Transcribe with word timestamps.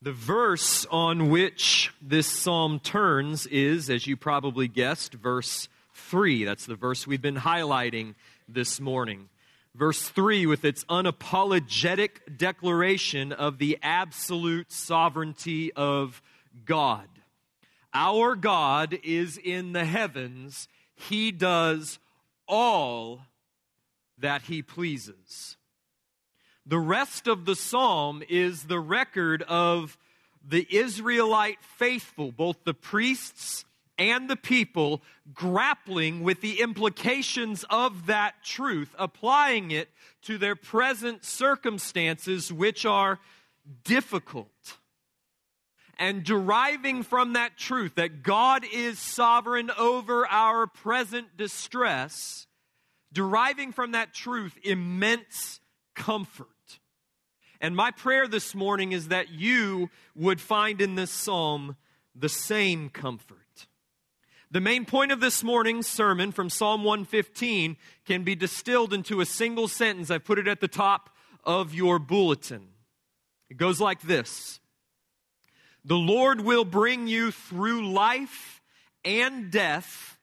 The 0.00 0.12
verse 0.12 0.86
on 0.92 1.28
which 1.28 1.92
this 2.00 2.28
psalm 2.28 2.78
turns 2.78 3.46
is, 3.46 3.90
as 3.90 4.06
you 4.06 4.16
probably 4.16 4.68
guessed, 4.68 5.14
verse 5.14 5.68
3. 5.94 6.44
That's 6.44 6.66
the 6.66 6.76
verse 6.76 7.04
we've 7.04 7.20
been 7.20 7.38
highlighting 7.38 8.14
this 8.48 8.78
morning. 8.78 9.28
Verse 9.74 10.08
3, 10.08 10.46
with 10.46 10.64
its 10.64 10.84
unapologetic 10.84 12.38
declaration 12.38 13.32
of 13.32 13.58
the 13.58 13.76
absolute 13.82 14.70
sovereignty 14.70 15.72
of 15.72 16.22
God. 16.64 17.08
Our 17.92 18.36
God 18.36 18.96
is 19.02 19.36
in 19.36 19.72
the 19.72 19.84
heavens, 19.84 20.68
He 20.94 21.32
does 21.32 21.98
all 22.46 23.22
that 24.16 24.42
He 24.42 24.62
pleases. 24.62 25.56
The 26.68 26.78
rest 26.78 27.26
of 27.26 27.46
the 27.46 27.56
psalm 27.56 28.22
is 28.28 28.64
the 28.64 28.78
record 28.78 29.42
of 29.44 29.96
the 30.46 30.66
Israelite 30.68 31.64
faithful, 31.64 32.30
both 32.30 32.62
the 32.64 32.74
priests 32.74 33.64
and 33.96 34.28
the 34.28 34.36
people, 34.36 35.00
grappling 35.32 36.22
with 36.22 36.42
the 36.42 36.60
implications 36.60 37.64
of 37.70 38.04
that 38.06 38.44
truth, 38.44 38.94
applying 38.98 39.70
it 39.70 39.88
to 40.22 40.36
their 40.36 40.54
present 40.54 41.24
circumstances, 41.24 42.52
which 42.52 42.84
are 42.84 43.18
difficult. 43.84 44.76
And 45.98 46.22
deriving 46.22 47.02
from 47.02 47.32
that 47.32 47.56
truth 47.56 47.94
that 47.94 48.22
God 48.22 48.66
is 48.70 48.98
sovereign 48.98 49.70
over 49.78 50.26
our 50.26 50.66
present 50.66 51.34
distress, 51.34 52.46
deriving 53.10 53.72
from 53.72 53.92
that 53.92 54.12
truth 54.12 54.58
immense 54.62 55.60
comfort. 55.94 56.48
And 57.60 57.74
my 57.74 57.90
prayer 57.90 58.28
this 58.28 58.54
morning 58.54 58.92
is 58.92 59.08
that 59.08 59.30
you 59.30 59.90
would 60.14 60.40
find 60.40 60.80
in 60.80 60.94
this 60.94 61.10
psalm 61.10 61.76
the 62.14 62.28
same 62.28 62.88
comfort. 62.88 63.66
The 64.50 64.60
main 64.60 64.86
point 64.86 65.12
of 65.12 65.20
this 65.20 65.44
morning's 65.44 65.86
sermon 65.86 66.32
from 66.32 66.48
Psalm 66.48 66.82
115 66.82 67.76
can 68.06 68.24
be 68.24 68.34
distilled 68.34 68.94
into 68.94 69.20
a 69.20 69.26
single 69.26 69.68
sentence. 69.68 70.10
I 70.10 70.18
put 70.18 70.38
it 70.38 70.48
at 70.48 70.60
the 70.60 70.68
top 70.68 71.10
of 71.44 71.74
your 71.74 71.98
bulletin. 71.98 72.68
It 73.50 73.58
goes 73.58 73.80
like 73.80 74.00
this 74.02 74.60
The 75.84 75.98
Lord 75.98 76.40
will 76.40 76.64
bring 76.64 77.08
you 77.08 77.30
through 77.30 77.92
life 77.92 78.62
and 79.04 79.50
death 79.50 80.18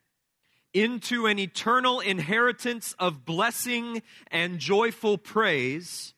into 0.73 1.27
an 1.27 1.37
eternal 1.37 1.99
inheritance 1.99 2.95
of 2.97 3.25
blessing 3.25 4.01
and 4.31 4.57
joyful 4.57 5.19
praise 5.19 6.14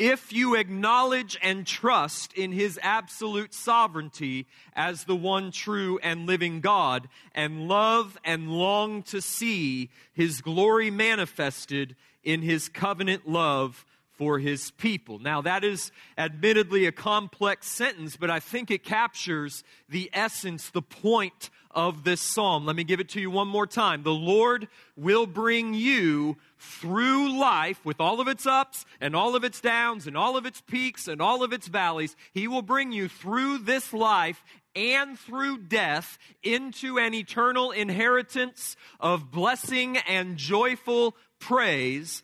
if 0.00 0.32
you 0.32 0.54
acknowledge 0.54 1.38
and 1.42 1.66
trust 1.66 2.32
in 2.32 2.52
his 2.52 2.80
absolute 2.82 3.52
sovereignty 3.52 4.46
as 4.74 5.04
the 5.04 5.14
one 5.14 5.52
true 5.52 5.98
and 6.02 6.26
living 6.26 6.62
God, 6.62 7.06
and 7.34 7.68
love 7.68 8.16
and 8.24 8.50
long 8.50 9.02
to 9.04 9.20
see 9.20 9.90
his 10.14 10.40
glory 10.40 10.90
manifested 10.90 11.96
in 12.24 12.40
his 12.40 12.70
covenant 12.70 13.28
love 13.28 13.84
for 14.12 14.38
his 14.38 14.70
people. 14.72 15.18
Now, 15.18 15.42
that 15.42 15.64
is 15.64 15.92
admittedly 16.16 16.86
a 16.86 16.92
complex 16.92 17.66
sentence, 17.66 18.16
but 18.16 18.30
I 18.30 18.40
think 18.40 18.70
it 18.70 18.82
captures 18.82 19.64
the 19.86 20.08
essence, 20.14 20.70
the 20.70 20.82
point 20.82 21.50
of 21.70 22.04
this 22.04 22.20
psalm. 22.20 22.66
Let 22.66 22.76
me 22.76 22.84
give 22.84 23.00
it 23.00 23.08
to 23.10 23.20
you 23.20 23.30
one 23.30 23.48
more 23.48 23.66
time. 23.66 24.02
The 24.02 24.10
Lord 24.10 24.68
will 24.96 25.26
bring 25.26 25.74
you 25.74 26.36
through 26.58 27.38
life 27.38 27.84
with 27.84 28.00
all 28.00 28.20
of 28.20 28.28
its 28.28 28.46
ups 28.46 28.84
and 29.00 29.14
all 29.14 29.36
of 29.36 29.44
its 29.44 29.60
downs 29.60 30.06
and 30.06 30.16
all 30.16 30.36
of 30.36 30.46
its 30.46 30.60
peaks 30.60 31.08
and 31.08 31.22
all 31.22 31.42
of 31.42 31.52
its 31.52 31.68
valleys. 31.68 32.16
He 32.32 32.48
will 32.48 32.62
bring 32.62 32.92
you 32.92 33.08
through 33.08 33.58
this 33.58 33.92
life 33.92 34.42
and 34.74 35.18
through 35.18 35.58
death 35.58 36.18
into 36.42 36.98
an 36.98 37.14
eternal 37.14 37.70
inheritance 37.70 38.76
of 38.98 39.30
blessing 39.30 39.96
and 39.96 40.36
joyful 40.36 41.16
praise 41.38 42.22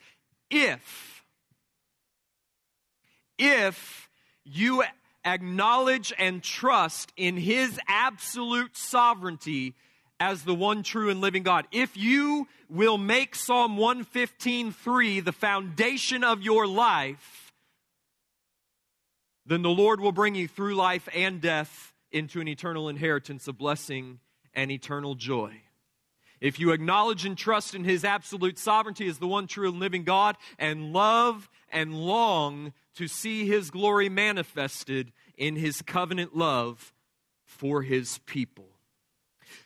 if, 0.51 1.25
if 3.39 4.09
you 4.45 4.85
acknowledge 5.27 6.13
and 6.19 6.43
trust 6.43 7.13
in 7.17 7.37
His 7.37 7.79
absolute 7.89 8.77
sovereignty 8.77 9.75
as 10.19 10.45
the 10.45 10.55
one 10.55 10.83
true 10.83 11.11
and 11.11 11.21
living 11.21 11.43
God. 11.43 11.67
If 11.73 11.97
you 11.97 12.49
will 12.71 12.97
make 12.97 13.35
Psalm 13.35 13.77
115.3 13.77 15.25
the 15.25 15.33
foundation 15.33 16.25
of 16.25 16.43
your 16.43 16.67
life, 16.67 17.53
then 19.45 19.63
the 19.63 19.69
Lord 19.71 20.01
will 20.01 20.13
bring 20.13 20.35
you 20.35 20.49
through 20.49 20.75
life 20.75 21.09
and 21.15 21.41
death 21.41 21.93
into 22.11 22.41
an 22.41 22.49
eternal 22.49 22.89
inheritance 22.89 23.47
of 23.47 23.59
blessing 23.59 24.21
and 24.55 24.71
eternal 24.71 25.15
joy. 25.15 25.61
If 26.41 26.61
you 26.61 26.73
acknowledge 26.73 27.25
and 27.25 27.37
trust 27.37 27.75
in 27.75 27.85
His 27.85 28.05
absolute 28.05 28.59
sovereignty 28.59 29.09
as 29.09 29.19
the 29.19 29.27
one 29.27 29.47
true 29.47 29.69
and 29.69 29.79
living 29.79 30.05
God 30.05 30.37
and 30.59 30.93
love 30.93 31.49
and 31.71 31.95
long 31.95 32.73
to 32.97 33.09
see 33.09 33.47
His 33.47 33.71
glory 33.71 34.09
manifested 34.09 35.13
in 35.37 35.57
His 35.57 35.83
covenant 35.83 36.37
love 36.37 36.93
for 37.45 37.83
His 37.83 38.19
people. 38.27 38.69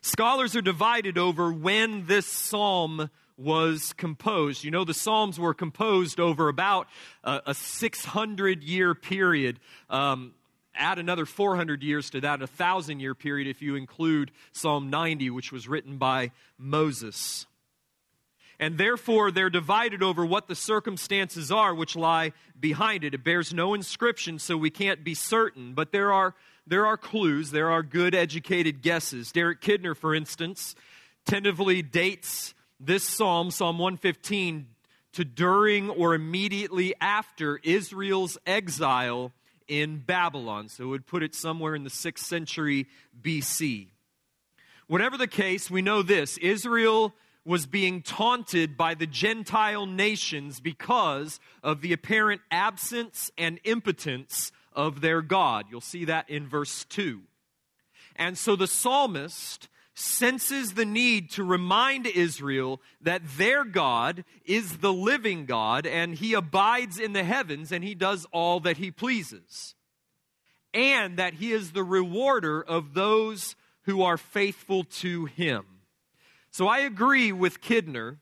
Scholars 0.03 0.55
are 0.55 0.63
divided 0.63 1.19
over 1.19 1.53
when 1.53 2.07
this 2.07 2.27
psalm 2.27 3.11
was 3.41 3.95
composed. 3.95 4.65
You 4.65 4.71
know, 4.71 4.85
the 4.85 4.95
Psalms 4.95 5.41
were 5.41 5.55
composed 5.55 6.21
over 6.21 6.49
about 6.49 6.89
a, 7.25 7.41
a 7.47 7.55
600 7.55 8.63
year 8.63 8.95
period. 8.95 9.59
Um, 9.89 10.35
add 10.75 10.99
another 10.99 11.27
400 11.27 11.83
years 11.83 12.11
to 12.11 12.21
that, 12.21 12.43
a 12.43 12.47
thousand 12.47 13.01
year 13.01 13.15
period 13.15 13.49
if 13.49 13.63
you 13.63 13.77
include 13.77 14.31
Psalm 14.53 14.91
90, 14.91 15.31
which 15.31 15.53
was 15.53 15.69
written 15.69 15.97
by 15.97 16.31
Moses. 16.59 17.47
And 18.59 18.77
therefore, 18.77 19.31
they're 19.31 19.51
divided 19.51 20.03
over 20.03 20.25
what 20.25 20.47
the 20.47 20.55
circumstances 20.55 21.51
are 21.51 21.75
which 21.75 21.97
lie 21.97 22.33
behind 22.59 23.05
it. 23.05 23.15
It 23.15 23.25
bears 23.25 23.55
no 23.55 23.73
inscription, 23.73 24.39
so 24.39 24.57
we 24.57 24.69
can't 24.71 25.03
be 25.03 25.15
certain, 25.15 25.73
but 25.73 25.93
there 25.93 26.13
are, 26.13 26.35
there 26.67 26.87
are 26.87 26.99
clues, 26.99 27.53
there 27.53 27.71
are 27.71 27.83
good 27.83 28.15
educated 28.15 28.83
guesses. 28.83 29.33
Derek 29.33 29.63
Kidner, 29.63 29.97
for 29.97 30.15
instance, 30.15 30.75
tentatively 31.25 31.81
dates 31.81 32.55
this 32.79 33.03
psalm, 33.03 33.51
Psalm 33.51 33.79
115, 33.79 34.67
to 35.13 35.25
during 35.25 35.89
or 35.89 36.15
immediately 36.15 36.95
after 37.01 37.61
Israel's 37.65 38.39
exile 38.47 39.33
in 39.71 39.99
Babylon. 39.99 40.69
So 40.69 40.85
it 40.85 40.87
would 40.89 41.07
put 41.07 41.23
it 41.23 41.35
somewhere 41.35 41.75
in 41.75 41.85
the 41.85 41.91
6th 41.91 42.19
century 42.19 42.89
BC. 43.23 43.87
Whatever 44.89 45.17
the 45.17 45.29
case, 45.29 45.71
we 45.71 45.81
know 45.81 46.03
this 46.03 46.37
Israel 46.39 47.15
was 47.45 47.67
being 47.67 48.03
taunted 48.03 48.77
by 48.77 48.95
the 48.95 49.07
Gentile 49.07 49.87
nations 49.87 50.61
because 50.61 51.39
of 51.63 51.81
the 51.81 51.93
apparent 51.93 52.43
absence 52.51 53.31
and 53.39 53.61
impotence 53.65 54.53
of 54.73 55.01
their 55.01 55.23
God. 55.23 55.67
You'll 55.71 55.81
see 55.81 56.05
that 56.05 56.29
in 56.29 56.49
verse 56.49 56.85
2. 56.87 57.23
And 58.17 58.37
so 58.37 58.57
the 58.57 58.67
psalmist 58.67 59.69
senses 60.01 60.75
the 60.75 60.85
need 60.85 61.31
to 61.33 61.45
remind 61.45 62.07
Israel 62.07 62.81
that 63.01 63.23
their 63.37 63.65
God 63.65 64.25
is 64.45 64.79
the 64.79 64.93
living 64.93 65.47
God 65.47 65.87
and 65.87 66.15
he 66.15 66.35
abides 66.35 66.99
in 66.99 67.13
the 67.13 67.25
heavens 67.25 67.71
and 67.71 67.85
he 67.85 67.95
does 67.95 68.27
all 68.33 68.61
that 68.61 68.79
he 68.79 68.91
pleases. 68.91 69.75
And 70.73 71.19
that 71.19 71.35
he 71.35 71.53
is 71.53 71.73
the 71.73 71.85
rewarder 71.85 72.63
of 72.63 72.95
those 72.95 73.57
who 73.83 74.03
are 74.03 74.17
faithful 74.17 74.85
to 74.85 75.25
him. 75.25 75.65
So 76.53 76.69
I 76.69 76.81
agree 76.81 77.33
with 77.33 77.61
Kidner 77.61 78.19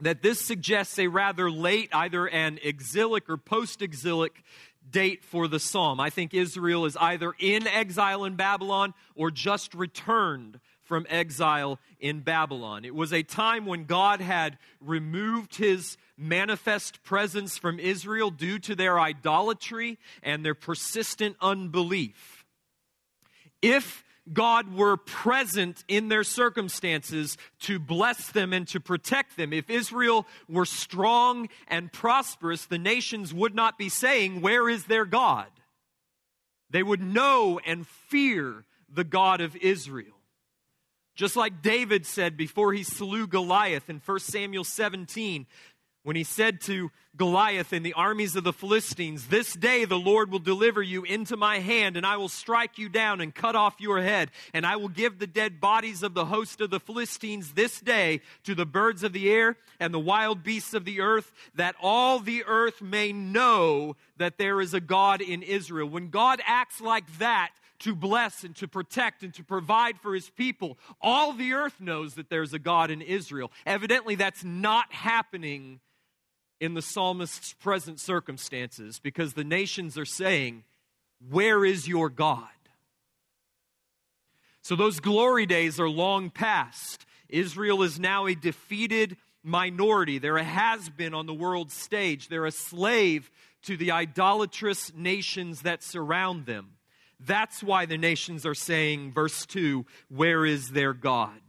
that 0.00 0.22
this 0.22 0.40
suggests 0.40 0.98
a 0.98 1.08
rather 1.08 1.50
late, 1.50 1.88
either 1.92 2.26
an 2.28 2.58
exilic 2.62 3.28
or 3.28 3.36
post 3.36 3.82
exilic 3.82 4.42
date 4.88 5.24
for 5.24 5.48
the 5.48 5.60
psalm. 5.60 6.00
I 6.00 6.10
think 6.10 6.34
Israel 6.34 6.84
is 6.84 6.96
either 6.96 7.32
in 7.38 7.66
exile 7.66 8.24
in 8.24 8.36
Babylon 8.36 8.94
or 9.14 9.30
just 9.30 9.74
returned 9.74 10.60
from 10.84 11.06
exile 11.08 11.80
in 11.98 12.20
Babylon. 12.20 12.84
It 12.84 12.94
was 12.94 13.12
a 13.12 13.22
time 13.22 13.66
when 13.66 13.84
God 13.84 14.20
had 14.20 14.58
removed 14.80 15.56
his 15.56 15.96
manifest 16.16 17.02
presence 17.02 17.58
from 17.58 17.80
Israel 17.80 18.30
due 18.30 18.58
to 18.60 18.74
their 18.74 19.00
idolatry 19.00 19.98
and 20.22 20.44
their 20.44 20.54
persistent 20.54 21.36
unbelief. 21.40 22.44
If 23.60 24.04
God 24.32 24.74
were 24.74 24.96
present 24.96 25.84
in 25.86 26.08
their 26.08 26.24
circumstances 26.24 27.36
to 27.60 27.78
bless 27.78 28.30
them 28.30 28.52
and 28.52 28.66
to 28.68 28.80
protect 28.80 29.36
them. 29.36 29.52
If 29.52 29.68
Israel 29.68 30.26
were 30.48 30.64
strong 30.64 31.48
and 31.68 31.92
prosperous, 31.92 32.64
the 32.64 32.78
nations 32.78 33.34
would 33.34 33.54
not 33.54 33.76
be 33.76 33.90
saying, 33.90 34.40
Where 34.40 34.68
is 34.68 34.84
their 34.84 35.04
God? 35.04 35.48
They 36.70 36.82
would 36.82 37.02
know 37.02 37.60
and 37.66 37.86
fear 37.86 38.64
the 38.88 39.04
God 39.04 39.40
of 39.40 39.56
Israel. 39.56 40.16
Just 41.14 41.36
like 41.36 41.62
David 41.62 42.06
said 42.06 42.36
before 42.36 42.72
he 42.72 42.82
slew 42.82 43.26
Goliath 43.26 43.88
in 43.88 44.00
1 44.04 44.18
Samuel 44.20 44.64
17, 44.64 45.46
when 46.04 46.16
he 46.16 46.24
said 46.24 46.60
to 46.62 46.90
Goliath 47.16 47.72
and 47.72 47.84
the 47.84 47.94
armies 47.94 48.36
of 48.36 48.44
the 48.44 48.52
Philistines, 48.52 49.28
This 49.28 49.54
day 49.54 49.86
the 49.86 49.98
Lord 49.98 50.30
will 50.30 50.38
deliver 50.38 50.82
you 50.82 51.02
into 51.02 51.34
my 51.34 51.60
hand, 51.60 51.96
and 51.96 52.04
I 52.04 52.18
will 52.18 52.28
strike 52.28 52.76
you 52.76 52.90
down 52.90 53.22
and 53.22 53.34
cut 53.34 53.56
off 53.56 53.80
your 53.80 54.02
head. 54.02 54.30
And 54.52 54.66
I 54.66 54.76
will 54.76 54.90
give 54.90 55.18
the 55.18 55.26
dead 55.26 55.62
bodies 55.62 56.02
of 56.02 56.12
the 56.12 56.26
host 56.26 56.60
of 56.60 56.68
the 56.68 56.78
Philistines 56.78 57.52
this 57.52 57.80
day 57.80 58.20
to 58.42 58.54
the 58.54 58.66
birds 58.66 59.02
of 59.02 59.14
the 59.14 59.30
air 59.30 59.56
and 59.80 59.94
the 59.94 59.98
wild 59.98 60.42
beasts 60.42 60.74
of 60.74 60.84
the 60.84 61.00
earth, 61.00 61.32
that 61.54 61.74
all 61.80 62.18
the 62.18 62.44
earth 62.44 62.82
may 62.82 63.10
know 63.10 63.96
that 64.18 64.36
there 64.36 64.60
is 64.60 64.74
a 64.74 64.80
God 64.80 65.22
in 65.22 65.42
Israel. 65.42 65.88
When 65.88 66.10
God 66.10 66.42
acts 66.44 66.82
like 66.82 67.18
that, 67.18 67.52
to 67.80 67.94
bless 67.94 68.44
and 68.44 68.54
to 68.56 68.68
protect 68.68 69.22
and 69.22 69.34
to 69.34 69.44
provide 69.44 69.98
for 70.00 70.14
his 70.14 70.30
people. 70.30 70.78
All 71.00 71.32
the 71.32 71.52
earth 71.52 71.80
knows 71.80 72.14
that 72.14 72.30
there's 72.30 72.52
a 72.52 72.58
God 72.58 72.90
in 72.90 73.02
Israel. 73.02 73.50
Evidently, 73.66 74.14
that's 74.14 74.44
not 74.44 74.92
happening 74.92 75.80
in 76.60 76.74
the 76.74 76.82
psalmist's 76.82 77.52
present 77.54 78.00
circumstances 78.00 78.98
because 78.98 79.34
the 79.34 79.44
nations 79.44 79.98
are 79.98 80.04
saying, 80.04 80.64
Where 81.30 81.64
is 81.64 81.88
your 81.88 82.08
God? 82.08 82.48
So 84.62 84.76
those 84.76 85.00
glory 85.00 85.44
days 85.44 85.78
are 85.78 85.90
long 85.90 86.30
past. 86.30 87.04
Israel 87.28 87.82
is 87.82 87.98
now 87.98 88.26
a 88.26 88.34
defeated 88.34 89.16
minority. 89.42 90.18
They're 90.18 90.38
a 90.38 90.44
has 90.44 90.88
been 90.88 91.12
on 91.12 91.26
the 91.26 91.34
world 91.34 91.70
stage. 91.70 92.28
They're 92.28 92.46
a 92.46 92.50
slave 92.50 93.30
to 93.64 93.76
the 93.76 93.92
idolatrous 93.92 94.92
nations 94.94 95.62
that 95.62 95.82
surround 95.82 96.46
them. 96.46 96.70
That's 97.26 97.62
why 97.62 97.86
the 97.86 97.98
nations 97.98 98.44
are 98.44 98.54
saying, 98.54 99.12
verse 99.12 99.46
2, 99.46 99.86
Where 100.08 100.44
is 100.44 100.70
their 100.70 100.92
God? 100.92 101.40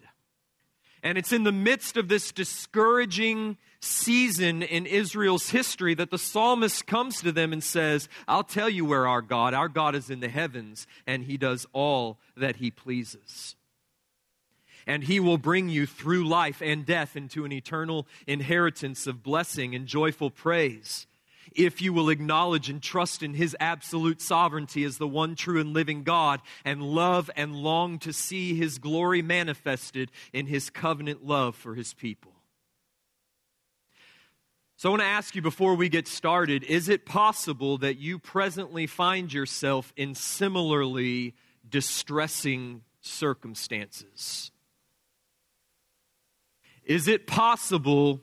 And 1.04 1.20
it's 1.20 1.32
in 1.32 1.44
the 1.44 1.52
midst 1.52 1.98
of 1.98 2.08
this 2.08 2.32
discouraging 2.32 3.58
season 3.80 4.64
in 4.64 4.88
Israel's 4.88 5.50
history 5.50 5.94
that 5.94 6.10
the 6.10 6.18
psalmist 6.18 6.88
comes 6.88 7.22
to 7.22 7.32
them 7.32 7.54
and 7.54 7.64
says, 7.64 8.10
I'll 8.28 8.44
tell 8.44 8.70
you 8.70 8.86
where 8.86 9.08
our 9.08 9.22
God, 9.22 9.54
our 9.54 9.70
God 9.70 9.94
is 9.94 10.10
in 10.10 10.20
the 10.20 10.30
heavens, 10.30 10.88
and 11.06 11.24
he 11.24 11.38
does 11.38 11.68
all 11.74 12.18
that 12.36 12.56
he 12.56 12.72
pleases. 12.72 13.56
And 14.88 15.04
he 15.04 15.20
will 15.20 15.38
bring 15.38 15.70
you 15.70 15.86
through 15.86 16.28
life 16.28 16.62
and 16.62 16.86
death 16.86 17.16
into 17.16 17.46
an 17.46 17.52
eternal 17.52 18.08
inheritance 18.26 19.06
of 19.06 19.22
blessing 19.22 19.76
and 19.76 19.86
joyful 19.86 20.32
praise 20.32 21.06
if 21.54 21.82
you 21.82 21.94
will 21.94 22.10
acknowledge 22.10 22.70
and 22.70 22.82
trust 22.82 23.24
in 23.24 23.34
His 23.34 23.56
absolute 23.60 24.22
sovereignty 24.22 24.84
as 24.84 24.98
the 24.98 25.08
one 25.08 25.36
true 25.36 25.60
and 25.60 25.74
living 25.74 26.04
God 26.04 26.42
and 26.64 26.82
love 26.82 27.30
and 27.36 27.56
long 27.56 28.00
to 28.00 28.14
see 28.14 28.56
His 28.56 28.78
glory 28.78 29.22
manifested 29.22 30.12
in 30.34 30.48
His 30.48 30.70
covenant 30.70 31.26
love 31.26 31.56
for 31.56 31.76
His 31.76 31.94
people. 31.94 32.32
So, 34.78 34.90
I 34.90 34.92
want 34.92 35.02
to 35.04 35.08
ask 35.08 35.36
you 35.36 35.42
before 35.42 35.76
we 35.76 35.88
get 35.88 36.08
started 36.08 36.64
is 36.64 36.90
it 36.90 37.06
possible 37.06 37.78
that 37.78 37.98
you 37.98 38.20
presently 38.20 38.88
find 38.88 39.32
yourself 39.32 39.94
in 39.96 40.16
similarly 40.16 41.34
distressing 41.68 42.82
circumstances? 43.00 44.52
Is 46.84 47.08
it 47.08 47.26
possible 47.26 48.22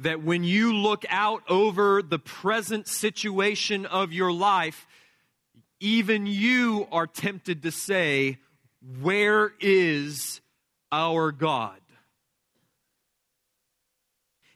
that 0.00 0.22
when 0.22 0.44
you 0.44 0.74
look 0.74 1.04
out 1.08 1.42
over 1.48 2.02
the 2.02 2.18
present 2.18 2.88
situation 2.88 3.86
of 3.86 4.12
your 4.12 4.32
life, 4.32 4.86
even 5.80 6.26
you 6.26 6.86
are 6.90 7.06
tempted 7.06 7.62
to 7.62 7.70
say, 7.70 8.38
Where 9.00 9.52
is 9.60 10.40
our 10.90 11.30
God? 11.30 11.78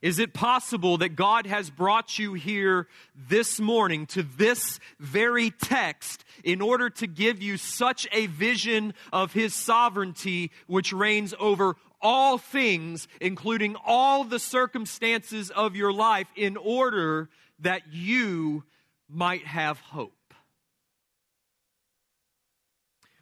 Is 0.00 0.20
it 0.20 0.32
possible 0.32 0.98
that 0.98 1.16
God 1.16 1.46
has 1.46 1.70
brought 1.70 2.20
you 2.20 2.34
here 2.34 2.86
this 3.16 3.58
morning 3.58 4.06
to 4.06 4.22
this 4.22 4.78
very 5.00 5.50
text 5.50 6.24
in 6.44 6.60
order 6.60 6.88
to 6.88 7.08
give 7.08 7.42
you 7.42 7.56
such 7.56 8.06
a 8.12 8.26
vision 8.26 8.94
of 9.12 9.32
His 9.32 9.54
sovereignty 9.54 10.52
which 10.68 10.92
reigns 10.92 11.34
over 11.40 11.74
all 12.00 12.38
things, 12.38 13.08
including 13.20 13.76
all 13.84 14.24
the 14.24 14.38
circumstances 14.38 15.50
of 15.50 15.76
your 15.76 15.92
life, 15.92 16.28
in 16.36 16.56
order 16.56 17.28
that 17.60 17.82
you 17.92 18.64
might 19.08 19.46
have 19.46 19.80
hope. 19.80 20.12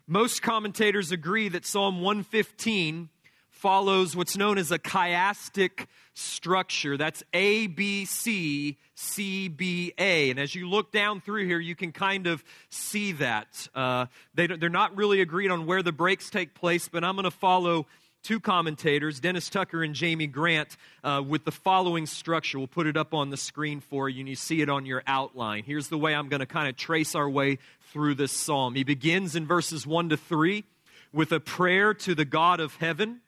Most 0.06 0.42
commentators 0.42 1.10
agree 1.10 1.48
that 1.48 1.66
Psalm 1.66 2.00
115 2.00 3.08
follows 3.50 4.14
what's 4.14 4.36
known 4.36 4.58
as 4.58 4.70
a 4.70 4.78
chiastic 4.78 5.86
structure. 6.14 6.96
That's 6.96 7.24
A, 7.32 7.66
B, 7.66 8.04
C, 8.04 8.78
C, 8.94 9.48
B, 9.48 9.92
A. 9.98 10.30
And 10.30 10.38
as 10.38 10.54
you 10.54 10.68
look 10.68 10.92
down 10.92 11.20
through 11.20 11.46
here, 11.46 11.58
you 11.58 11.74
can 11.74 11.90
kind 11.90 12.26
of 12.26 12.44
see 12.70 13.12
that. 13.12 13.68
Uh, 13.74 14.06
they, 14.34 14.46
they're 14.46 14.68
not 14.68 14.96
really 14.96 15.20
agreed 15.20 15.50
on 15.50 15.66
where 15.66 15.82
the 15.82 15.92
breaks 15.92 16.30
take 16.30 16.54
place, 16.54 16.88
but 16.88 17.02
I'm 17.02 17.16
going 17.16 17.24
to 17.24 17.30
follow 17.30 17.86
two 18.26 18.40
commentators, 18.40 19.20
Dennis 19.20 19.48
Tucker 19.48 19.84
and 19.84 19.94
Jamie 19.94 20.26
Grant, 20.26 20.76
uh, 21.04 21.22
with 21.24 21.44
the 21.44 21.52
following 21.52 22.06
structure. 22.06 22.58
We'll 22.58 22.66
put 22.66 22.88
it 22.88 22.96
up 22.96 23.14
on 23.14 23.30
the 23.30 23.36
screen 23.36 23.78
for 23.78 24.08
you, 24.08 24.18
and 24.18 24.28
you 24.28 24.34
see 24.34 24.60
it 24.62 24.68
on 24.68 24.84
your 24.84 25.04
outline. 25.06 25.62
Here's 25.62 25.86
the 25.86 25.96
way 25.96 26.12
I'm 26.12 26.28
going 26.28 26.40
to 26.40 26.46
kind 26.46 26.68
of 26.68 26.76
trace 26.76 27.14
our 27.14 27.30
way 27.30 27.58
through 27.92 28.16
this 28.16 28.32
psalm. 28.32 28.74
He 28.74 28.82
begins 28.82 29.36
in 29.36 29.46
verses 29.46 29.86
1 29.86 30.08
to 30.08 30.16
3 30.16 30.64
with 31.12 31.30
a 31.30 31.38
prayer 31.38 31.94
to 31.94 32.16
the 32.16 32.24
God 32.24 32.58
of 32.58 32.74
heaven. 32.74 33.20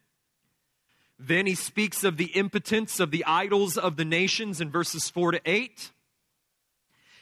Then 1.17 1.45
he 1.45 1.55
speaks 1.55 2.03
of 2.03 2.17
the 2.17 2.31
impotence 2.35 2.99
of 2.99 3.11
the 3.11 3.23
idols 3.23 3.77
of 3.77 3.95
the 3.95 4.03
nations 4.03 4.59
in 4.59 4.69
verses 4.69 5.09
4 5.09 5.31
to 5.31 5.41
8. 5.45 5.91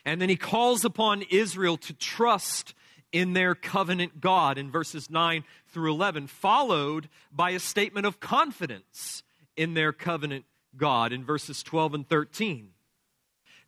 And 0.04 0.20
then 0.20 0.30
he 0.30 0.36
calls 0.36 0.84
upon 0.84 1.22
Israel 1.30 1.78
to 1.78 1.94
trust 1.94 2.74
in 3.12 3.34
their 3.34 3.56
covenant 3.56 4.20
God 4.20 4.58
in 4.58 4.70
verses 4.70 5.10
9 5.10 5.44
through 5.68 5.92
11, 5.92 6.28
followed 6.28 7.10
by 7.32 7.52
a 7.52 7.60
statement 7.60 8.06
of 8.06 8.20
confidence 8.20 9.24
in 9.56 9.74
their 9.74 9.94
covenant 9.94 10.46
God 10.76 11.12
in 11.12 11.24
verses 11.24 11.64
12 11.64 11.94
and 11.94 12.08
13. 12.08 12.70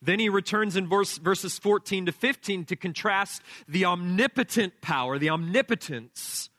Then 0.01 0.19
he 0.19 0.29
returns 0.29 0.75
in 0.75 0.87
verse, 0.87 1.17
verses 1.17 1.59
14 1.59 2.05
to 2.05 2.11
15 2.11 2.65
to 2.65 2.75
contrast 2.75 3.41
the 3.67 3.85
omnipotent 3.85 4.81
power, 4.81 5.17
the 5.17 5.29
omnipotence 5.29 6.49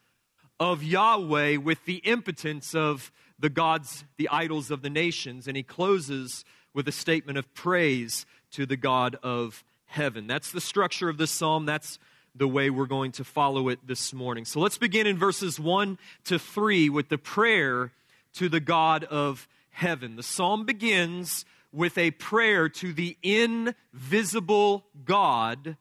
of 0.59 0.83
Yahweh 0.83 1.57
with 1.57 1.85
the 1.87 1.97
impotence 1.97 2.75
of 2.75 3.11
the 3.39 3.49
gods, 3.49 4.05
the 4.19 4.29
idols 4.29 4.71
of 4.71 4.83
the 4.83 4.91
nations. 4.91 5.49
And 5.49 5.57
he 5.57 5.63
closes 5.63 6.45
with 6.75 6.87
a 6.87 6.93
statement 6.93 7.39
of 7.39 7.53
praise 7.55 8.27
to 8.53 8.67
the 8.67 8.77
God 8.77 9.17
of 9.23 9.65
heaven. 9.87 10.27
That's 10.27 10.53
the 10.53 10.61
structure 10.61 11.09
of 11.09 11.17
this 11.17 11.31
psalm. 11.31 11.65
That's 11.65 11.99
the 12.35 12.49
way 12.49 12.71
we're 12.71 12.87
going 12.87 13.13
to 13.13 13.25
follow 13.25 13.69
it 13.69 13.81
this 13.87 14.13
morning. 14.13 14.45
So 14.45 14.61
let's 14.61 14.79
begin 14.79 15.07
in 15.07 15.19
verses 15.19 15.59
1 15.59 15.99
to 16.25 16.39
3 16.39 16.89
with 16.89 17.09
the 17.09 17.19
prayer 17.19 17.93
to 18.35 18.49
the 18.49 18.61
God 18.61 19.05
of 19.05 19.49
heaven. 19.71 20.17
The 20.17 20.23
psalm 20.23 20.65
begins 20.65 21.45
with 21.73 21.97
a 21.99 22.11
prayer 22.13 22.69
to 22.69 22.93
the 22.93 23.17
invisible 23.23 24.87
God 25.05 25.77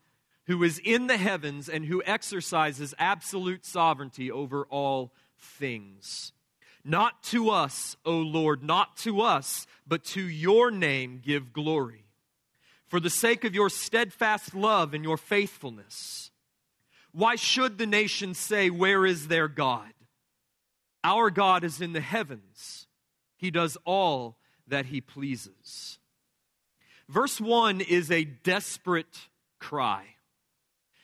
who 0.45 0.63
is 0.63 0.79
in 0.83 1.07
the 1.07 1.17
heavens 1.17 1.69
and 1.69 1.85
who 1.85 2.01
exercises 2.05 2.95
absolute 2.97 3.65
sovereignty 3.65 4.31
over 4.31 4.65
all 4.65 5.13
things. 5.37 6.33
Not 6.83 7.21
to 7.25 7.49
us, 7.51 7.95
O 8.05 8.17
Lord, 8.17 8.63
not 8.63 8.97
to 8.97 9.21
us, 9.21 9.67
but 9.87 10.03
to 10.05 10.21
your 10.21 10.71
name 10.71 11.21
give 11.23 11.53
glory. 11.53 12.05
For 12.87 12.99
the 12.99 13.11
sake 13.11 13.43
of 13.43 13.53
your 13.53 13.69
steadfast 13.69 14.55
love 14.55 14.95
and 14.95 15.03
your 15.03 15.17
faithfulness 15.17 16.28
why 17.11 17.35
should 17.35 17.77
the 17.77 17.85
nations 17.85 18.37
say, 18.37 18.69
Where 18.69 19.05
is 19.05 19.27
their 19.27 19.47
God? 19.47 19.91
Our 21.03 21.29
God 21.29 21.63
is 21.63 21.81
in 21.81 21.93
the 21.93 22.01
heavens, 22.01 22.87
He 23.37 23.51
does 23.51 23.77
all 23.85 24.37
that 24.67 24.87
He 24.87 25.01
pleases. 25.01 25.99
Verse 27.07 27.41
1 27.41 27.81
is 27.81 28.11
a 28.11 28.23
desperate 28.23 29.27
cry. 29.59 30.05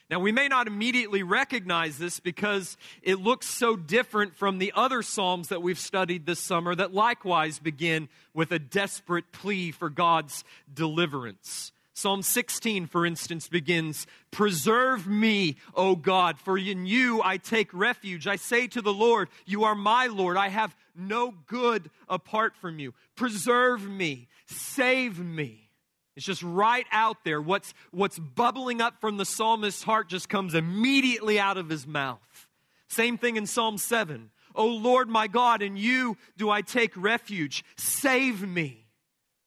Now, 0.08 0.20
we 0.20 0.32
may 0.32 0.48
not 0.48 0.68
immediately 0.68 1.24
recognize 1.24 1.98
this 1.98 2.20
because 2.20 2.78
it 3.02 3.20
looks 3.20 3.48
so 3.48 3.76
different 3.76 4.36
from 4.36 4.60
the 4.60 4.72
other 4.76 5.02
Psalms 5.02 5.48
that 5.48 5.64
we've 5.64 5.80
studied 5.80 6.28
this 6.28 6.40
summer 6.40 6.76
that 6.76 6.94
likewise 6.94 7.58
begin 7.58 8.08
with 8.32 8.52
a 8.52 8.60
desperate 8.60 9.32
plea 9.32 9.72
for 9.72 9.90
God's 9.90 10.44
deliverance. 10.72 11.72
Psalm 11.98 12.22
16, 12.22 12.88
for 12.88 13.06
instance, 13.06 13.48
begins 13.48 14.06
Preserve 14.30 15.08
me, 15.08 15.56
O 15.74 15.96
God, 15.96 16.38
for 16.38 16.58
in 16.58 16.86
you 16.86 17.22
I 17.24 17.38
take 17.38 17.74
refuge. 17.74 18.28
I 18.28 18.36
say 18.36 18.68
to 18.68 18.82
the 18.82 18.94
Lord, 18.94 19.30
You 19.46 19.64
are 19.64 19.76
my 19.76 20.08
Lord. 20.08 20.36
I 20.36 20.50
have 20.50 20.76
no 20.94 21.34
good 21.48 21.90
apart 22.10 22.54
from 22.58 22.80
you. 22.80 22.94
Preserve 23.16 23.90
me, 23.90 24.28
save 24.46 25.20
me. 25.20 25.70
It's 26.18 26.26
just 26.26 26.44
right 26.44 26.86
out 26.92 27.24
there. 27.24 27.42
What's, 27.42 27.74
what's 27.92 28.20
bubbling 28.20 28.82
up 28.82 29.00
from 29.00 29.16
the 29.16 29.26
psalmist's 29.26 29.84
heart 29.84 30.10
just 30.10 30.28
comes 30.28 30.54
immediately 30.54 31.40
out 31.40 31.58
of 31.58 31.70
his 31.70 31.88
mouth. 31.88 32.48
Same 32.90 33.18
thing 33.18 33.38
in 33.38 33.46
Psalm 33.46 33.78
7. 33.78 34.32
O 34.54 34.68
Lord 34.68 35.08
my 35.10 35.28
God, 35.28 35.62
in 35.62 35.78
you 35.78 36.18
do 36.38 36.50
I 36.50 36.62
take 36.62 36.92
refuge. 36.96 37.64
Save 37.78 38.46
me. 38.46 38.85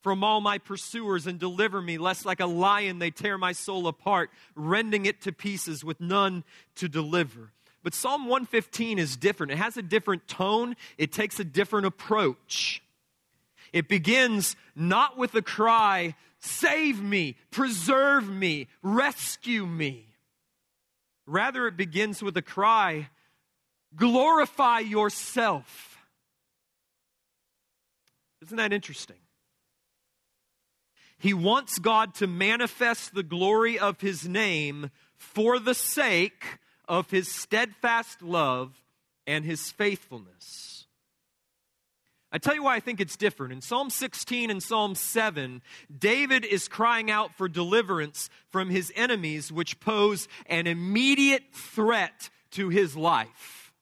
From 0.01 0.23
all 0.23 0.41
my 0.41 0.57
pursuers 0.57 1.27
and 1.27 1.39
deliver 1.39 1.81
me, 1.81 1.97
lest 1.97 2.25
like 2.25 2.39
a 2.39 2.45
lion 2.45 2.99
they 2.99 3.11
tear 3.11 3.37
my 3.37 3.51
soul 3.51 3.87
apart, 3.87 4.29
rending 4.55 5.05
it 5.05 5.21
to 5.21 5.31
pieces 5.31 5.83
with 5.83 5.99
none 5.99 6.43
to 6.75 6.87
deliver. 6.87 7.51
But 7.83 7.93
Psalm 7.93 8.23
115 8.23 8.99
is 8.99 9.15
different. 9.15 9.51
It 9.51 9.57
has 9.57 9.77
a 9.77 9.81
different 9.81 10.27
tone, 10.27 10.75
it 10.97 11.11
takes 11.11 11.39
a 11.39 11.43
different 11.43 11.85
approach. 11.85 12.81
It 13.71 13.87
begins 13.87 14.55
not 14.75 15.17
with 15.17 15.35
a 15.35 15.41
cry, 15.41 16.15
Save 16.41 17.01
me, 17.01 17.35
preserve 17.51 18.29
me, 18.29 18.67
rescue 18.81 19.65
me. 19.65 20.05
Rather, 21.25 21.67
it 21.67 21.75
begins 21.75 22.23
with 22.23 22.37
a 22.37 22.41
cry, 22.41 23.09
Glorify 23.95 24.79
yourself. 24.79 25.97
Isn't 28.41 28.57
that 28.57 28.71
interesting? 28.71 29.17
He 31.19 31.33
wants 31.33 31.79
God 31.79 32.15
to 32.15 32.27
manifest 32.27 33.13
the 33.13 33.23
glory 33.23 33.77
of 33.77 33.99
his 33.99 34.27
name 34.27 34.89
for 35.17 35.59
the 35.59 35.75
sake 35.75 36.59
of 36.87 37.11
his 37.11 37.29
steadfast 37.29 38.21
love 38.21 38.81
and 39.27 39.43
his 39.43 39.71
faithfulness. 39.71 40.87
I 42.31 42.37
tell 42.37 42.55
you 42.55 42.63
why 42.63 42.75
I 42.75 42.79
think 42.79 43.01
it's 43.01 43.17
different. 43.17 43.53
In 43.53 43.61
Psalm 43.61 43.89
16 43.89 44.49
and 44.49 44.61
Psalm 44.61 44.95
7, 44.95 45.61
David 45.95 46.45
is 46.45 46.67
crying 46.67 47.11
out 47.11 47.35
for 47.35 47.49
deliverance 47.49 48.29
from 48.49 48.69
his 48.69 48.93
enemies, 48.95 49.51
which 49.51 49.79
pose 49.79 50.27
an 50.45 50.67
immediate 50.67 51.43
threat 51.51 52.29
to 52.51 52.69
his 52.69 52.95
life. 52.95 53.73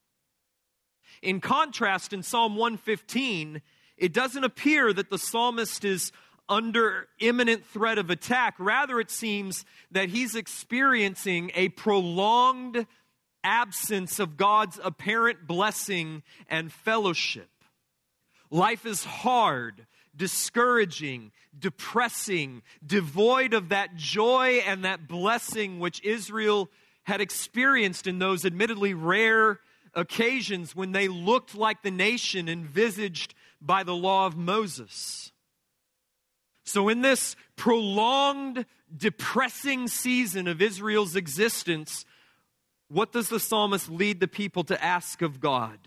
In 1.21 1.41
contrast, 1.41 2.13
in 2.13 2.23
Psalm 2.23 2.55
115, 2.55 3.61
it 3.97 4.13
doesn't 4.13 4.43
appear 4.43 4.93
that 4.93 5.09
the 5.09 5.17
psalmist 5.17 5.83
is 5.83 6.11
under 6.49 7.07
imminent 7.19 7.65
threat 7.65 7.97
of 7.97 8.09
attack. 8.09 8.55
Rather, 8.57 8.99
it 8.99 9.11
seems 9.11 9.65
that 9.91 10.09
he's 10.09 10.35
experiencing 10.35 11.51
a 11.55 11.69
prolonged 11.69 12.85
absence 13.43 14.19
of 14.19 14.37
God's 14.37 14.79
apparent 14.83 15.47
blessing 15.47 16.23
and 16.49 16.71
fellowship. 16.71 17.49
Life 18.49 18.85
is 18.85 19.03
hard, 19.03 19.87
discouraging, 20.15 21.31
depressing, 21.57 22.61
devoid 22.85 23.53
of 23.53 23.69
that 23.69 23.95
joy 23.95 24.61
and 24.65 24.85
that 24.85 25.07
blessing 25.07 25.79
which 25.79 26.03
Israel 26.03 26.69
had 27.03 27.21
experienced 27.21 28.07
in 28.07 28.19
those 28.19 28.45
admittedly 28.45 28.93
rare 28.93 29.59
occasions 29.93 30.75
when 30.75 30.91
they 30.91 31.07
looked 31.07 31.55
like 31.55 31.81
the 31.81 31.91
nation 31.91 32.47
envisaged 32.49 33.33
by 33.61 33.83
the 33.83 33.95
law 33.95 34.25
of 34.25 34.37
Moses. 34.37 35.31
So, 36.67 36.89
in 36.89 37.01
this 37.01 37.37
prolonged, 37.55 38.65
depressing 38.95 39.87
season 39.87 40.49
of 40.49 40.61
Israel's 40.61 41.15
existence, 41.15 42.05
what 42.89 43.13
does 43.13 43.29
the 43.29 43.39
psalmist 43.39 43.89
lead 43.89 44.19
the 44.19 44.27
people 44.27 44.65
to 44.65 44.83
ask 44.83 45.21
of 45.21 45.39
God? 45.39 45.79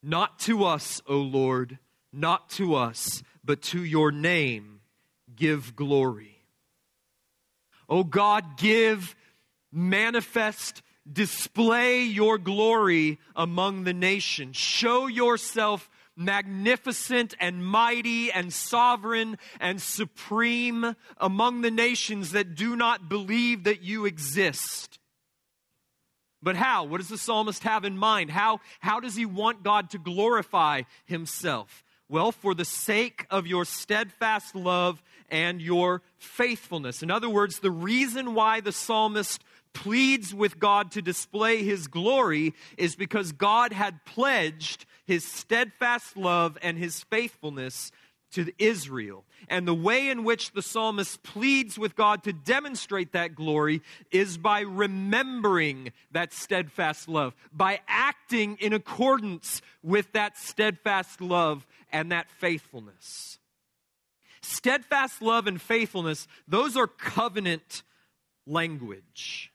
Not 0.00 0.38
to 0.40 0.64
us, 0.64 1.02
O 1.08 1.16
Lord, 1.16 1.80
not 2.12 2.50
to 2.50 2.76
us, 2.76 3.24
but 3.44 3.62
to 3.62 3.82
your 3.82 4.12
name 4.12 4.80
give 5.34 5.74
glory. 5.74 6.44
O 7.88 8.04
God, 8.04 8.56
give, 8.56 9.16
manifest, 9.72 10.82
display 11.12 12.04
your 12.04 12.38
glory 12.38 13.18
among 13.34 13.82
the 13.82 13.92
nations. 13.92 14.56
Show 14.56 15.08
yourself 15.08 15.90
magnificent 16.16 17.34
and 17.38 17.64
mighty 17.64 18.32
and 18.32 18.52
sovereign 18.52 19.38
and 19.60 19.80
supreme 19.80 20.96
among 21.18 21.60
the 21.60 21.70
nations 21.70 22.32
that 22.32 22.54
do 22.54 22.74
not 22.74 23.08
believe 23.08 23.64
that 23.64 23.82
you 23.82 24.06
exist. 24.06 24.98
But 26.42 26.56
how? 26.56 26.84
What 26.84 26.98
does 26.98 27.08
the 27.08 27.18
psalmist 27.18 27.62
have 27.64 27.84
in 27.84 27.98
mind? 27.98 28.30
How, 28.30 28.60
how 28.80 29.00
does 29.00 29.16
he 29.16 29.26
want 29.26 29.62
God 29.62 29.90
to 29.90 29.98
glorify 29.98 30.82
himself? 31.04 31.84
Well, 32.08 32.30
for 32.30 32.54
the 32.54 32.64
sake 32.64 33.26
of 33.30 33.46
your 33.46 33.64
steadfast 33.64 34.54
love 34.54 35.02
and 35.28 35.60
your 35.60 36.02
faithfulness. 36.18 37.02
In 37.02 37.10
other 37.10 37.28
words, 37.28 37.58
the 37.58 37.70
reason 37.70 38.34
why 38.34 38.60
the 38.60 38.70
psalmist 38.70 39.42
pleads 39.72 40.32
with 40.32 40.58
God 40.58 40.92
to 40.92 41.02
display 41.02 41.62
his 41.62 41.88
glory 41.88 42.54
is 42.78 42.96
because 42.96 43.32
God 43.32 43.72
had 43.72 44.04
pledged 44.04 44.86
his 45.06 45.24
steadfast 45.24 46.16
love 46.16 46.58
and 46.62 46.76
his 46.76 47.02
faithfulness 47.04 47.92
to 48.32 48.52
Israel. 48.58 49.24
And 49.48 49.66
the 49.66 49.74
way 49.74 50.08
in 50.08 50.24
which 50.24 50.52
the 50.52 50.62
psalmist 50.62 51.22
pleads 51.22 51.78
with 51.78 51.96
God 51.96 52.24
to 52.24 52.32
demonstrate 52.32 53.12
that 53.12 53.34
glory 53.34 53.82
is 54.10 54.36
by 54.36 54.60
remembering 54.60 55.92
that 56.10 56.32
steadfast 56.32 57.08
love, 57.08 57.34
by 57.52 57.80
acting 57.86 58.56
in 58.60 58.72
accordance 58.72 59.62
with 59.82 60.12
that 60.12 60.36
steadfast 60.36 61.20
love 61.20 61.66
and 61.92 62.12
that 62.12 62.30
faithfulness. 62.30 63.38
Steadfast 64.42 65.22
love 65.22 65.46
and 65.46 65.60
faithfulness, 65.60 66.28
those 66.46 66.76
are 66.76 66.86
covenant 66.86 67.82
language. 68.46 69.52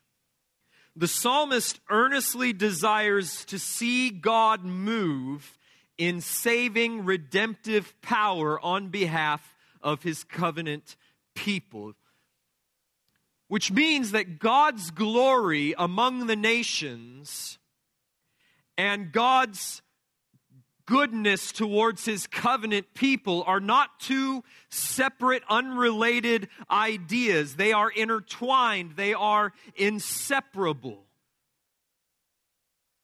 The 0.95 1.07
psalmist 1.07 1.79
earnestly 1.89 2.51
desires 2.51 3.45
to 3.45 3.57
see 3.57 4.09
God 4.09 4.63
move 4.65 5.57
in 5.97 6.19
saving 6.19 7.05
redemptive 7.05 7.93
power 8.01 8.59
on 8.59 8.89
behalf 8.89 9.55
of 9.81 10.03
his 10.03 10.23
covenant 10.23 10.95
people. 11.35 11.93
Which 13.47 13.71
means 13.71 14.11
that 14.11 14.39
God's 14.39 14.91
glory 14.91 15.73
among 15.77 16.27
the 16.27 16.35
nations 16.35 17.57
and 18.77 19.11
God's 19.11 19.81
goodness 20.91 21.53
towards 21.53 22.03
his 22.03 22.27
covenant 22.27 22.85
people 22.93 23.45
are 23.47 23.61
not 23.61 23.97
two 24.01 24.43
separate, 24.67 25.41
unrelated 25.49 26.49
ideas. 26.69 27.55
They 27.55 27.71
are 27.71 27.89
intertwined, 27.89 28.97
they 28.97 29.13
are 29.13 29.53
inseparable. 29.77 31.05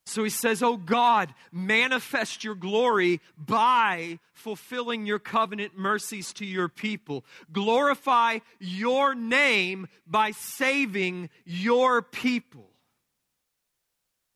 So 0.05 0.25
he 0.25 0.29
says, 0.29 0.61
Oh 0.61 0.75
God, 0.75 1.33
manifest 1.49 2.43
your 2.43 2.55
glory 2.55 3.21
by 3.37 4.19
fulfilling 4.33 5.05
your 5.05 5.19
covenant 5.19 5.77
mercies 5.77 6.33
to 6.33 6.45
your 6.45 6.67
people. 6.67 7.23
Glorify 7.53 8.39
your 8.59 9.15
name 9.15 9.87
by 10.05 10.31
saving 10.31 11.29
your 11.45 12.01
people. 12.01 12.67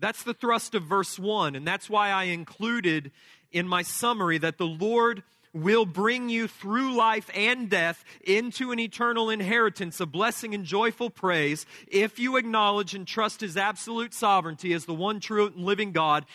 That's 0.01 0.23
the 0.23 0.33
thrust 0.33 0.73
of 0.73 0.83
verse 0.83 1.19
1, 1.19 1.55
and 1.55 1.65
that's 1.65 1.87
why 1.87 2.09
I 2.09 2.23
included 2.23 3.11
in 3.51 3.67
my 3.67 3.81
summary 3.81 4.37
that 4.37 4.57
the 4.57 4.67
Lord 4.67 5.23
will 5.53 5.85
bring 5.85 6.29
you 6.29 6.47
through 6.47 6.95
life 6.95 7.29
and 7.35 7.69
death 7.69 8.03
into 8.25 8.71
an 8.71 8.79
eternal 8.79 9.29
inheritance 9.29 9.99
of 9.99 10.11
blessing 10.11 10.53
and 10.53 10.63
joyful 10.63 11.09
praise 11.09 11.65
if 11.87 12.19
you 12.19 12.37
acknowledge 12.37 12.95
and 12.95 13.05
trust 13.05 13.41
His 13.41 13.57
absolute 13.57 14.13
sovereignty 14.13 14.73
as 14.73 14.85
the 14.85 14.93
one 14.93 15.19
true 15.19 15.47
and 15.47 15.57
living 15.57 15.91
God 15.91 16.25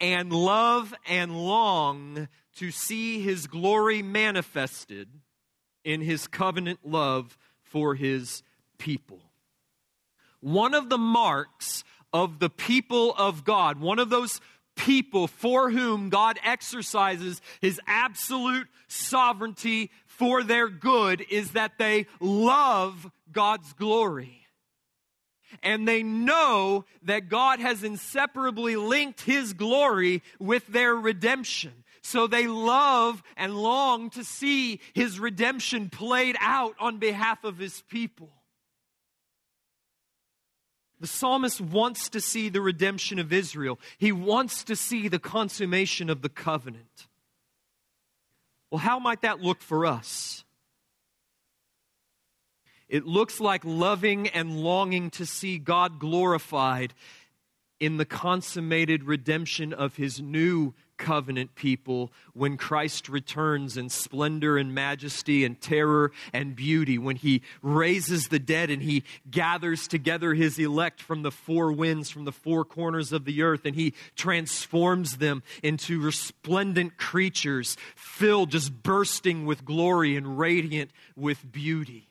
and 0.00 0.32
love 0.32 0.92
and 1.08 1.36
long 1.36 2.28
to 2.56 2.70
see 2.70 3.20
His 3.20 3.46
glory 3.46 4.02
manifested 4.02 5.08
in 5.84 6.00
His 6.02 6.26
covenant 6.26 6.80
love 6.84 7.38
for 7.62 7.94
His 7.94 8.42
people. 8.78 9.20
One 10.40 10.74
of 10.74 10.90
the 10.90 10.98
marks 10.98 11.82
of 12.12 12.38
the 12.38 12.50
people 12.50 13.14
of 13.14 13.44
God, 13.44 13.80
one 13.80 13.98
of 13.98 14.10
those 14.10 14.40
people 14.76 15.26
for 15.26 15.70
whom 15.70 16.10
God 16.10 16.38
exercises 16.44 17.40
his 17.60 17.80
absolute 17.86 18.68
sovereignty 18.88 19.90
for 20.06 20.42
their 20.42 20.68
good 20.68 21.24
is 21.30 21.52
that 21.52 21.78
they 21.78 22.06
love 22.20 23.10
God's 23.32 23.72
glory. 23.72 24.46
And 25.62 25.86
they 25.86 26.02
know 26.02 26.84
that 27.02 27.28
God 27.28 27.60
has 27.60 27.82
inseparably 27.82 28.76
linked 28.76 29.22
his 29.22 29.52
glory 29.52 30.22
with 30.38 30.66
their 30.66 30.94
redemption. 30.94 31.72
So 32.02 32.26
they 32.26 32.46
love 32.46 33.22
and 33.36 33.56
long 33.56 34.10
to 34.10 34.24
see 34.24 34.80
his 34.94 35.18
redemption 35.18 35.88
played 35.88 36.36
out 36.40 36.74
on 36.78 36.98
behalf 36.98 37.42
of 37.44 37.58
his 37.58 37.82
people. 37.88 38.30
The 41.00 41.06
psalmist 41.06 41.60
wants 41.60 42.08
to 42.10 42.20
see 42.20 42.48
the 42.48 42.60
redemption 42.60 43.18
of 43.18 43.32
Israel. 43.32 43.78
He 43.98 44.12
wants 44.12 44.64
to 44.64 44.76
see 44.76 45.08
the 45.08 45.18
consummation 45.18 46.08
of 46.08 46.22
the 46.22 46.28
covenant. 46.28 47.06
Well, 48.70 48.78
how 48.78 48.98
might 48.98 49.22
that 49.22 49.40
look 49.40 49.60
for 49.60 49.84
us? 49.86 50.44
It 52.88 53.04
looks 53.04 53.40
like 53.40 53.62
loving 53.64 54.28
and 54.28 54.60
longing 54.60 55.10
to 55.10 55.26
see 55.26 55.58
God 55.58 55.98
glorified 55.98 56.94
in 57.78 57.96
the 57.96 58.04
consummated 58.04 59.04
redemption 59.04 59.72
of 59.72 59.96
his 59.96 60.20
new 60.20 60.72
covenant 60.98 61.54
people 61.54 62.12
when 62.32 62.56
Christ 62.56 63.08
returns 63.08 63.76
in 63.76 63.88
splendor 63.88 64.56
and 64.58 64.74
majesty 64.74 65.44
and 65.44 65.60
terror 65.60 66.12
and 66.32 66.56
beauty, 66.56 66.98
when 66.98 67.16
he 67.16 67.42
raises 67.62 68.28
the 68.28 68.38
dead 68.38 68.70
and 68.70 68.82
he 68.82 69.04
gathers 69.30 69.88
together 69.88 70.34
his 70.34 70.58
elect 70.58 71.00
from 71.00 71.22
the 71.22 71.30
four 71.30 71.72
winds, 71.72 72.10
from 72.10 72.24
the 72.24 72.32
four 72.32 72.64
corners 72.64 73.12
of 73.12 73.24
the 73.24 73.42
earth, 73.42 73.64
and 73.64 73.74
he 73.74 73.94
transforms 74.14 75.18
them 75.18 75.42
into 75.62 76.00
resplendent 76.00 76.96
creatures 76.96 77.76
filled, 77.94 78.50
just 78.50 78.82
bursting 78.82 79.46
with 79.46 79.64
glory 79.64 80.16
and 80.16 80.38
radiant 80.38 80.90
with 81.14 81.50
beauty. 81.50 82.08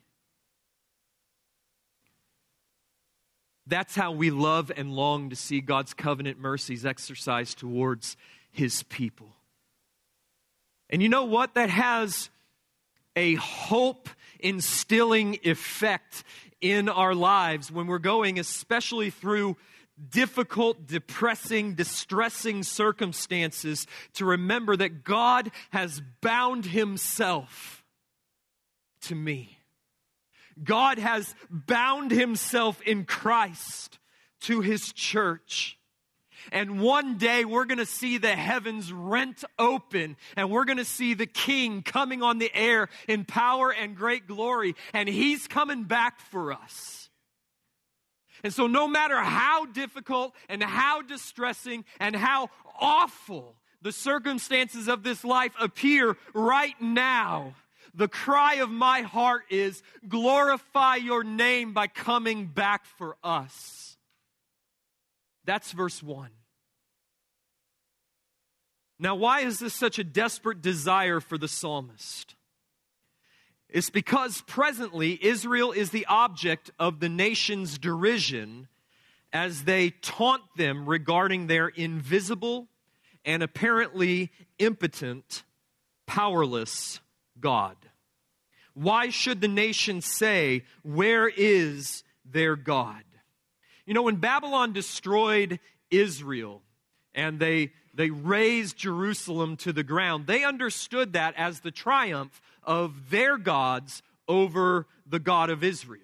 That's 3.67 3.95
how 3.95 4.11
we 4.11 4.29
love 4.29 4.71
and 4.75 4.93
long 4.93 5.31
to 5.31 5.35
see 5.35 5.59
God's 5.59 5.95
covenant 5.95 6.39
mercies 6.39 6.85
exercised 6.85 7.57
towards 7.57 8.15
his 8.55 8.83
people. 8.83 9.33
And 10.89 11.01
you 11.01 11.09
know 11.09 11.25
what? 11.25 11.55
That 11.55 11.69
has 11.69 12.29
a 13.15 13.35
hope 13.35 14.09
instilling 14.39 15.39
effect 15.43 16.23
in 16.61 16.89
our 16.89 17.15
lives 17.15 17.71
when 17.71 17.87
we're 17.87 17.99
going, 17.99 18.39
especially 18.39 19.09
through 19.09 19.57
difficult, 20.09 20.87
depressing, 20.87 21.73
distressing 21.73 22.63
circumstances, 22.63 23.87
to 24.13 24.25
remember 24.25 24.75
that 24.75 25.03
God 25.03 25.51
has 25.71 26.01
bound 26.21 26.65
himself 26.65 27.83
to 29.01 29.15
me. 29.15 29.57
God 30.61 30.97
has 30.97 31.35
bound 31.49 32.11
himself 32.11 32.81
in 32.81 33.05
Christ 33.05 33.99
to 34.41 34.61
his 34.61 34.91
church. 34.93 35.77
And 36.51 36.79
one 36.79 37.17
day 37.17 37.45
we're 37.45 37.65
going 37.65 37.79
to 37.79 37.85
see 37.85 38.17
the 38.17 38.35
heavens 38.35 38.91
rent 38.91 39.43
open 39.57 40.17
and 40.35 40.49
we're 40.49 40.65
going 40.65 40.77
to 40.77 40.85
see 40.85 41.13
the 41.13 41.25
king 41.25 41.81
coming 41.81 42.23
on 42.23 42.37
the 42.37 42.51
air 42.53 42.89
in 43.07 43.25
power 43.25 43.71
and 43.71 43.95
great 43.95 44.27
glory. 44.27 44.75
And 44.93 45.09
he's 45.09 45.47
coming 45.47 45.83
back 45.83 46.19
for 46.19 46.53
us. 46.53 47.09
And 48.43 48.53
so, 48.53 48.67
no 48.67 48.87
matter 48.87 49.19
how 49.19 49.65
difficult 49.65 50.35
and 50.49 50.61
how 50.61 51.01
distressing 51.01 51.83
and 51.99 52.15
how 52.15 52.49
awful 52.79 53.55
the 53.81 53.91
circumstances 53.91 54.87
of 54.87 55.03
this 55.03 55.23
life 55.23 55.53
appear 55.59 56.15
right 56.33 56.79
now, 56.79 57.55
the 57.95 58.07
cry 58.07 58.55
of 58.55 58.69
my 58.69 59.01
heart 59.01 59.43
is 59.49 59.81
glorify 60.07 60.97
your 60.97 61.23
name 61.23 61.73
by 61.73 61.87
coming 61.87 62.45
back 62.45 62.85
for 62.85 63.15
us. 63.23 63.84
That's 65.45 65.71
verse 65.71 66.01
1. 66.01 66.29
Now, 68.97 69.15
why 69.15 69.41
is 69.41 69.59
this 69.59 69.73
such 69.73 69.99
a 69.99 70.03
desperate 70.03 70.61
desire 70.61 71.19
for 71.19 71.37
the 71.37 71.47
psalmist? 71.47 72.35
It's 73.69 73.89
because 73.89 74.41
presently 74.47 75.19
Israel 75.21 75.71
is 75.71 75.89
the 75.89 76.05
object 76.05 76.71
of 76.79 76.99
the 76.99 77.09
nation's 77.09 77.77
derision 77.77 78.67
as 79.33 79.63
they 79.63 79.89
taunt 79.89 80.43
them 80.55 80.87
regarding 80.87 81.47
their 81.47 81.67
invisible 81.67 82.69
and 83.25 83.43
apparently 83.43 84.31
impotent, 84.59 85.43
powerless 86.05 87.01
God. 87.39 87.75
Why 88.73 89.09
should 89.09 89.41
the 89.41 89.49
nation 89.49 90.01
say, 90.01 90.63
Where 90.83 91.27
is 91.27 92.03
their 92.23 92.55
God? 92.55 93.03
You 93.85 93.93
know, 93.93 94.03
when 94.03 94.15
Babylon 94.15 94.73
destroyed 94.73 95.59
Israel 95.91 96.61
and 97.13 97.39
they, 97.39 97.71
they 97.93 98.09
razed 98.09 98.77
Jerusalem 98.77 99.57
to 99.57 99.71
the 99.71 99.83
ground, 99.83 100.27
they 100.27 100.43
understood 100.43 101.13
that 101.13 101.35
as 101.37 101.59
the 101.59 101.71
triumph 101.71 102.41
of 102.63 103.09
their 103.09 103.37
gods 103.37 104.01
over 104.27 104.87
the 105.05 105.19
God 105.19 105.49
of 105.49 105.63
Israel. 105.63 106.01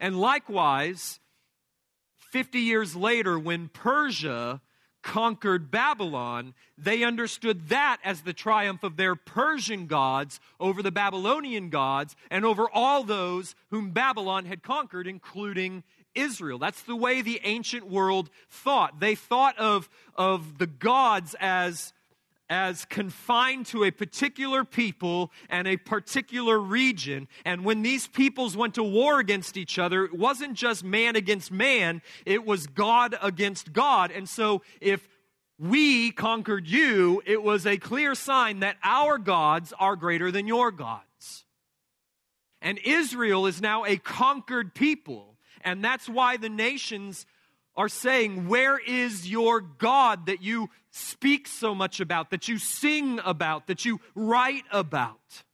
And 0.00 0.20
likewise, 0.20 1.18
50 2.30 2.60
years 2.60 2.94
later, 2.94 3.38
when 3.38 3.68
Persia 3.68 4.60
conquered 5.02 5.70
Babylon, 5.70 6.54
they 6.76 7.02
understood 7.02 7.68
that 7.68 7.98
as 8.04 8.22
the 8.22 8.32
triumph 8.32 8.82
of 8.82 8.96
their 8.96 9.16
Persian 9.16 9.86
gods 9.86 10.38
over 10.60 10.82
the 10.82 10.92
Babylonian 10.92 11.70
gods 11.70 12.14
and 12.30 12.44
over 12.44 12.68
all 12.72 13.04
those 13.04 13.54
whom 13.70 13.90
Babylon 13.92 14.44
had 14.44 14.62
conquered, 14.62 15.06
including 15.06 15.82
Israel. 16.14 16.58
That's 16.58 16.82
the 16.82 16.96
way 16.96 17.22
the 17.22 17.40
ancient 17.44 17.88
world 17.88 18.30
thought. 18.48 19.00
They 19.00 19.14
thought 19.14 19.58
of, 19.58 19.88
of 20.14 20.58
the 20.58 20.66
gods 20.66 21.34
as 21.40 21.92
as 22.50 22.84
confined 22.86 23.66
to 23.66 23.84
a 23.84 23.90
particular 23.90 24.64
people 24.64 25.30
and 25.48 25.68
a 25.68 25.76
particular 25.76 26.58
region. 26.58 27.28
And 27.44 27.64
when 27.64 27.82
these 27.82 28.06
peoples 28.06 28.56
went 28.56 28.74
to 28.74 28.82
war 28.82 29.20
against 29.20 29.56
each 29.56 29.78
other, 29.78 30.04
it 30.04 30.14
wasn't 30.14 30.54
just 30.54 30.82
man 30.82 31.16
against 31.16 31.52
man, 31.52 32.00
it 32.24 32.46
was 32.46 32.66
God 32.66 33.16
against 33.20 33.72
God. 33.72 34.10
And 34.10 34.28
so 34.28 34.62
if 34.80 35.06
we 35.58 36.10
conquered 36.10 36.68
you, 36.68 37.22
it 37.26 37.42
was 37.42 37.66
a 37.66 37.76
clear 37.76 38.14
sign 38.14 38.60
that 38.60 38.76
our 38.82 39.18
gods 39.18 39.72
are 39.78 39.96
greater 39.96 40.30
than 40.30 40.46
your 40.46 40.70
gods. 40.70 41.44
And 42.62 42.78
Israel 42.84 43.46
is 43.46 43.60
now 43.60 43.84
a 43.84 43.96
conquered 43.98 44.74
people. 44.74 45.37
And 45.68 45.84
that's 45.84 46.08
why 46.08 46.38
the 46.38 46.48
nations 46.48 47.26
are 47.76 47.88
saying, 47.88 48.48
Where 48.48 48.78
is 48.78 49.28
your 49.28 49.60
God 49.60 50.26
that 50.26 50.42
you 50.42 50.70
speak 50.90 51.46
so 51.46 51.74
much 51.74 52.00
about, 52.00 52.30
that 52.30 52.48
you 52.48 52.58
sing 52.58 53.20
about, 53.24 53.66
that 53.66 53.84
you 53.84 54.00
write 54.14 54.64
about? 54.72 55.44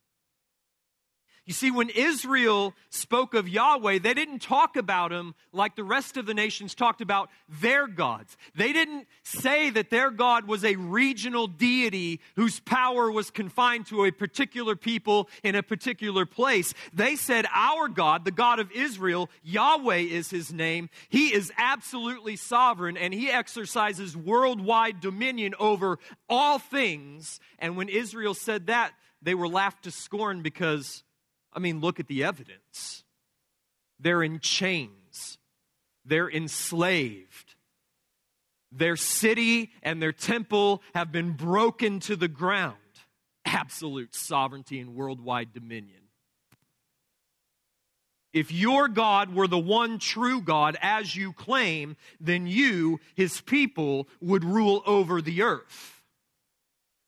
You 1.47 1.53
see, 1.53 1.71
when 1.71 1.91
Israel 1.91 2.75
spoke 2.89 3.35
of 3.35 3.47
Yahweh, 3.47 3.99
they 3.99 4.15
didn't 4.15 4.39
talk 4.39 4.77
about 4.77 5.13
him 5.13 5.35
like 5.53 5.77
the 5.77 5.85
rest 5.85 6.17
of 6.17 6.25
the 6.25 6.33
nations 6.33 6.75
talked 6.75 7.03
about 7.03 7.29
their 7.61 7.87
gods. 7.87 8.39
They 8.55 8.73
didn't 8.73 9.07
say 9.25 9.69
that 9.69 9.91
their 9.91 10.11
God 10.11 10.49
was 10.49 10.65
a 10.65 10.77
regional 10.77 11.47
deity 11.47 12.21
whose 12.37 12.61
power 12.61 13.11
was 13.11 13.31
confined 13.31 13.87
to 13.89 14.07
a 14.07 14.11
particular 14.11 14.75
people 14.75 15.29
in 15.43 15.55
a 15.55 15.63
particular 15.63 16.25
place. 16.25 16.73
They 16.95 17.15
said, 17.15 17.45
Our 17.55 17.89
God, 17.89 18.25
the 18.25 18.31
God 18.31 18.59
of 18.59 18.73
Israel, 18.73 19.29
Yahweh 19.43 19.97
is 19.97 20.31
his 20.31 20.51
name. 20.51 20.89
He 21.11 21.35
is 21.35 21.53
absolutely 21.59 22.37
sovereign 22.37 22.97
and 22.97 23.13
he 23.13 23.31
exercises 23.31 24.17
worldwide 24.17 25.03
dominion 25.03 25.55
over 25.61 25.99
all 26.27 26.59
things. 26.59 27.39
And 27.59 27.77
when 27.77 27.91
Israel 27.91 28.33
said 28.33 28.69
that, 28.69 28.93
they 29.21 29.35
were 29.35 29.49
laughed 29.49 29.85
to 29.85 29.91
scorn 29.91 30.41
because 30.43 31.04
I 31.55 31.59
mean, 31.61 31.81
look 31.81 32.01
at 32.01 32.09
the 32.09 32.25
evidence. 32.25 33.05
They're 34.01 34.23
in 34.23 34.41
chains, 34.41 35.39
they're 36.05 36.31
enslaved. 36.31 37.55
Their 38.77 38.97
city 38.97 39.71
and 39.85 40.03
their 40.03 40.13
temple 40.13 40.83
have 40.95 41.13
been 41.13 41.33
broken 41.33 42.01
to 42.01 42.17
the 42.17 42.27
ground. 42.27 42.75
Absolute 43.45 44.17
sovereignty 44.17 44.81
and 44.81 44.97
worldwide 44.97 45.53
dominion. 45.53 46.01
If 48.33 48.51
your 48.51 48.89
God 48.89 49.33
were 49.33 49.47
the 49.47 49.57
one 49.57 50.01
true 50.01 50.41
God, 50.41 50.77
as 50.83 51.15
you 51.15 51.33
claim, 51.33 51.97
then 52.21 52.49
you, 52.49 52.99
his 53.15 53.41
people, 53.41 54.09
would 54.21 54.43
rule 54.43 54.83
over 54.87 55.23
the 55.23 55.43
earth. 55.43 56.03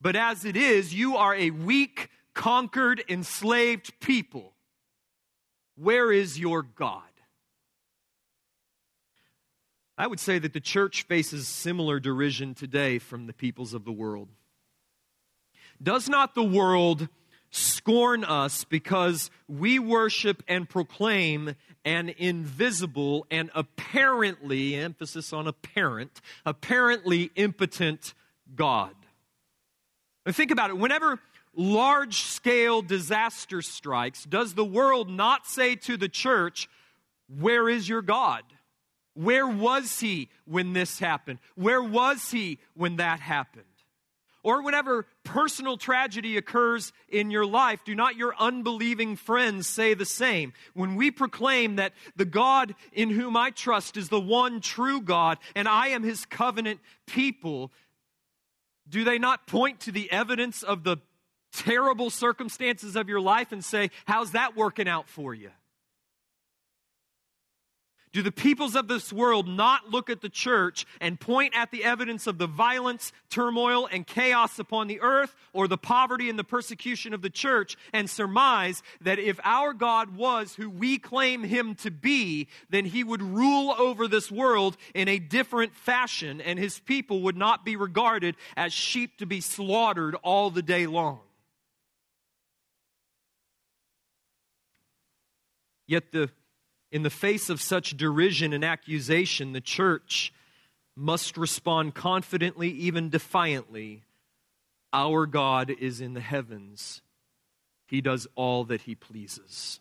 But 0.00 0.14
as 0.14 0.44
it 0.44 0.56
is, 0.56 0.94
you 0.94 1.16
are 1.16 1.34
a 1.34 1.50
weak, 1.50 2.10
conquered, 2.36 3.02
enslaved 3.08 3.98
people. 3.98 4.52
Where 5.74 6.12
is 6.12 6.38
your 6.38 6.62
God? 6.62 7.02
I 9.98 10.06
would 10.06 10.20
say 10.20 10.38
that 10.38 10.52
the 10.52 10.60
church 10.60 11.04
faces 11.04 11.48
similar 11.48 11.98
derision 11.98 12.54
today 12.54 12.98
from 12.98 13.26
the 13.26 13.32
peoples 13.32 13.72
of 13.72 13.86
the 13.86 13.92
world. 13.92 14.28
Does 15.82 16.08
not 16.08 16.34
the 16.34 16.44
world 16.44 17.08
scorn 17.50 18.22
us 18.22 18.64
because 18.64 19.30
we 19.48 19.78
worship 19.78 20.42
and 20.46 20.68
proclaim 20.68 21.54
an 21.86 22.10
invisible 22.18 23.26
and 23.30 23.50
apparently, 23.54 24.74
emphasis 24.74 25.32
on 25.32 25.46
apparent, 25.46 26.20
apparently 26.44 27.30
impotent 27.34 28.12
God? 28.54 28.94
Think 30.28 30.50
about 30.50 30.70
it. 30.70 30.76
Whenever 30.76 31.18
large 31.56 32.20
scale 32.22 32.82
disaster 32.82 33.62
strikes, 33.62 34.24
does 34.24 34.54
the 34.54 34.64
world 34.64 35.10
not 35.10 35.46
say 35.46 35.74
to 35.76 35.96
the 35.96 36.08
church, 36.08 36.68
Where 37.28 37.68
is 37.68 37.88
your 37.88 38.02
God? 38.02 38.42
Where 39.14 39.46
was 39.46 39.98
he 39.98 40.28
when 40.44 40.74
this 40.74 40.98
happened? 40.98 41.38
Where 41.54 41.82
was 41.82 42.30
he 42.30 42.58
when 42.74 42.96
that 42.96 43.18
happened? 43.18 43.64
Or 44.42 44.62
whenever 44.62 45.06
personal 45.24 45.76
tragedy 45.76 46.36
occurs 46.36 46.92
in 47.08 47.32
your 47.32 47.44
life, 47.44 47.80
do 47.84 47.96
not 47.96 48.14
your 48.14 48.32
unbelieving 48.38 49.16
friends 49.16 49.66
say 49.66 49.94
the 49.94 50.04
same? 50.04 50.52
When 50.72 50.94
we 50.94 51.10
proclaim 51.10 51.76
that 51.76 51.94
the 52.14 52.26
God 52.26 52.76
in 52.92 53.10
whom 53.10 53.36
I 53.36 53.50
trust 53.50 53.96
is 53.96 54.08
the 54.08 54.20
one 54.20 54.60
true 54.60 55.00
God 55.00 55.38
and 55.56 55.66
I 55.66 55.88
am 55.88 56.04
his 56.04 56.26
covenant 56.26 56.78
people, 57.06 57.72
Do 58.88 59.02
they 59.02 59.18
not 59.18 59.48
point 59.48 59.80
to 59.80 59.90
the 59.90 60.12
evidence 60.12 60.62
of 60.62 60.84
the 60.84 60.98
terrible 61.56 62.10
circumstances 62.10 62.96
of 62.96 63.08
your 63.08 63.20
life 63.20 63.52
and 63.52 63.64
say, 63.64 63.90
How's 64.04 64.32
that 64.32 64.56
working 64.56 64.88
out 64.88 65.08
for 65.08 65.34
you? 65.34 65.50
Do 68.16 68.22
the 68.22 68.32
peoples 68.32 68.74
of 68.74 68.88
this 68.88 69.12
world 69.12 69.46
not 69.46 69.90
look 69.90 70.08
at 70.08 70.22
the 70.22 70.30
church 70.30 70.86
and 71.02 71.20
point 71.20 71.52
at 71.54 71.70
the 71.70 71.84
evidence 71.84 72.26
of 72.26 72.38
the 72.38 72.46
violence, 72.46 73.12
turmoil, 73.28 73.86
and 73.92 74.06
chaos 74.06 74.58
upon 74.58 74.86
the 74.86 75.02
earth, 75.02 75.34
or 75.52 75.68
the 75.68 75.76
poverty 75.76 76.30
and 76.30 76.38
the 76.38 76.42
persecution 76.42 77.12
of 77.12 77.20
the 77.20 77.28
church, 77.28 77.76
and 77.92 78.08
surmise 78.08 78.82
that 79.02 79.18
if 79.18 79.38
our 79.44 79.74
God 79.74 80.16
was 80.16 80.54
who 80.54 80.70
we 80.70 80.96
claim 80.96 81.44
him 81.44 81.74
to 81.74 81.90
be, 81.90 82.48
then 82.70 82.86
he 82.86 83.04
would 83.04 83.20
rule 83.20 83.74
over 83.78 84.08
this 84.08 84.30
world 84.30 84.78
in 84.94 85.08
a 85.08 85.18
different 85.18 85.74
fashion, 85.74 86.40
and 86.40 86.58
his 86.58 86.78
people 86.78 87.20
would 87.20 87.36
not 87.36 87.66
be 87.66 87.76
regarded 87.76 88.34
as 88.56 88.72
sheep 88.72 89.18
to 89.18 89.26
be 89.26 89.42
slaughtered 89.42 90.14
all 90.22 90.48
the 90.48 90.62
day 90.62 90.86
long? 90.86 91.20
Yet 95.86 96.12
the 96.12 96.30
in 96.92 97.02
the 97.02 97.10
face 97.10 97.50
of 97.50 97.60
such 97.60 97.96
derision 97.96 98.52
and 98.52 98.64
accusation, 98.64 99.52
the 99.52 99.60
church 99.60 100.32
must 100.94 101.36
respond 101.36 101.94
confidently, 101.94 102.70
even 102.70 103.10
defiantly 103.10 104.04
Our 104.92 105.26
God 105.26 105.70
is 105.70 106.00
in 106.00 106.14
the 106.14 106.20
heavens, 106.20 107.02
He 107.86 108.00
does 108.00 108.26
all 108.34 108.64
that 108.64 108.82
He 108.82 108.94
pleases. 108.94 109.80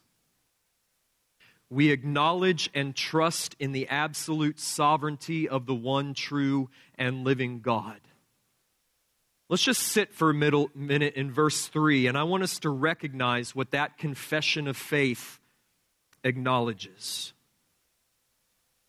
We 1.70 1.90
acknowledge 1.90 2.70
and 2.74 2.96
trust 2.96 3.56
in 3.60 3.72
the 3.72 3.88
absolute 3.88 4.60
sovereignty 4.60 5.48
of 5.48 5.66
the 5.66 5.76
one 5.76 6.14
true 6.14 6.70
and 6.98 7.24
living 7.24 7.62
God. 7.62 8.00
Let's 9.48 9.64
just 9.64 9.82
sit 9.82 10.14
for 10.14 10.32
a 10.32 10.34
middle 10.34 10.70
minute 10.76 11.16
in 11.16 11.32
verse 11.32 11.68
3, 11.68 12.08
and 12.08 12.18
I 12.18 12.24
want 12.24 12.44
us 12.44 12.60
to 12.60 12.70
recognize 12.70 13.56
what 13.56 13.72
that 13.72 13.98
confession 13.98 14.68
of 14.68 14.76
faith 14.76 15.40
acknowledges. 16.26 17.32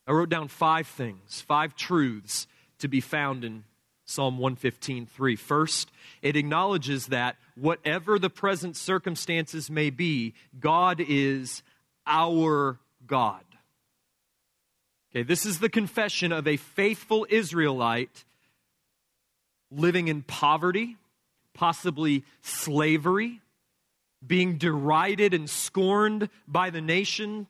I 0.09 0.13
wrote 0.13 0.29
down 0.29 0.49
five 0.49 0.89
things, 0.89 1.41
five 1.41 1.77
truths 1.77 2.49
to 2.79 2.89
be 2.89 3.01
found 3.01 3.45
in 3.45 3.65
Psalm 4.05 4.39
115:3. 4.39 5.37
First, 5.37 5.91
it 6.23 6.37
acknowledges 6.37 7.07
that 7.07 7.37
whatever 7.57 8.19
the 8.19 8.31
present 8.31 8.77
circumstances 8.77 9.69
may 9.69 9.91
be, 9.91 10.35
God 10.59 11.01
is 11.01 11.63
our 12.07 12.79
God. 13.07 13.45
Okay, 15.11 15.25
this 15.25 15.45
is 15.45 15.59
the 15.59 15.69
confession 15.69 16.31
of 16.31 16.47
a 16.47 16.57
faithful 16.57 17.27
Israelite 17.29 18.25
living 19.73 20.07
in 20.07 20.23
poverty, 20.23 20.97
possibly 21.53 22.23
slavery, 22.43 23.41
being 24.27 24.59
derided 24.59 25.35
and 25.35 25.49
scorned 25.49 26.29
by 26.47 26.71
the 26.71 26.81
nation, 26.81 27.47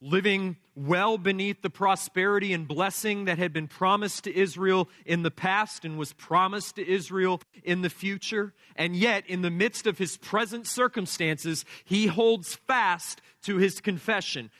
living 0.00 0.56
well 0.74 1.18
beneath 1.18 1.60
the 1.60 1.70
prosperity 1.70 2.52
and 2.52 2.68
blessing 2.68 3.24
that 3.24 3.38
had 3.38 3.52
been 3.52 3.66
promised 3.66 4.24
to 4.24 4.36
Israel 4.36 4.88
in 5.04 5.22
the 5.22 5.30
past 5.30 5.84
and 5.84 5.98
was 5.98 6.12
promised 6.12 6.76
to 6.76 6.88
Israel 6.88 7.40
in 7.64 7.82
the 7.82 7.90
future. 7.90 8.54
And 8.76 8.94
yet, 8.94 9.26
in 9.26 9.42
the 9.42 9.50
midst 9.50 9.86
of 9.86 9.98
his 9.98 10.16
present 10.16 10.66
circumstances, 10.66 11.64
he 11.84 12.06
holds 12.06 12.54
fast 12.54 13.20
to 13.42 13.56
his 13.56 13.80
confession 13.80 14.50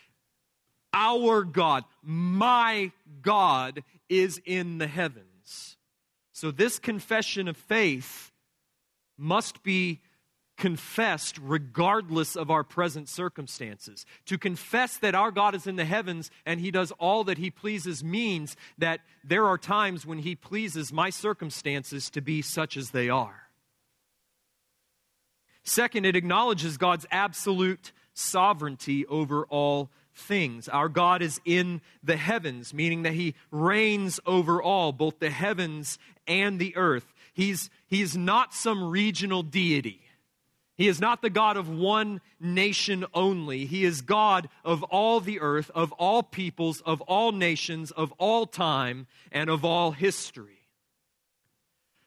Our 0.93 1.45
God, 1.45 1.85
my 2.03 2.91
God, 3.23 3.85
is 4.09 4.41
in 4.45 4.79
the 4.79 4.89
heavens. 4.89 5.77
So, 6.33 6.51
this 6.51 6.79
confession 6.79 7.47
of 7.49 7.57
faith 7.57 8.33
must 9.17 9.63
be 9.63 10.01
confessed 10.59 11.39
regardless 11.41 12.37
of 12.37 12.51
our 12.51 12.65
present 12.65 13.09
circumstances. 13.09 14.05
To 14.27 14.37
confess 14.37 14.99
that 14.99 15.15
our 15.15 15.31
God 15.31 15.55
is 15.55 15.67
in 15.67 15.77
the 15.77 15.85
heavens 15.85 16.31
and 16.45 16.61
he 16.61 16.71
does 16.71 16.93
all 16.99 17.25
that 17.25 17.39
he 17.39 17.51
pleases 17.51 18.05
means 18.05 18.57
that 18.77 19.01
there 19.25 19.47
are 19.47 19.57
times 19.57 20.05
when 20.05 20.19
he 20.19 20.35
pleases 20.35 20.93
my 20.93 21.11
circumstances 21.11 22.11
to 22.11 22.21
be 22.21 22.43
such 22.43 22.77
as 22.77 22.91
they 22.91 23.09
are. 23.09 23.45
Second, 25.63 26.05
it 26.05 26.17
acknowledges 26.17 26.77
God's 26.77 27.07
absolute 27.11 27.93
sovereignty 28.15 29.07
over 29.07 29.45
all 29.47 29.91
things. 30.13 30.69
Our 30.69 30.89
God 30.89 31.23
is 31.23 31.41
in 31.45 31.81
the 32.03 32.17
heavens, 32.17 32.75
meaning 32.75 33.03
that 33.03 33.13
he 33.13 33.35
reigns 33.53 34.19
over 34.27 34.61
all, 34.61 34.93
both 34.93 35.21
the 35.21 35.31
heavens 35.31 35.99
and 36.27 36.59
the 36.59 36.75
earth. 36.77 37.15
He's, 37.33 37.71
he's 37.87 38.17
not 38.17 38.53
some 38.53 38.91
regional 38.91 39.45
deity. 39.45 40.01
He 40.79 40.87
is 40.87 41.01
not 41.01 41.23
the 41.23 41.29
God 41.29 41.57
of 41.57 41.69
one 41.69 42.21
nation 42.41 43.05
only. 43.13 43.67
He 43.67 43.85
is 43.85 44.01
God 44.01 44.49
of 44.65 44.85
all 44.85 45.19
the 45.19 45.41
earth, 45.41 45.73
of 45.75 45.91
all 45.93 46.23
peoples, 46.23 46.81
of 46.83 47.01
all 47.03 47.33
nations, 47.33 47.91
of 47.91 48.13
all 48.13 48.47
time, 48.47 49.09
and 49.33 49.51
of 49.51 49.65
all 49.65 49.91
history. 49.91 50.69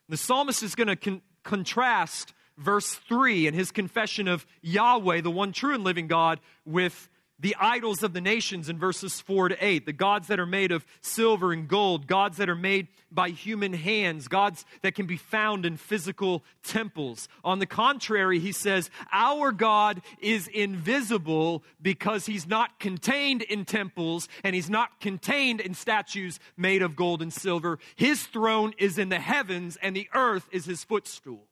The 0.08 0.16
psalmist 0.16 0.64
is 0.64 0.74
going 0.74 0.88
to 0.88 0.96
con- 0.96 1.22
contrast 1.44 2.34
verse 2.58 2.94
3 2.94 3.48
and 3.48 3.56
his 3.56 3.72
confession 3.72 4.30
of 4.30 4.46
Yahweh, 4.62 5.20
the 5.20 5.30
one 5.30 5.52
true 5.52 5.76
and 5.76 5.84
living 5.84 6.08
God, 6.08 6.40
with 6.66 7.10
the 7.42 7.56
idols 7.60 8.04
of 8.04 8.14
the 8.14 8.22
nations 8.22 8.70
in 8.70 8.78
verses 8.78 9.20
4 9.20 9.50
to 9.50 9.66
8, 9.66 9.86
the 9.86 9.94
gods 9.94 10.28
that 10.28 10.40
are 10.40 10.46
made 10.46 10.72
of 10.72 10.86
silver 11.02 11.52
and 11.52 11.68
gold, 11.68 12.06
gods 12.08 12.38
that 12.38 12.50
are 12.50 12.56
made 12.56 12.88
by 13.12 13.30
human 13.30 13.74
hands, 13.74 14.28
gods 14.28 14.64
that 14.84 14.94
can 14.94 15.08
be 15.08 15.18
found 15.18 15.66
in 15.66 15.76
physical 15.76 16.44
temples. 16.64 17.28
On 17.44 17.58
the 17.60 17.66
contrary, 17.66 18.40
he 18.40 18.52
says, 18.52 18.92
Our 19.12 19.52
God 19.52 20.02
is 20.20 20.48
invisible 20.48 21.64
because 21.82 22.28
he's 22.28 22.48
not 22.48 22.80
contained 22.80 23.42
in 23.42 23.66
temples 23.66 24.28
and 24.44 24.56
he's 24.56 24.70
not 24.70 25.02
contained 25.02 25.60
in 25.60 25.74
statues 25.74 26.40
made 26.56 26.84
of 26.84 26.96
gold 26.96 27.24
and 27.24 27.34
silver. 27.34 27.80
His 27.96 28.24
throne 28.24 28.74
is 28.78 29.00
in 29.00 29.10
the 29.10 29.20
heavens 29.20 29.78
and 29.82 29.96
the 29.96 30.08
earth 30.14 30.48
is 30.52 30.66
his 30.66 30.84
footstool. 30.84 31.48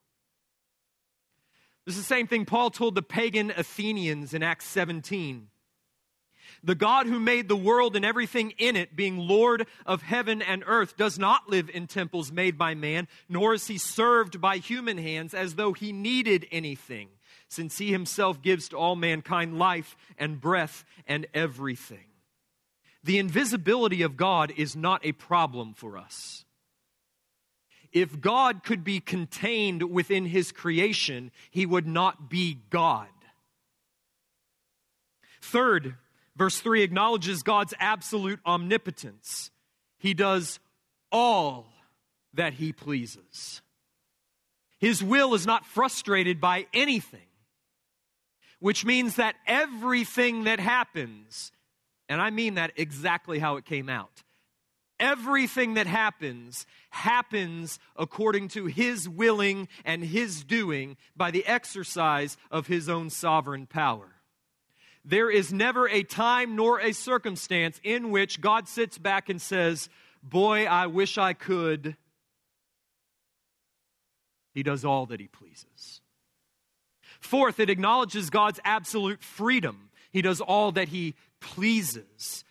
This 1.86 1.98
is 1.98 2.04
the 2.04 2.16
same 2.16 2.28
thing 2.28 2.46
Paul 2.46 2.70
told 2.70 2.94
the 2.94 3.02
pagan 3.02 3.52
Athenians 3.58 4.36
in 4.36 4.44
Acts 4.44 4.68
17. 4.68 5.48
The 6.64 6.76
God 6.76 7.06
who 7.06 7.20
made 7.20 7.48
the 7.48 7.56
world 7.56 7.96
and 7.96 8.04
everything 8.04 8.52
in 8.58 8.76
it, 8.76 8.96
being 8.96 9.18
Lord 9.18 9.66
of 9.86 10.02
heaven 10.02 10.42
and 10.42 10.64
earth, 10.66 10.98
does 10.98 11.18
not 11.18 11.50
live 11.50 11.70
in 11.70 11.88
temples 11.88 12.32
made 12.32 12.58
by 12.58 12.76
man, 12.76 13.08
nor 13.30 13.54
is 13.54 13.68
he 13.68 13.78
served 13.78 14.42
by 14.42 14.58
human 14.58 14.98
hands 14.98 15.34
as 15.34 15.56
though 15.56 15.74
he 15.74 15.94
needed 15.94 16.46
anything, 16.52 17.10
since 17.48 17.78
he 17.78 17.92
himself 17.92 18.42
gives 18.42 18.70
to 18.70 18.78
all 18.78 18.96
mankind 18.96 19.58
life 19.58 19.96
and 20.18 20.42
breath 20.42 20.84
and 21.08 21.28
everything. 21.34 22.06
The 23.04 23.20
invisibility 23.20 24.02
of 24.02 24.18
God 24.18 24.52
is 24.58 24.76
not 24.76 25.06
a 25.06 25.14
problem 25.14 25.74
for 25.74 25.98
us. 25.98 26.44
If 27.92 28.20
God 28.22 28.64
could 28.64 28.84
be 28.84 29.00
contained 29.00 29.84
within 29.92 30.26
his 30.26 30.52
creation, 30.52 31.32
he 31.50 31.66
would 31.66 31.88
not 31.88 32.30
be 32.30 32.60
God. 32.70 33.08
Third, 35.42 35.96
Verse 36.40 36.62
3 36.62 36.84
acknowledges 36.84 37.44
God's 37.44 37.74
absolute 37.80 38.40
omnipotence. 38.46 39.52
He 39.98 40.14
does 40.14 40.62
all 41.12 41.68
that 42.34 42.54
he 42.54 42.72
pleases. 42.72 43.62
His 44.80 45.04
will 45.04 45.34
is 45.34 45.46
not 45.46 45.66
frustrated 45.66 46.40
by 46.40 46.68
anything, 46.74 47.28
which 48.60 48.86
means 48.86 49.18
that 49.18 49.36
everything 49.46 50.46
that 50.46 50.62
happens, 50.62 51.52
and 52.08 52.22
I 52.22 52.30
mean 52.30 52.54
that 52.54 52.72
exactly 52.78 53.40
how 53.40 53.58
it 53.58 53.66
came 53.66 53.90
out, 53.90 54.24
everything 54.98 55.74
that 55.74 55.88
happens 55.88 56.66
happens 56.92 57.80
according 57.98 58.48
to 58.50 58.68
his 58.68 59.10
willing 59.10 59.68
and 59.84 60.06
his 60.06 60.46
doing 60.46 60.96
by 61.18 61.32
the 61.32 61.46
exercise 61.46 62.38
of 62.50 62.68
his 62.68 62.88
own 62.88 63.10
sovereign 63.10 63.66
power. 63.66 64.19
There 65.06 65.30
is 65.30 65.54
never 65.54 65.88
a 65.88 66.04
time 66.04 66.56
nor 66.56 66.80
a 66.80 66.94
circumstance 66.94 67.80
in 67.84 68.12
which 68.12 68.42
God 68.42 68.68
sits 68.68 68.98
back 68.98 69.30
and 69.30 69.42
says, 69.42 69.90
Boy, 70.22 70.66
I 70.66 70.88
wish 70.88 71.18
I 71.18 71.34
could. 71.34 71.96
He 74.54 74.64
does 74.64 74.84
all 74.84 75.06
that 75.08 75.20
he 75.20 75.28
pleases. 75.28 76.02
Fourth, 77.20 77.60
it 77.60 77.70
acknowledges 77.70 78.30
God's 78.30 78.60
absolute 78.64 79.24
freedom. 79.24 79.90
He 80.12 80.22
does 80.22 80.42
all 80.42 80.72
that 80.74 80.90
he 80.90 81.16
pleases. 81.40 82.44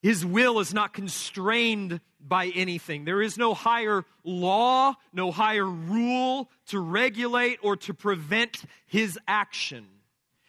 His 0.00 0.24
will 0.24 0.60
is 0.60 0.72
not 0.72 0.92
constrained 0.92 2.00
by 2.20 2.46
anything. 2.48 3.04
There 3.04 3.22
is 3.22 3.36
no 3.36 3.54
higher 3.54 4.04
law, 4.24 4.94
no 5.12 5.30
higher 5.32 5.66
rule 5.66 6.50
to 6.68 6.78
regulate 6.78 7.58
or 7.62 7.76
to 7.76 7.94
prevent 7.94 8.62
his 8.86 9.18
action. 9.26 9.86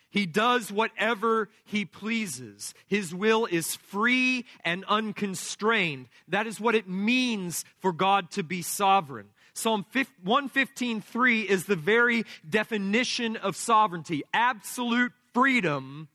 He 0.09 0.25
does 0.25 0.71
whatever 0.71 1.49
he 1.65 1.85
pleases. 1.85 2.73
His 2.87 3.13
will 3.13 3.45
is 3.45 3.75
free 3.75 4.45
and 4.65 4.83
unconstrained. 4.85 6.07
That 6.27 6.47
is 6.47 6.59
what 6.59 6.75
it 6.75 6.89
means 6.89 7.63
for 7.79 7.93
God 7.93 8.31
to 8.31 8.43
be 8.43 8.61
sovereign. 8.61 9.27
Psalm 9.53 9.85
115.3 9.93 11.45
is 11.45 11.65
the 11.65 11.75
very 11.75 12.23
definition 12.49 13.35
of 13.35 13.55
sovereignty 13.55 14.23
absolute 14.33 15.11
freedom 15.33 16.07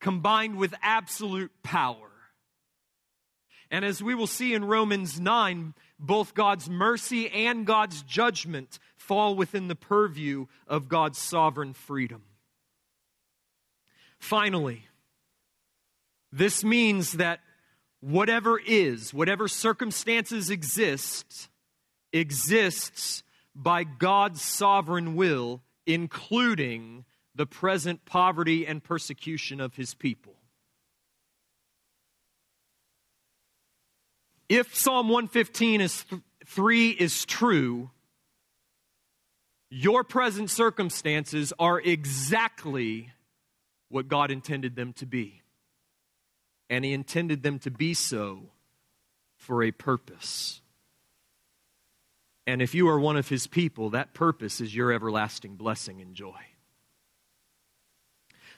combined 0.00 0.56
with 0.56 0.74
absolute 0.82 1.52
power. 1.62 2.10
And 3.70 3.84
as 3.84 4.02
we 4.02 4.14
will 4.14 4.26
see 4.26 4.54
in 4.54 4.64
Romans 4.64 5.20
9, 5.20 5.74
both 5.98 6.34
God's 6.34 6.68
mercy 6.68 7.28
and 7.28 7.66
God's 7.66 8.02
judgment 8.02 8.78
fall 8.96 9.34
within 9.34 9.68
the 9.68 9.74
purview 9.74 10.46
of 10.66 10.88
God's 10.88 11.18
sovereign 11.18 11.74
freedom. 11.74 12.22
Finally, 14.18 14.86
this 16.32 16.64
means 16.64 17.12
that 17.12 17.40
whatever 18.00 18.58
is, 18.58 19.12
whatever 19.14 19.48
circumstances 19.48 20.50
exist, 20.50 21.48
exists 22.12 23.22
by 23.54 23.84
God's 23.84 24.42
sovereign 24.42 25.16
will, 25.16 25.62
including 25.86 27.04
the 27.34 27.46
present 27.46 28.04
poverty 28.04 28.66
and 28.66 28.82
persecution 28.82 29.60
of 29.60 29.76
his 29.76 29.94
people. 29.94 30.34
If 34.48 34.74
Psalm 34.74 35.08
115 35.08 35.80
is 35.80 36.04
th- 36.04 36.22
3 36.46 36.90
is 36.90 37.24
true, 37.24 37.90
your 39.68 40.04
present 40.04 40.50
circumstances 40.50 41.52
are 41.58 41.80
exactly 41.80 43.12
what 43.88 44.08
God 44.08 44.30
intended 44.30 44.76
them 44.76 44.92
to 44.94 45.06
be. 45.06 45.42
And 46.68 46.84
He 46.84 46.92
intended 46.92 47.42
them 47.42 47.58
to 47.60 47.70
be 47.70 47.94
so 47.94 48.50
for 49.36 49.62
a 49.62 49.70
purpose. 49.70 50.60
And 52.46 52.62
if 52.62 52.74
you 52.74 52.88
are 52.88 52.98
one 52.98 53.16
of 53.16 53.28
His 53.28 53.46
people, 53.46 53.90
that 53.90 54.14
purpose 54.14 54.60
is 54.60 54.74
your 54.74 54.92
everlasting 54.92 55.56
blessing 55.56 56.00
and 56.00 56.14
joy. 56.14 56.40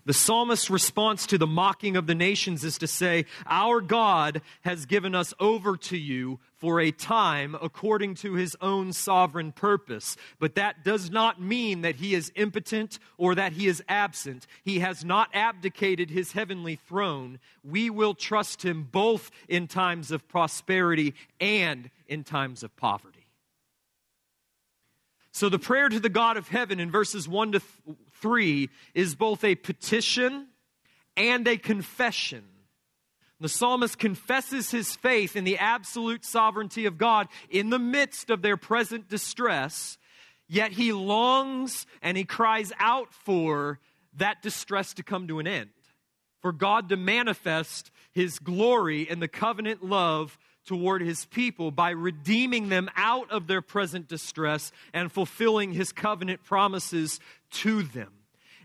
The 0.09 0.15
psalmist's 0.15 0.71
response 0.71 1.27
to 1.27 1.37
the 1.37 1.47
mocking 1.47 1.95
of 1.95 2.07
the 2.07 2.15
nations 2.15 2.65
is 2.65 2.79
to 2.79 2.87
say, 2.87 3.27
Our 3.45 3.83
God 3.83 4.41
has 4.63 4.87
given 4.87 5.15
us 5.15 5.35
over 5.39 5.77
to 5.77 5.99
you 5.99 6.41
for 6.57 6.81
a 6.81 6.91
time 6.93 7.55
according 7.61 8.15
to 8.15 8.33
his 8.33 8.57
own 8.63 8.95
sovereign 8.95 9.53
purpose. 9.53 10.17
But 10.39 10.55
that 10.55 10.83
does 10.83 11.11
not 11.11 11.43
mean 11.43 11.83
that 11.83 11.97
he 11.97 12.15
is 12.15 12.33
impotent 12.37 12.99
or 13.19 13.35
that 13.35 13.53
he 13.53 13.67
is 13.67 13.83
absent. 13.87 14.47
He 14.65 14.79
has 14.79 15.05
not 15.05 15.29
abdicated 15.35 16.09
his 16.09 16.33
heavenly 16.33 16.77
throne. 16.77 17.39
We 17.63 17.91
will 17.91 18.15
trust 18.15 18.65
him 18.65 18.89
both 18.91 19.31
in 19.47 19.67
times 19.67 20.11
of 20.11 20.27
prosperity 20.27 21.13
and 21.39 21.91
in 22.07 22.25
times 22.25 22.63
of 22.63 22.75
poverty. 22.79 23.27
So 25.33 25.51
the 25.51 25.59
prayer 25.59 25.91
to 25.91 26.01
the 26.01 26.09
God 26.09 26.39
of 26.39 26.49
heaven 26.49 26.81
in 26.81 26.91
verses 26.91 27.29
1 27.29 27.53
to 27.53 27.61
3 28.21 28.69
is 28.95 29.15
both 29.15 29.45
a 29.45 29.55
petition 29.55 30.49
and 31.17 31.47
a 31.49 31.57
confession. 31.57 32.45
The 33.41 33.49
psalmist 33.49 33.99
confesses 33.99 34.71
his 34.71 34.97
faith 34.97 35.37
in 35.37 35.45
the 35.45 35.59
absolute 35.59 36.25
sovereignty 36.25 36.87
of 36.87 36.99
God 36.99 37.29
in 37.51 37.71
the 37.71 37.79
midst 37.79 38.31
of 38.31 38.43
their 38.43 38.57
present 38.57 39.09
distress, 39.09 39.97
yet 40.49 40.73
he 40.73 40.93
longs 40.93 41.87
and 42.03 42.17
he 42.17 42.25
cries 42.25 42.73
out 42.81 43.13
for 43.13 43.79
that 44.17 44.43
distress 44.43 44.95
to 44.95 45.05
come 45.05 45.29
to 45.29 45.39
an 45.39 45.47
end, 45.47 45.71
for 46.41 46.51
God 46.51 46.89
to 46.89 46.97
manifest 46.97 47.93
his 48.11 48.41
glory 48.41 49.09
and 49.09 49.23
the 49.23 49.29
covenant 49.29 49.85
love 49.85 50.37
toward 50.67 51.01
his 51.01 51.25
people 51.27 51.71
by 51.71 51.91
redeeming 51.91 52.69
them 52.69 52.91
out 52.97 53.31
of 53.31 53.47
their 53.47 53.63
present 53.63 54.07
distress 54.07 54.71
and 54.93 55.11
fulfilling 55.11 55.73
his 55.73 55.93
covenant 55.93 56.45
promises 56.45 57.21
to 57.51 57.83
them. 57.83 58.13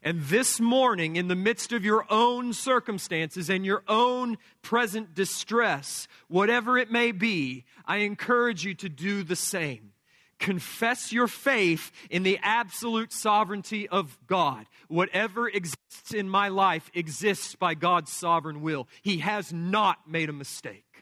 And 0.02 0.22
this 0.24 0.60
morning, 0.60 1.16
in 1.16 1.30
the 1.30 1.36
midst 1.36 1.72
of 1.72 1.86
your 1.86 2.06
own 2.10 2.52
circumstances 2.52 3.50
and 3.50 3.66
your 3.66 3.84
own 3.88 4.38
present 4.62 5.14
distress, 5.14 6.08
whatever 6.28 6.78
it 6.78 6.92
may 6.92 7.14
be, 7.14 7.64
I 7.86 7.98
encourage 7.98 8.66
you 8.66 8.74
to 8.76 8.90
do 8.90 9.24
the 9.24 9.38
same. 9.38 9.94
Confess 10.40 11.14
your 11.14 11.28
faith 11.28 11.92
in 12.10 12.24
the 12.24 12.38
absolute 12.42 13.14
sovereignty 13.14 13.88
of 13.88 14.18
God. 14.28 14.66
Whatever 14.90 15.48
exists 15.48 16.14
in 16.14 16.28
my 16.28 16.50
life 16.50 16.92
exists 16.94 17.56
by 17.56 17.74
God's 17.74 18.12
sovereign 18.12 18.62
will. 18.62 18.90
He 19.04 19.20
has 19.20 19.54
not 19.54 20.00
made 20.06 20.28
a 20.28 20.34
mistake. 20.34 20.94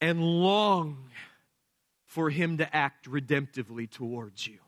and 0.00 0.22
long 0.22 1.10
for 2.10 2.28
Him 2.28 2.58
to 2.58 2.76
act 2.76 3.08
redemptively 3.08 3.88
towards 3.88 4.44
you. 4.44 4.58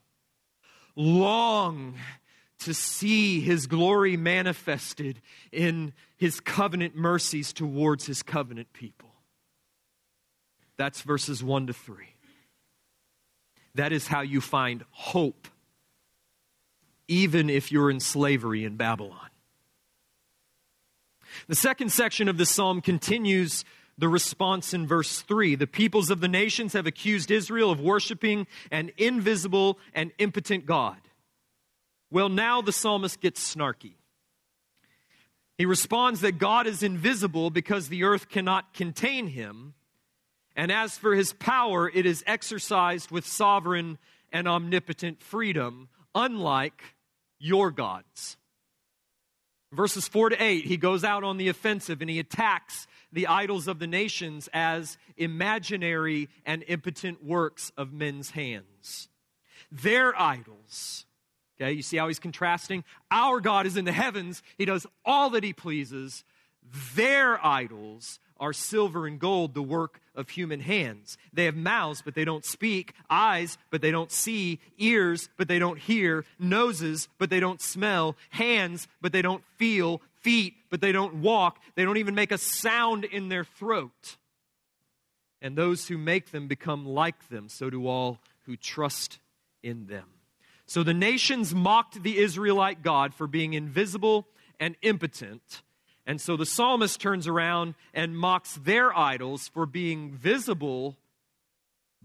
Long 0.94 1.96
to 2.60 2.72
see 2.72 3.40
His 3.40 3.66
glory 3.66 4.16
manifested 4.16 5.20
in 5.50 5.92
His 6.16 6.38
covenant 6.38 6.94
mercies 6.94 7.52
towards 7.52 8.06
His 8.06 8.22
covenant 8.22 8.72
people. 8.72 9.10
That's 10.76 11.02
verses 11.02 11.42
1 11.42 11.66
to 11.66 11.72
3. 11.72 12.04
That 13.74 13.92
is 13.92 14.06
how 14.06 14.20
you 14.20 14.40
find 14.40 14.84
hope, 14.92 15.48
even 17.08 17.50
if 17.50 17.72
you're 17.72 17.90
in 17.90 17.98
slavery 17.98 18.64
in 18.64 18.76
Babylon. 18.76 19.30
The 21.48 21.56
second 21.56 21.90
section 21.90 22.28
of 22.28 22.38
the 22.38 22.46
psalm 22.46 22.80
continues 22.80 23.64
the 23.98 24.08
response 24.08 24.74
in 24.74 24.86
verse 24.86 25.20
3. 25.20 25.54
The 25.54 25.66
peoples 25.66 26.10
of 26.10 26.20
the 26.20 26.28
nations 26.28 26.72
have 26.72 26.86
accused 26.86 27.30
Israel 27.30 27.70
of 27.70 27.80
worshiping 27.80 28.46
an 28.70 28.90
invisible 28.96 29.78
and 29.94 30.12
impotent 30.18 30.66
God. 30.66 30.98
Well, 32.10 32.28
now 32.28 32.62
the 32.62 32.72
psalmist 32.72 33.20
gets 33.20 33.54
snarky. 33.54 33.94
He 35.58 35.66
responds 35.66 36.20
that 36.22 36.38
God 36.38 36.66
is 36.66 36.82
invisible 36.82 37.50
because 37.50 37.88
the 37.88 38.04
earth 38.04 38.28
cannot 38.28 38.74
contain 38.74 39.28
him. 39.28 39.74
And 40.56 40.72
as 40.72 40.98
for 40.98 41.14
his 41.14 41.32
power, 41.32 41.88
it 41.88 42.04
is 42.04 42.24
exercised 42.26 43.10
with 43.10 43.26
sovereign 43.26 43.98
and 44.32 44.48
omnipotent 44.48 45.22
freedom, 45.22 45.88
unlike 46.14 46.82
your 47.38 47.70
gods. 47.70 48.36
Verses 49.72 50.06
4 50.06 50.30
to 50.30 50.42
8, 50.42 50.66
he 50.66 50.76
goes 50.76 51.04
out 51.04 51.24
on 51.24 51.38
the 51.38 51.48
offensive 51.48 52.02
and 52.02 52.10
he 52.10 52.18
attacks 52.18 52.86
the 53.12 53.26
idols 53.26 53.68
of 53.68 53.78
the 53.78 53.86
nations 53.86 54.48
as 54.52 54.96
imaginary 55.16 56.28
and 56.46 56.64
impotent 56.66 57.24
works 57.24 57.72
of 57.76 57.92
men's 57.92 58.30
hands. 58.30 59.08
Their 59.70 60.18
idols. 60.20 61.04
Okay, 61.60 61.72
you 61.72 61.82
see 61.82 61.98
how 61.98 62.08
he's 62.08 62.18
contrasting? 62.18 62.84
Our 63.10 63.40
God 63.40 63.66
is 63.66 63.76
in 63.76 63.84
the 63.84 63.92
heavens, 63.92 64.42
he 64.58 64.64
does 64.64 64.86
all 65.04 65.30
that 65.30 65.44
he 65.44 65.52
pleases. 65.52 66.24
Their 66.94 67.44
idols 67.44 68.18
are 68.40 68.52
silver 68.52 69.06
and 69.06 69.20
gold, 69.20 69.54
the 69.54 69.62
work 69.62 70.00
of 70.16 70.30
human 70.30 70.60
hands. 70.60 71.16
They 71.32 71.44
have 71.44 71.54
mouths, 71.54 72.02
but 72.04 72.14
they 72.14 72.24
don't 72.24 72.44
speak, 72.44 72.92
eyes, 73.08 73.56
but 73.70 73.82
they 73.82 73.92
don't 73.92 74.10
see, 74.10 74.58
ears, 74.78 75.28
but 75.36 75.46
they 75.46 75.60
don't 75.60 75.78
hear, 75.78 76.24
noses, 76.40 77.08
but 77.18 77.30
they 77.30 77.38
don't 77.38 77.60
smell, 77.60 78.16
hands, 78.30 78.88
but 79.00 79.12
they 79.12 79.22
don't 79.22 79.44
feel, 79.58 80.02
feet, 80.22 80.54
but 80.70 80.80
they 80.80 80.92
don't 80.92 81.16
walk. 81.16 81.58
They 81.74 81.84
don't 81.84 81.98
even 81.98 82.14
make 82.14 82.32
a 82.32 82.38
sound 82.38 83.04
in 83.04 83.28
their 83.28 83.44
throat. 83.44 84.16
And 85.40 85.56
those 85.56 85.88
who 85.88 85.98
make 85.98 86.30
them 86.30 86.46
become 86.46 86.86
like 86.86 87.28
them, 87.28 87.48
so 87.48 87.68
do 87.68 87.86
all 87.86 88.18
who 88.46 88.56
trust 88.56 89.18
in 89.62 89.86
them. 89.86 90.06
So 90.66 90.82
the 90.82 90.94
nations 90.94 91.54
mocked 91.54 92.02
the 92.02 92.18
Israelite 92.18 92.82
God 92.82 93.14
for 93.14 93.26
being 93.26 93.52
invisible 93.54 94.26
and 94.60 94.76
impotent 94.82 95.62
and 96.06 96.20
so 96.20 96.36
the 96.36 96.46
psalmist 96.46 97.00
turns 97.00 97.28
around 97.28 97.74
and 97.94 98.16
mocks 98.16 98.54
their 98.54 98.96
idols 98.96 99.48
for 99.48 99.66
being 99.66 100.10
visible 100.10 100.96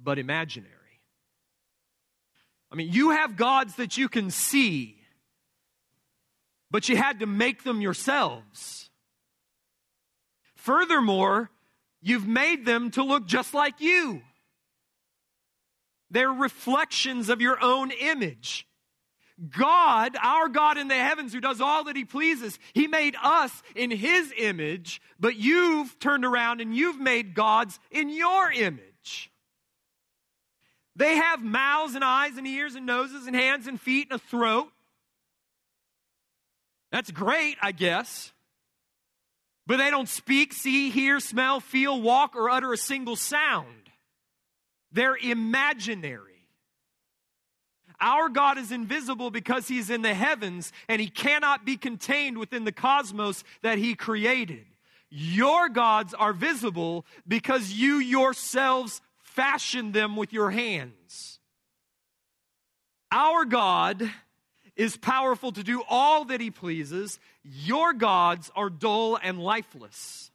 but 0.02 0.20
imaginary. 0.20 0.74
I 2.72 2.76
mean, 2.76 2.92
you 2.92 3.12
have 3.12 3.38
gods 3.38 3.76
that 3.76 3.98
you 3.98 4.10
can 4.10 4.30
see, 4.30 5.00
but 6.78 6.88
you 6.88 6.96
had 6.96 7.22
to 7.22 7.26
make 7.26 7.64
them 7.64 7.82
yourselves. 7.82 8.92
Furthermore, 10.54 11.50
you've 12.04 12.28
made 12.28 12.68
them 12.68 12.92
to 12.92 13.02
look 13.02 13.26
just 13.26 13.56
like 13.56 13.82
you. 13.82 14.22
They're 16.12 16.32
reflections 16.32 17.30
of 17.30 17.42
your 17.42 17.58
own 17.64 17.90
image. 17.90 18.68
God, 19.50 20.16
our 20.22 20.50
God 20.50 20.78
in 20.78 20.88
the 20.88 20.94
heavens 20.94 21.34
who 21.34 21.42
does 21.42 21.62
all 21.62 21.86
that 21.86 21.96
he 21.96 22.06
pleases, 22.06 22.60
he 22.74 22.86
made 22.86 23.16
us 23.24 23.64
in 23.76 23.90
his 23.90 24.32
image, 24.38 25.02
but 25.20 25.36
you've 25.36 25.98
turned 25.98 26.26
around 26.26 26.62
and 26.62 26.76
you've 26.76 27.00
made 27.00 27.34
gods 27.34 27.80
in 27.90 28.12
your 28.12 28.52
image. 28.52 29.32
They 30.96 31.16
have 31.16 31.44
mouths 31.44 31.96
and 31.96 32.04
eyes 32.04 32.38
and 32.38 32.46
ears 32.46 32.76
and 32.76 32.86
noses 32.86 33.26
and 33.26 33.36
hands 33.36 33.66
and 33.66 33.82
feet 33.82 34.10
and 34.12 34.22
a 34.22 34.24
throat. 34.24 34.70
That's 36.92 37.12
great, 37.12 37.58
I 37.62 37.72
guess. 37.72 38.32
but 39.68 39.78
they 39.78 39.92
don't 39.92 40.08
speak, 40.08 40.54
see, 40.54 40.90
hear, 40.90 41.20
smell, 41.20 41.60
feel, 41.60 42.02
walk, 42.02 42.36
or 42.36 42.50
utter 42.50 42.72
a 42.72 42.78
single 42.78 43.18
sound. 43.18 43.90
They're 44.94 45.18
imaginary. 45.18 46.48
Our 48.00 48.30
God 48.30 48.58
is 48.58 48.72
invisible 48.72 49.30
because 49.30 49.68
He's 49.68 49.90
in 49.90 50.04
the 50.04 50.14
heavens 50.14 50.72
and 50.88 51.02
He 51.02 51.10
cannot 51.10 51.66
be 51.66 51.76
contained 51.76 52.38
within 52.38 52.64
the 52.64 52.72
cosmos 52.72 53.44
that 53.62 53.78
He 53.78 53.94
created. 53.96 54.66
Your 55.10 55.68
gods 55.68 56.14
are 56.14 56.34
visible 56.34 57.06
because 57.28 57.72
you 57.72 57.96
yourselves 57.96 59.02
fashioned 59.18 59.94
them 59.94 60.16
with 60.16 60.32
your 60.32 60.52
hands. 60.52 61.40
Our 63.12 63.46
God 63.46 64.10
is 64.78 64.96
powerful 64.96 65.52
to 65.52 65.64
do 65.64 65.84
all 65.90 66.26
that 66.26 66.40
He 66.40 66.52
pleases. 66.52 67.20
Your 67.44 67.94
gods 67.94 68.52
are 68.56 68.70
dull 68.70 69.18
and 69.22 69.40
lifeless. 69.40 70.32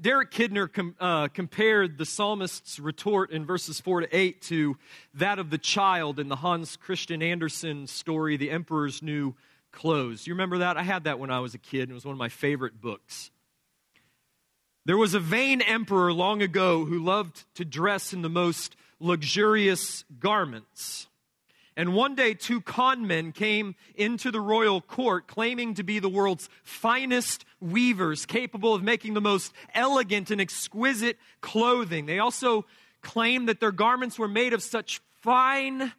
Derek 0.00 0.30
Kidner 0.30 0.72
com, 0.72 0.94
uh, 0.98 1.28
compared 1.28 1.98
the 1.98 2.06
psalmist's 2.06 2.80
retort 2.80 3.30
in 3.30 3.44
verses 3.44 3.80
4 3.80 4.00
to 4.00 4.16
8 4.16 4.40
to 4.42 4.76
that 5.12 5.38
of 5.38 5.50
the 5.50 5.58
child 5.58 6.18
in 6.18 6.28
the 6.28 6.36
Hans 6.36 6.76
Christian 6.76 7.22
Andersen 7.22 7.86
story, 7.86 8.38
The 8.38 8.50
Emperor's 8.50 9.02
New 9.02 9.34
Clothes. 9.72 10.26
You 10.26 10.32
remember 10.32 10.58
that? 10.58 10.78
I 10.78 10.82
had 10.82 11.04
that 11.04 11.18
when 11.18 11.30
I 11.30 11.40
was 11.40 11.54
a 11.54 11.58
kid. 11.58 11.82
and 11.82 11.90
It 11.90 11.94
was 11.94 12.06
one 12.06 12.14
of 12.14 12.18
my 12.18 12.30
favorite 12.30 12.80
books. 12.80 13.30
There 14.86 14.96
was 14.96 15.12
a 15.12 15.20
vain 15.20 15.60
emperor 15.60 16.12
long 16.14 16.40
ago 16.40 16.86
who 16.86 16.98
loved 16.98 17.44
to 17.56 17.66
dress 17.66 18.14
in 18.14 18.22
the 18.22 18.30
most 18.30 18.76
luxurious 18.98 20.04
garments. 20.18 21.08
And 21.80 21.94
one 21.94 22.14
day, 22.14 22.34
two 22.34 22.60
con 22.60 23.06
men 23.06 23.32
came 23.32 23.74
into 23.94 24.30
the 24.30 24.38
royal 24.38 24.82
court 24.82 25.26
claiming 25.26 25.72
to 25.76 25.82
be 25.82 25.98
the 25.98 26.10
world's 26.10 26.50
finest 26.62 27.46
weavers, 27.58 28.26
capable 28.26 28.74
of 28.74 28.82
making 28.82 29.14
the 29.14 29.22
most 29.22 29.50
elegant 29.74 30.30
and 30.30 30.42
exquisite 30.42 31.18
clothing. 31.40 32.04
They 32.04 32.18
also 32.18 32.66
claimed 33.00 33.48
that 33.48 33.60
their 33.60 33.72
garments 33.72 34.18
were 34.18 34.28
made 34.28 34.52
of 34.52 34.62
such 34.62 35.00
fine, 35.22 35.94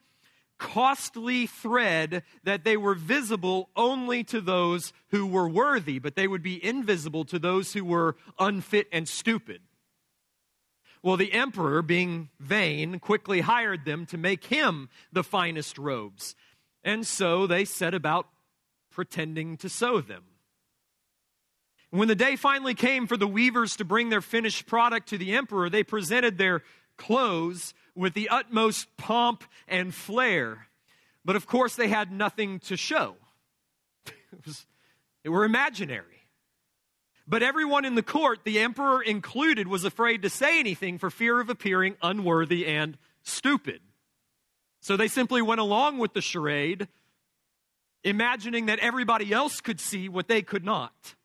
costly 0.59 1.47
thread 1.47 2.21
that 2.43 2.63
they 2.63 2.77
were 2.77 2.93
visible 2.93 3.71
only 3.75 4.23
to 4.25 4.39
those 4.39 4.93
who 5.09 5.25
were 5.25 5.49
worthy, 5.49 5.97
but 5.97 6.15
they 6.15 6.27
would 6.27 6.43
be 6.43 6.63
invisible 6.63 7.25
to 7.25 7.39
those 7.39 7.73
who 7.73 7.83
were 7.83 8.15
unfit 8.37 8.87
and 8.91 9.09
stupid. 9.09 9.61
Well, 11.03 11.17
the 11.17 11.33
emperor, 11.33 11.81
being 11.81 12.29
vain, 12.39 12.99
quickly 12.99 13.41
hired 13.41 13.85
them 13.85 14.05
to 14.07 14.17
make 14.17 14.45
him 14.45 14.89
the 15.11 15.23
finest 15.23 15.77
robes. 15.77 16.35
And 16.83 17.05
so 17.05 17.47
they 17.47 17.65
set 17.65 17.93
about 17.93 18.27
pretending 18.91 19.57
to 19.57 19.69
sew 19.69 20.01
them. 20.01 20.23
When 21.89 22.07
the 22.07 22.15
day 22.15 22.35
finally 22.35 22.73
came 22.73 23.07
for 23.07 23.17
the 23.17 23.27
weavers 23.27 23.75
to 23.77 23.85
bring 23.85 24.09
their 24.09 24.21
finished 24.21 24.65
product 24.65 25.09
to 25.09 25.17
the 25.17 25.33
emperor, 25.33 25.69
they 25.69 25.83
presented 25.83 26.37
their 26.37 26.63
clothes 26.97 27.73
with 27.95 28.13
the 28.13 28.29
utmost 28.29 28.95
pomp 28.95 29.43
and 29.67 29.93
flair. 29.93 30.67
But 31.25 31.35
of 31.35 31.47
course, 31.47 31.75
they 31.75 31.87
had 31.87 32.11
nothing 32.11 32.59
to 32.61 32.77
show. 32.77 33.15
it 34.05 34.45
was, 34.45 34.65
they 35.23 35.29
were 35.29 35.43
imaginary. 35.43 36.20
But 37.27 37.43
everyone 37.43 37.85
in 37.85 37.95
the 37.95 38.03
court, 38.03 38.39
the 38.43 38.59
emperor 38.59 39.01
included, 39.01 39.67
was 39.67 39.83
afraid 39.85 40.23
to 40.23 40.29
say 40.29 40.59
anything 40.59 40.97
for 40.97 41.09
fear 41.09 41.39
of 41.39 41.49
appearing 41.49 41.95
unworthy 42.01 42.65
and 42.65 42.97
stupid. 43.23 43.81
So 44.81 44.97
they 44.97 45.07
simply 45.07 45.41
went 45.41 45.61
along 45.61 45.99
with 45.99 46.13
the 46.13 46.21
charade, 46.21 46.87
imagining 48.03 48.65
that 48.65 48.79
everybody 48.79 49.31
else 49.31 49.61
could 49.61 49.79
see 49.79 50.09
what 50.09 50.27
they 50.27 50.41
could 50.41 50.65
not. 50.65 51.15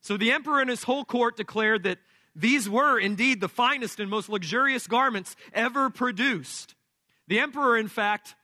So 0.00 0.16
the 0.16 0.32
emperor 0.32 0.60
and 0.60 0.70
his 0.70 0.84
whole 0.84 1.04
court 1.04 1.36
declared 1.36 1.82
that 1.82 1.98
these 2.36 2.68
were 2.68 2.98
indeed 2.98 3.40
the 3.40 3.48
finest 3.48 4.00
and 4.00 4.10
most 4.10 4.28
luxurious 4.28 4.86
garments 4.86 5.34
ever 5.52 5.90
produced. 5.90 6.74
The 7.26 7.40
emperor, 7.40 7.76
in 7.76 7.88
fact, 7.88 8.34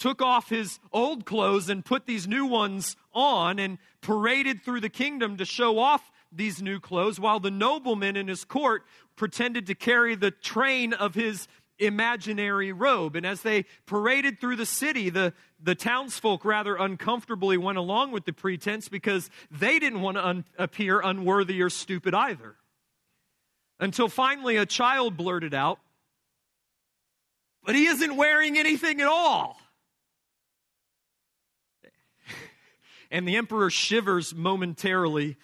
took 0.00 0.20
off 0.20 0.48
his 0.48 0.80
old 0.92 1.24
clothes 1.24 1.68
and 1.68 1.84
put 1.84 2.06
these 2.06 2.26
new 2.26 2.46
ones 2.46 2.96
on 3.14 3.60
and 3.60 3.78
paraded 4.00 4.64
through 4.64 4.80
the 4.80 4.88
kingdom 4.88 5.36
to 5.36 5.44
show 5.44 5.78
off 5.78 6.10
these 6.32 6.60
new 6.62 6.80
clothes, 6.80 7.20
while 7.20 7.38
the 7.38 7.50
nobleman 7.50 8.16
in 8.16 8.26
his 8.26 8.44
court 8.44 8.82
pretended 9.14 9.66
to 9.66 9.74
carry 9.74 10.14
the 10.14 10.30
train 10.30 10.94
of 10.94 11.14
his 11.14 11.46
imaginary 11.78 12.72
robe. 12.72 13.14
And 13.14 13.26
as 13.26 13.42
they 13.42 13.66
paraded 13.84 14.40
through 14.40 14.56
the 14.56 14.66
city, 14.66 15.10
the, 15.10 15.34
the 15.62 15.74
townsfolk 15.74 16.44
rather 16.44 16.76
uncomfortably 16.76 17.58
went 17.58 17.78
along 17.78 18.12
with 18.12 18.24
the 18.24 18.32
pretense 18.32 18.88
because 18.88 19.28
they 19.50 19.78
didn't 19.78 20.00
want 20.00 20.16
to 20.16 20.26
un- 20.26 20.44
appear 20.58 21.00
unworthy 21.00 21.60
or 21.60 21.68
stupid 21.68 22.14
either. 22.14 22.56
Until 23.78 24.08
finally 24.08 24.56
a 24.56 24.66
child 24.66 25.16
blurted 25.16 25.52
out, 25.54 25.78
But 27.64 27.74
he 27.74 27.86
isn't 27.86 28.16
wearing 28.16 28.56
anything 28.58 29.00
at 29.00 29.06
all. 29.06 29.59
And 33.10 33.26
the 33.26 33.36
emperor 33.36 33.70
shivers 33.70 34.34
momentarily. 34.34 35.36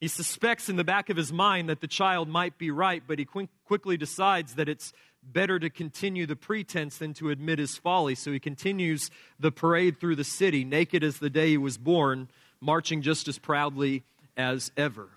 He 0.00 0.08
suspects 0.08 0.68
in 0.68 0.76
the 0.76 0.84
back 0.84 1.08
of 1.08 1.16
his 1.16 1.32
mind 1.32 1.68
that 1.68 1.80
the 1.80 1.86
child 1.86 2.28
might 2.28 2.58
be 2.58 2.70
right, 2.70 3.02
but 3.06 3.18
he 3.18 3.24
qu- 3.24 3.48
quickly 3.64 3.96
decides 3.96 4.54
that 4.54 4.68
it's 4.68 4.92
better 5.22 5.58
to 5.58 5.70
continue 5.70 6.26
the 6.26 6.36
pretense 6.36 6.98
than 6.98 7.14
to 7.14 7.30
admit 7.30 7.58
his 7.58 7.76
folly. 7.76 8.14
So 8.14 8.30
he 8.30 8.38
continues 8.38 9.10
the 9.40 9.50
parade 9.50 9.98
through 9.98 10.16
the 10.16 10.24
city, 10.24 10.64
naked 10.64 11.02
as 11.02 11.18
the 11.18 11.30
day 11.30 11.50
he 11.50 11.58
was 11.58 11.78
born, 11.78 12.28
marching 12.60 13.02
just 13.02 13.26
as 13.26 13.38
proudly 13.38 14.04
as 14.36 14.70
ever. 14.76 15.08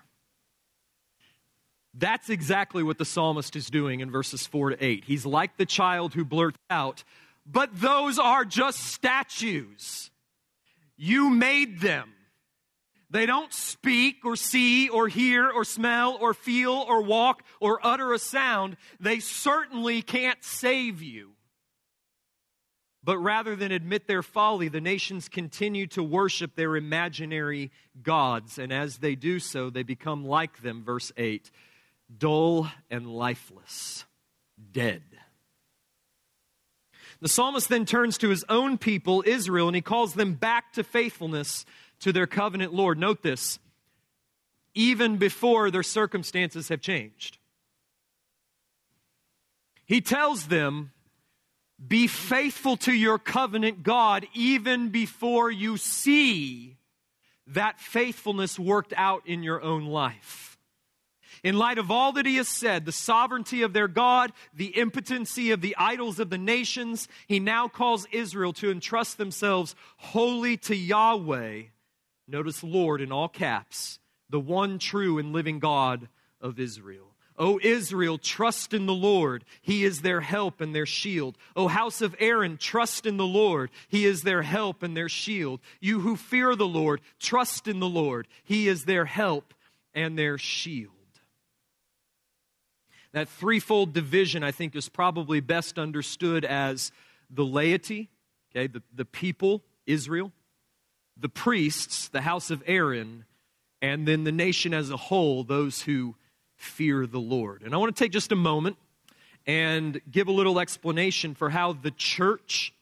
That's 1.92 2.30
exactly 2.30 2.82
what 2.82 2.98
the 2.98 3.04
psalmist 3.04 3.56
is 3.56 3.68
doing 3.68 4.00
in 4.00 4.10
verses 4.10 4.46
4 4.46 4.70
to 4.70 4.84
8. 4.84 5.04
He's 5.04 5.26
like 5.26 5.56
the 5.56 5.66
child 5.66 6.14
who 6.14 6.24
blurts 6.24 6.58
out, 6.68 7.04
But 7.46 7.80
those 7.80 8.18
are 8.18 8.44
just 8.44 8.78
statues. 8.78 10.09
You 11.02 11.30
made 11.30 11.80
them. 11.80 12.12
They 13.08 13.24
don't 13.24 13.54
speak 13.54 14.16
or 14.22 14.36
see 14.36 14.90
or 14.90 15.08
hear 15.08 15.50
or 15.50 15.64
smell 15.64 16.18
or 16.20 16.34
feel 16.34 16.72
or 16.72 17.00
walk 17.00 17.42
or 17.58 17.80
utter 17.82 18.12
a 18.12 18.18
sound. 18.18 18.76
They 19.00 19.18
certainly 19.20 20.02
can't 20.02 20.44
save 20.44 21.00
you. 21.00 21.30
But 23.02 23.16
rather 23.16 23.56
than 23.56 23.72
admit 23.72 24.08
their 24.08 24.22
folly, 24.22 24.68
the 24.68 24.82
nations 24.82 25.30
continue 25.30 25.86
to 25.86 26.02
worship 26.02 26.54
their 26.54 26.76
imaginary 26.76 27.70
gods. 28.02 28.58
And 28.58 28.70
as 28.70 28.98
they 28.98 29.14
do 29.14 29.38
so, 29.38 29.70
they 29.70 29.82
become 29.82 30.26
like 30.26 30.60
them, 30.60 30.84
verse 30.84 31.12
8 31.16 31.50
dull 32.18 32.68
and 32.90 33.06
lifeless, 33.06 34.04
dead. 34.70 35.02
The 37.20 37.28
psalmist 37.28 37.68
then 37.68 37.84
turns 37.84 38.16
to 38.18 38.30
his 38.30 38.44
own 38.48 38.78
people, 38.78 39.22
Israel, 39.26 39.68
and 39.68 39.76
he 39.76 39.82
calls 39.82 40.14
them 40.14 40.34
back 40.34 40.72
to 40.72 40.84
faithfulness 40.84 41.66
to 42.00 42.12
their 42.12 42.26
covenant 42.26 42.72
Lord. 42.72 42.98
Note 42.98 43.22
this 43.22 43.58
even 44.74 45.16
before 45.16 45.70
their 45.70 45.82
circumstances 45.82 46.68
have 46.68 46.80
changed. 46.80 47.38
He 49.84 50.00
tells 50.00 50.46
them, 50.46 50.92
Be 51.84 52.06
faithful 52.06 52.76
to 52.78 52.92
your 52.92 53.18
covenant 53.18 53.82
God 53.82 54.26
even 54.32 54.90
before 54.90 55.50
you 55.50 55.76
see 55.76 56.76
that 57.48 57.80
faithfulness 57.80 58.58
worked 58.58 58.94
out 58.96 59.26
in 59.26 59.42
your 59.42 59.60
own 59.60 59.86
life. 59.86 60.49
In 61.42 61.56
light 61.56 61.78
of 61.78 61.90
all 61.90 62.12
that 62.12 62.26
he 62.26 62.36
has 62.36 62.48
said, 62.48 62.84
the 62.84 62.92
sovereignty 62.92 63.62
of 63.62 63.72
their 63.72 63.88
God, 63.88 64.32
the 64.54 64.76
impotency 64.76 65.50
of 65.50 65.60
the 65.60 65.76
idols 65.78 66.18
of 66.18 66.30
the 66.30 66.38
nations, 66.38 67.08
he 67.26 67.40
now 67.40 67.68
calls 67.68 68.06
Israel 68.12 68.52
to 68.54 68.70
entrust 68.70 69.16
themselves 69.16 69.74
wholly 69.96 70.56
to 70.58 70.76
Yahweh. 70.76 71.62
Notice 72.28 72.62
Lord 72.62 73.00
in 73.00 73.10
all 73.10 73.28
caps, 73.28 73.98
the 74.28 74.40
one 74.40 74.78
true 74.78 75.18
and 75.18 75.32
living 75.32 75.58
God 75.58 76.08
of 76.40 76.60
Israel. 76.60 77.06
O 77.38 77.58
Israel, 77.62 78.18
trust 78.18 78.74
in 78.74 78.84
the 78.84 78.92
Lord. 78.92 79.46
He 79.62 79.82
is 79.82 80.02
their 80.02 80.20
help 80.20 80.60
and 80.60 80.74
their 80.74 80.84
shield. 80.84 81.38
O 81.56 81.68
house 81.68 82.02
of 82.02 82.14
Aaron, 82.18 82.58
trust 82.58 83.06
in 83.06 83.16
the 83.16 83.26
Lord. 83.26 83.70
He 83.88 84.04
is 84.04 84.22
their 84.22 84.42
help 84.42 84.82
and 84.82 84.94
their 84.94 85.08
shield. 85.08 85.60
You 85.80 86.00
who 86.00 86.16
fear 86.16 86.54
the 86.54 86.68
Lord, 86.68 87.00
trust 87.18 87.66
in 87.66 87.80
the 87.80 87.88
Lord. 87.88 88.28
He 88.44 88.68
is 88.68 88.84
their 88.84 89.06
help 89.06 89.54
and 89.94 90.18
their 90.18 90.36
shield. 90.36 90.99
That 93.12 93.28
threefold 93.28 93.92
division, 93.92 94.44
I 94.44 94.52
think, 94.52 94.76
is 94.76 94.88
probably 94.88 95.40
best 95.40 95.78
understood 95.78 96.44
as 96.44 96.92
the 97.28 97.44
laity, 97.44 98.08
okay, 98.50 98.66
the, 98.66 98.82
the 98.94 99.04
people, 99.04 99.62
Israel, 99.86 100.32
the 101.16 101.28
priests, 101.28 102.08
the 102.08 102.20
house 102.20 102.50
of 102.50 102.62
Aaron, 102.66 103.24
and 103.82 104.06
then 104.06 104.24
the 104.24 104.32
nation 104.32 104.72
as 104.72 104.90
a 104.90 104.96
whole, 104.96 105.42
those 105.42 105.82
who 105.82 106.14
fear 106.56 107.06
the 107.06 107.20
Lord. 107.20 107.62
And 107.62 107.74
I 107.74 107.78
want 107.78 107.94
to 107.94 108.04
take 108.04 108.12
just 108.12 108.32
a 108.32 108.36
moment 108.36 108.76
and 109.46 110.00
give 110.10 110.28
a 110.28 110.32
little 110.32 110.60
explanation 110.60 111.34
for 111.34 111.50
how 111.50 111.72
the 111.72 111.90
church 111.90 112.72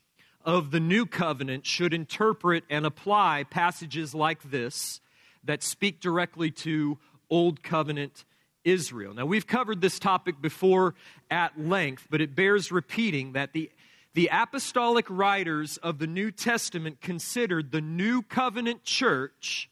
of 0.45 0.71
the 0.71 0.81
new 0.81 1.07
covenant 1.07 1.67
should 1.67 1.95
interpret 1.95 2.65
and 2.69 2.85
apply 2.85 3.45
passages 3.45 4.15
like 4.15 4.51
this 4.51 5.01
that 5.45 5.63
speak 5.63 6.01
directly 6.01 6.51
to 6.51 6.99
Old 7.31 7.63
Covenant 7.63 8.25
Israel. 8.69 9.15
Now, 9.15 9.27
we've 9.27 9.47
covered 9.47 9.81
this 9.81 9.99
topic 9.99 10.41
before 10.41 10.95
at 11.31 11.59
length, 11.59 12.07
but 12.11 12.21
it 12.21 12.35
bears 12.35 12.71
repeating 12.71 13.33
that 13.33 13.53
the, 13.53 13.71
the 14.15 14.29
apostolic 14.33 15.07
writers 15.09 15.77
of 15.79 15.99
the 15.99 16.07
New 16.07 16.31
Testament 16.31 17.01
considered 17.01 17.71
the 17.71 17.81
New 17.81 18.23
Covenant 18.23 18.85
church, 18.85 19.71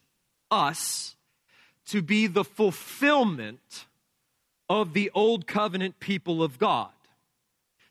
us, 0.51 1.17
to 1.87 2.03
be 2.03 2.27
the 2.27 2.45
fulfillment 2.45 3.87
of 4.69 4.93
the 4.93 5.11
Old 5.15 5.47
Covenant 5.47 6.01
people 6.01 6.43
of 6.43 6.59
God. 6.59 6.91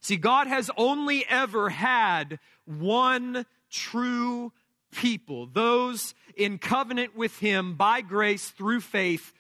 See, 0.02 0.18
God 0.18 0.48
has 0.48 0.70
only 0.78 1.26
ever 1.28 1.70
had 1.70 2.40
one 2.66 3.46
true 3.70 4.52
people, 4.92 5.48
those 5.48 6.14
in 6.36 6.58
covenant 6.58 7.16
with 7.16 7.40
Him 7.40 7.76
by 7.76 8.02
grace 8.02 8.50
through 8.50 8.82
faith, 8.82 9.34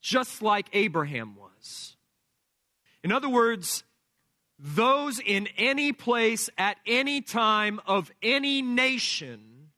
just 0.00 0.42
like 0.42 0.68
Abraham 0.72 1.36
was. 1.36 1.96
In 3.02 3.12
other 3.12 3.28
words, 3.28 3.84
those 4.58 5.20
in 5.20 5.48
any 5.56 5.92
place 5.92 6.50
at 6.58 6.78
any 6.86 7.20
time 7.20 7.80
of 7.86 8.10
any 8.22 8.60
nation 8.60 9.70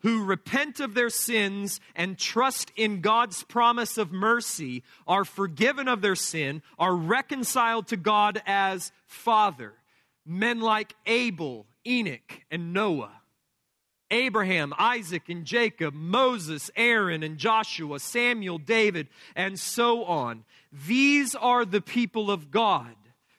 who 0.00 0.24
repent 0.24 0.80
of 0.80 0.94
their 0.94 1.10
sins 1.10 1.80
and 1.94 2.18
trust 2.18 2.70
in 2.76 3.00
God's 3.00 3.42
promise 3.44 3.98
of 3.98 4.12
mercy 4.12 4.84
are 5.06 5.24
forgiven 5.24 5.88
of 5.88 6.02
their 6.02 6.14
sin, 6.14 6.62
are 6.78 6.94
reconciled 6.94 7.88
to 7.88 7.96
God 7.96 8.40
as 8.46 8.92
Father. 9.06 9.74
Men 10.24 10.60
like 10.60 10.94
Abel, 11.06 11.66
Enoch, 11.86 12.42
and 12.50 12.72
Noah. 12.72 13.17
Abraham, 14.10 14.72
Isaac, 14.78 15.28
and 15.28 15.44
Jacob, 15.44 15.94
Moses, 15.94 16.70
Aaron, 16.76 17.22
and 17.22 17.38
Joshua, 17.38 17.98
Samuel, 17.98 18.58
David, 18.58 19.08
and 19.36 19.58
so 19.58 20.04
on. 20.04 20.44
These 20.72 21.34
are 21.34 21.64
the 21.64 21.80
people 21.80 22.30
of 22.30 22.50
God, 22.50 22.94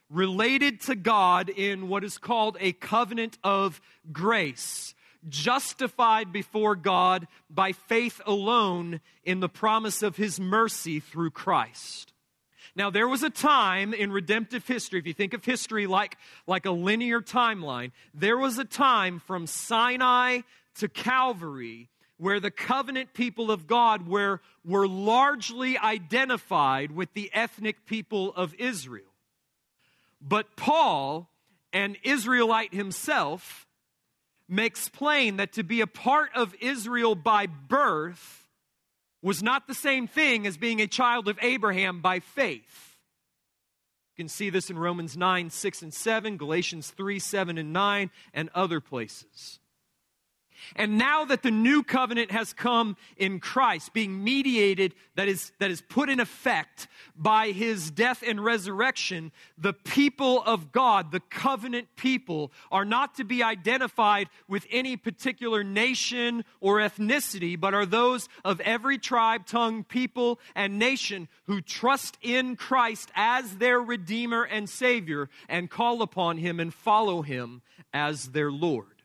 related 0.10 0.82
to 0.82 0.96
God 0.96 1.50
in 1.50 1.88
what 1.88 2.04
is 2.04 2.18
called 2.18 2.58
a 2.60 2.74
covenant 2.74 3.38
of 3.44 3.82
grace 4.12 4.94
justified 5.28 6.32
before 6.32 6.76
God 6.76 7.28
by 7.50 7.74
faith 7.74 8.22
alone 8.26 9.02
in 9.24 9.40
the 9.40 9.50
promise 9.50 10.02
of 10.02 10.16
his 10.16 10.40
mercy 10.40 11.00
through 11.00 11.32
Christ. 11.32 12.14
Now, 12.80 12.90
there 12.90 13.10
was 13.10 13.24
a 13.24 13.30
time 13.30 13.94
in 13.94 14.10
redemptive 14.10 14.66
history, 14.66 15.00
if 15.00 15.06
you 15.06 15.14
think 15.14 15.34
of 15.34 15.44
history 15.44 15.86
like, 15.86 16.18
like 16.48 16.66
a 16.66 16.72
linear 16.72 17.20
timeline, 17.20 17.92
there 18.14 18.38
was 18.38 18.58
a 18.58 18.64
time 18.64 19.20
from 19.20 19.48
Sinai 19.48 20.44
to 20.76 20.88
Calvary 20.88 21.90
where 22.16 22.40
the 22.40 22.50
covenant 22.50 23.14
people 23.14 23.52
of 23.52 23.68
God 23.68 24.08
were, 24.08 24.40
were 24.64 24.88
largely 24.88 25.78
identified 25.78 26.94
with 26.94 27.14
the 27.14 27.30
ethnic 27.34 27.86
people 27.86 28.34
of 28.34 28.56
Israel. 28.58 29.12
But 30.22 30.56
Paul, 30.56 31.30
an 31.74 31.98
Israelite 32.04 32.74
himself, 32.74 33.68
makes 34.48 34.88
plain 34.88 35.36
that 35.36 35.52
to 35.52 35.64
be 35.64 35.82
a 35.82 35.88
part 35.88 36.30
of 36.34 36.56
Israel 36.62 37.14
by 37.14 37.46
birth 37.46 38.39
was 39.22 39.44
not 39.44 39.68
the 39.68 39.74
same 39.74 40.08
thing 40.08 40.48
as 40.48 40.58
being 40.58 40.82
a 40.82 40.88
child 40.88 41.28
of 41.28 41.38
Abraham 41.42 42.02
by 42.02 42.20
faith. 42.20 42.98
You 44.16 44.24
can 44.24 44.30
see 44.30 44.50
this 44.50 44.70
in 44.70 44.78
Romans 44.78 45.18
9, 45.18 45.50
6, 45.50 45.82
and 45.82 45.94
7, 45.94 46.38
Galatians 46.38 46.92
3, 46.92 47.20
7, 47.20 47.58
and 47.58 47.74
9, 47.74 48.12
and 48.34 48.50
other 48.54 48.80
places. 48.80 49.59
And 50.76 50.98
now 50.98 51.26
that 51.26 51.44
the 51.44 51.52
new 51.52 51.84
covenant 51.84 52.32
has 52.32 52.54
come 52.54 52.98
in 53.18 53.40
Christ, 53.40 53.94
being 53.94 54.24
mediated, 54.24 54.94
that 55.16 55.28
is, 55.28 55.52
that 55.60 55.72
is 55.72 55.82
put 55.82 56.10
in 56.10 56.20
effect 56.20 56.88
by 57.16 57.52
his 57.52 57.92
death 57.92 58.24
and 58.26 58.44
resurrection, 58.44 59.32
the 59.58 59.74
people 59.74 60.44
of 60.44 60.72
God, 60.72 61.12
the 61.12 61.20
covenant 61.20 61.88
people, 61.96 62.52
are 62.72 62.86
not 62.86 63.16
to 63.16 63.24
be 63.24 63.44
identified 63.44 64.30
with 64.48 64.66
any 64.72 64.96
particular 64.96 65.64
nation 65.64 66.46
or 66.62 66.78
ethnicity, 66.78 67.60
but 67.60 67.74
are 67.74 67.86
those 67.86 68.30
of 68.46 68.62
every 68.62 68.98
tribe, 68.98 69.46
tongue, 69.46 69.84
people, 69.84 70.40
and 70.56 70.80
nation 70.80 71.28
who 71.46 71.62
trust 71.62 72.18
in 72.22 72.56
Christ 72.56 73.12
as 73.16 73.58
their 73.58 73.80
Redeemer 73.80 74.44
and 74.44 74.70
Savior 74.70 75.30
and 75.48 75.70
call 75.70 76.02
upon 76.02 76.38
him 76.38 76.60
and 76.60 76.74
follow 76.74 77.22
him 77.22 77.62
as 77.94 78.30
their 78.30 78.52
Lord. 78.52 78.99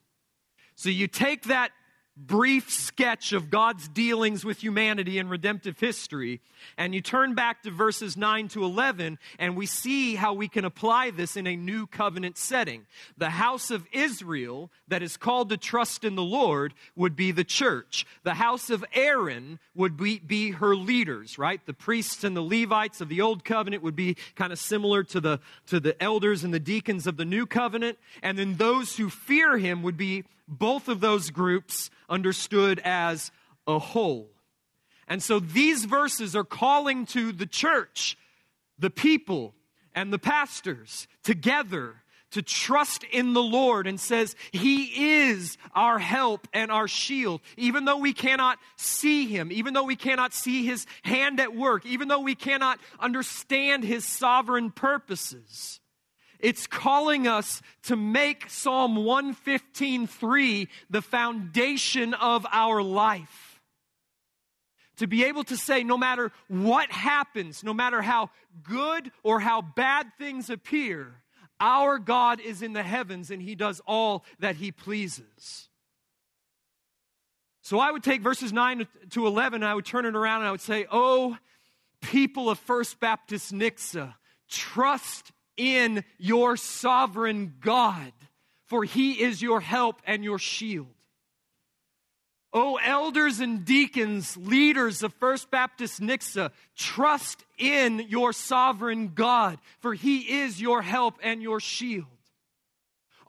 So 0.76 0.88
you 0.88 1.06
take 1.06 1.44
that 1.44 1.70
brief 2.16 2.70
sketch 2.70 3.32
of 3.32 3.50
God's 3.50 3.88
dealings 3.88 4.44
with 4.44 4.62
humanity 4.62 5.18
in 5.18 5.28
redemptive 5.28 5.80
history, 5.80 6.40
and 6.78 6.94
you 6.94 7.00
turn 7.00 7.34
back 7.34 7.62
to 7.62 7.70
verses 7.70 8.16
9 8.16 8.48
to 8.48 8.64
11, 8.64 9.18
and 9.38 9.56
we 9.56 9.66
see 9.66 10.14
how 10.14 10.32
we 10.32 10.46
can 10.46 10.64
apply 10.64 11.10
this 11.10 11.36
in 11.36 11.46
a 11.46 11.56
new 11.56 11.86
covenant 11.86 12.38
setting. 12.38 12.86
The 13.18 13.30
house 13.30 13.70
of 13.70 13.86
Israel 13.92 14.70
that 14.86 15.02
is 15.02 15.16
called 15.16 15.48
to 15.48 15.56
trust 15.56 16.04
in 16.04 16.14
the 16.14 16.22
Lord 16.22 16.72
would 16.94 17.16
be 17.16 17.32
the 17.32 17.44
church. 17.44 18.06
The 18.22 18.34
house 18.34 18.70
of 18.70 18.84
Aaron 18.94 19.58
would 19.74 19.96
be, 19.96 20.20
be 20.20 20.52
her 20.52 20.76
leaders, 20.76 21.36
right? 21.36 21.60
The 21.66 21.74
priests 21.74 22.22
and 22.22 22.36
the 22.36 22.42
Levites 22.42 23.00
of 23.00 23.08
the 23.08 23.22
old 23.22 23.44
covenant 23.44 23.82
would 23.82 23.96
be 23.96 24.16
kind 24.36 24.52
of 24.52 24.58
similar 24.60 25.02
to 25.04 25.20
the, 25.20 25.40
to 25.66 25.80
the 25.80 26.00
elders 26.00 26.44
and 26.44 26.54
the 26.54 26.60
deacons 26.60 27.08
of 27.08 27.16
the 27.16 27.24
new 27.24 27.44
covenant. 27.44 27.98
And 28.22 28.38
then 28.38 28.56
those 28.56 28.96
who 28.96 29.10
fear 29.10 29.58
him 29.58 29.82
would 29.82 29.96
be 29.96 30.24
both 30.46 30.88
of 30.88 31.00
those 31.00 31.30
groups 31.30 31.90
understood 32.08 32.80
as 32.84 33.30
a 33.66 33.78
whole. 33.78 34.30
And 35.08 35.22
so 35.22 35.38
these 35.38 35.84
verses 35.84 36.34
are 36.34 36.44
calling 36.44 37.06
to 37.06 37.32
the 37.32 37.46
church, 37.46 38.16
the 38.78 38.90
people, 38.90 39.54
and 39.94 40.12
the 40.12 40.18
pastors 40.18 41.06
together 41.22 41.96
to 42.34 42.42
trust 42.42 43.04
in 43.04 43.32
the 43.32 43.42
Lord 43.42 43.86
and 43.86 44.00
says, 44.00 44.34
He 44.50 45.28
is 45.28 45.56
our 45.72 46.00
help 46.00 46.48
and 46.52 46.72
our 46.72 46.88
shield. 46.88 47.40
Even 47.56 47.84
though 47.84 47.98
we 47.98 48.12
cannot 48.12 48.58
see 48.76 49.26
Him, 49.26 49.52
even 49.52 49.72
though 49.72 49.84
we 49.84 49.94
cannot 49.94 50.34
see 50.34 50.66
His 50.66 50.84
hand 51.02 51.38
at 51.38 51.54
work, 51.54 51.86
even 51.86 52.08
though 52.08 52.20
we 52.20 52.34
cannot 52.34 52.80
understand 52.98 53.84
His 53.84 54.04
sovereign 54.04 54.72
purposes, 54.72 55.80
it's 56.38 56.66
calling 56.66 57.26
us 57.26 57.62
to 57.84 57.96
make 57.96 58.50
Psalm 58.50 58.96
115:3 58.96 60.68
the 60.90 61.02
foundation 61.02 62.14
of 62.14 62.46
our 62.50 62.82
life. 62.82 63.60
To 64.98 65.06
be 65.06 65.24
able 65.24 65.44
to 65.44 65.56
say, 65.56 65.82
no 65.82 65.98
matter 65.98 66.30
what 66.48 66.90
happens, 66.92 67.64
no 67.64 67.74
matter 67.74 68.00
how 68.00 68.30
good 68.62 69.10
or 69.24 69.40
how 69.40 69.60
bad 69.60 70.12
things 70.18 70.50
appear, 70.50 71.20
our 71.58 71.98
God 71.98 72.40
is 72.40 72.62
in 72.62 72.74
the 72.74 72.82
heavens 72.82 73.30
and 73.30 73.42
he 73.42 73.54
does 73.54 73.80
all 73.86 74.24
that 74.38 74.56
he 74.56 74.70
pleases. 74.70 75.68
So 77.62 77.78
I 77.78 77.90
would 77.90 78.04
take 78.04 78.20
verses 78.20 78.52
9 78.52 78.86
to 79.10 79.26
11 79.26 79.62
and 79.62 79.70
I 79.70 79.74
would 79.74 79.86
turn 79.86 80.04
it 80.04 80.14
around 80.14 80.40
and 80.40 80.48
I 80.48 80.50
would 80.50 80.60
say, 80.60 80.86
Oh, 80.92 81.38
people 82.02 82.50
of 82.50 82.58
First 82.58 83.00
Baptist 83.00 83.52
Nixa, 83.52 84.14
trust 84.48 85.32
in 85.56 86.04
your 86.18 86.56
sovereign 86.56 87.54
God, 87.60 88.12
for 88.66 88.84
he 88.84 89.22
is 89.22 89.42
your 89.42 89.60
help 89.60 90.00
and 90.06 90.24
your 90.24 90.38
shield. 90.38 90.88
Oh, 92.56 92.78
elders 92.82 93.40
and 93.40 93.64
deacons, 93.64 94.36
leaders 94.36 95.02
of 95.02 95.12
First 95.14 95.50
Baptist 95.50 96.00
Nixa, 96.00 96.52
trust 96.76 97.44
in 97.58 98.06
your 98.08 98.32
sovereign 98.32 99.12
God, 99.14 99.58
for 99.80 99.92
he 99.92 100.40
is 100.40 100.60
your 100.60 100.80
help 100.80 101.18
and 101.20 101.42
your 101.42 101.58
shield. 101.58 102.06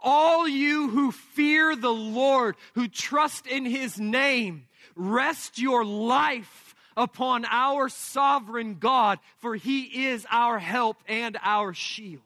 All 0.04 0.48
you 0.48 0.90
who 0.90 1.12
fear 1.12 1.76
the 1.76 1.94
Lord, 1.94 2.56
who 2.76 2.88
trust 2.88 3.48
in 3.48 3.66
his 3.66 4.00
name, 4.00 4.68
rest 4.96 5.58
your 5.58 5.84
life 5.84 6.65
upon 6.98 7.46
our 7.46 7.90
sovereign 7.90 8.76
God, 8.76 9.20
for 9.38 9.56
he 9.56 10.08
is 10.08 10.26
our 10.30 10.60
help 10.60 10.98
and 11.08 11.38
our 11.42 11.74
shield. 11.74 12.22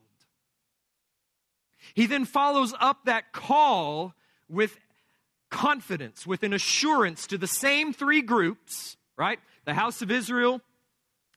He 1.93 2.05
then 2.05 2.25
follows 2.25 2.73
up 2.79 3.05
that 3.05 3.31
call 3.31 4.13
with 4.47 4.77
confidence, 5.49 6.27
with 6.27 6.43
an 6.43 6.53
assurance 6.53 7.27
to 7.27 7.37
the 7.37 7.47
same 7.47 7.93
three 7.93 8.21
groups, 8.21 8.97
right? 9.17 9.39
The 9.65 9.73
house 9.73 10.01
of 10.01 10.11
Israel, 10.11 10.61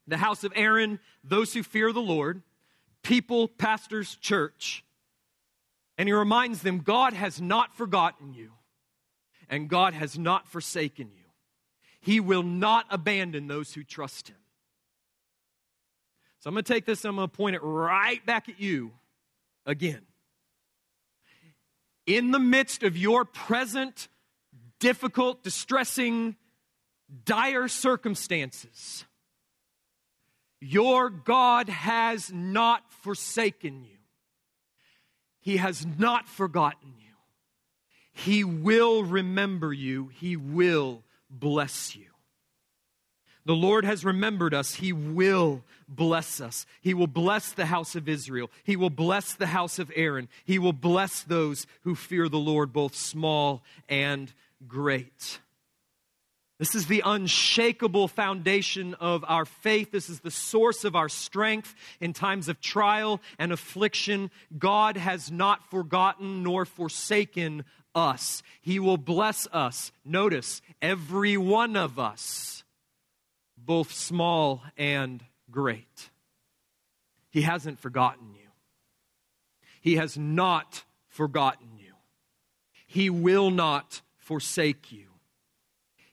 the 0.07 0.17
house 0.19 0.45
of 0.45 0.53
Aaron, 0.55 1.01
those 1.25 1.55
who 1.55 1.63
fear 1.63 1.93
the 1.93 2.01
Lord, 2.01 2.43
people, 3.03 3.49
pastors, 3.49 4.17
church. 4.17 4.85
And 5.97 6.09
he 6.09 6.13
reminds 6.13 6.63
them 6.63 6.81
God 6.81 7.13
has 7.13 7.41
not 7.41 7.75
forgotten 7.75 8.35
you, 8.35 8.53
and 9.49 9.69
God 9.69 9.95
has 9.95 10.19
not 10.19 10.49
forsaken 10.49 11.11
you. 11.15 11.22
He 12.03 12.19
will 12.19 12.43
not 12.43 12.87
abandon 12.91 13.47
those 13.47 13.73
who 13.73 13.85
trust 13.85 14.29
him. 14.29 14.37
So 16.41 16.49
I'm 16.49 16.55
going 16.55 16.65
to 16.65 16.73
take 16.73 16.85
this, 16.85 17.05
I'm 17.05 17.15
going 17.15 17.29
to 17.29 17.35
point 17.35 17.55
it 17.55 17.63
right 17.63 18.25
back 18.27 18.49
at 18.49 18.61
you 18.61 18.91
again. 19.65 20.03
In 22.05 22.33
the 22.33 22.41
midst 22.41 22.83
of 22.83 22.97
your 22.97 23.25
present 23.25 24.09
difficult, 24.81 25.45
distressing, 25.45 26.35
dire 27.25 27.69
circumstances, 27.69 29.05
your 30.61 31.09
God 31.09 31.69
has 31.69 32.33
not 32.33 32.91
forsaken 32.91 33.85
you. 33.85 33.99
He 35.41 35.59
has 35.59 35.87
not 35.87 36.29
forgotten 36.29 36.95
you. 36.99 37.15
He 38.13 38.43
will 38.43 39.05
remember 39.05 39.73
you. 39.73 40.09
He 40.09 40.37
will 40.37 41.05
bless 41.33 41.97
you. 41.97 42.07
The 43.45 43.55
Lord 43.55 43.85
has 43.85 44.05
remembered 44.05 44.55
us. 44.55 44.75
He 44.75 44.93
will 44.93 45.65
bless 45.89 46.41
us. 46.41 46.65
He 46.81 46.95
will 46.95 47.09
bless 47.09 47.53
the 47.53 47.67
house 47.67 47.97
of 47.97 48.09
Israel. 48.09 48.51
He 48.63 48.77
will 48.77 48.91
bless 48.91 49.35
the 49.35 49.49
house 49.49 49.81
of 49.81 49.91
Aaron. 49.97 50.29
He 50.45 50.61
will 50.61 50.73
bless 50.73 51.23
those 51.25 51.67
who 51.83 51.97
fear 51.97 52.29
the 52.29 52.39
Lord, 52.39 52.73
both 52.73 52.95
small 52.95 53.65
and 53.89 54.33
great. 54.69 55.41
This 56.61 56.77
is 56.77 56.87
the 56.87 57.03
unshakable 57.05 58.07
foundation 58.07 58.95
of 58.95 59.25
our 59.27 59.45
faith. 59.45 59.91
This 59.91 60.09
is 60.09 60.21
the 60.21 60.31
source 60.31 60.85
of 60.85 60.95
our 60.95 61.09
strength 61.09 61.75
in 61.99 62.13
times 62.13 62.47
of 62.49 62.61
trial 62.61 63.21
and 63.37 63.51
affliction. 63.51 64.31
God 64.57 64.97
has 64.97 65.33
not 65.33 65.69
forgotten 65.69 66.45
nor 66.45 66.65
forsaken 66.65 67.65
us. 67.95 68.43
He 68.61 68.79
will 68.79 68.97
bless 68.97 69.47
us. 69.53 69.93
Notice, 70.05 70.63
every 70.81 71.37
one 71.37 71.77
of 71.77 71.99
us, 71.99 72.65
both 73.57 73.93
small 73.93 74.63
and 74.77 75.25
great. 75.51 76.11
He 77.31 77.43
hasn't 77.43 77.79
forgotten 77.79 78.35
you. 78.35 78.49
He 79.81 79.97
has 79.97 80.17
not 80.17 80.85
forgotten 81.09 81.79
you. 81.79 81.95
He 82.87 83.11
will 83.11 83.51
not 83.51 84.03
forsake 84.19 84.93
you. 84.93 85.07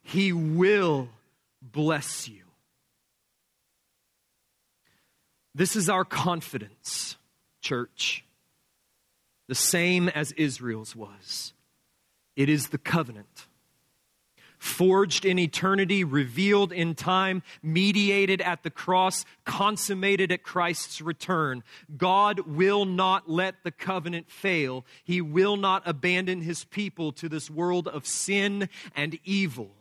He 0.02 0.34
will 0.34 1.10
bless 1.62 2.28
you. 2.28 2.44
This 5.54 5.76
is 5.76 5.90
our 5.90 6.06
confidence, 6.06 7.18
church, 7.62 8.24
the 9.48 9.56
same 9.56 10.08
as 10.10 10.32
Israel's 10.34 10.96
was. 10.96 11.54
It 12.40 12.48
is 12.48 12.70
the 12.70 12.78
covenant 12.78 13.48
forged 14.60 15.26
in 15.26 15.40
eternity, 15.40 16.04
revealed 16.04 16.72
in 16.72 16.94
time, 16.94 17.42
mediated 17.64 18.42
at 18.42 18.64
the 18.64 18.70
cross, 18.70 19.26
consummated 19.46 20.32
at 20.32 20.44
Christ's 20.44 21.02
return. 21.02 21.64
God 21.98 22.42
will 22.42 22.86
not 22.86 23.30
let 23.30 23.56
the 23.64 23.72
covenant 23.72 24.30
fail. 24.30 24.86
He 25.04 25.22
will 25.22 25.58
not 25.58 25.84
abandon 25.86 26.42
his 26.42 26.66
people 26.66 27.12
to 27.14 27.30
this 27.30 27.50
world 27.50 27.88
of 27.88 28.06
sin 28.06 28.70
and 28.96 29.18
evil. 29.24 29.72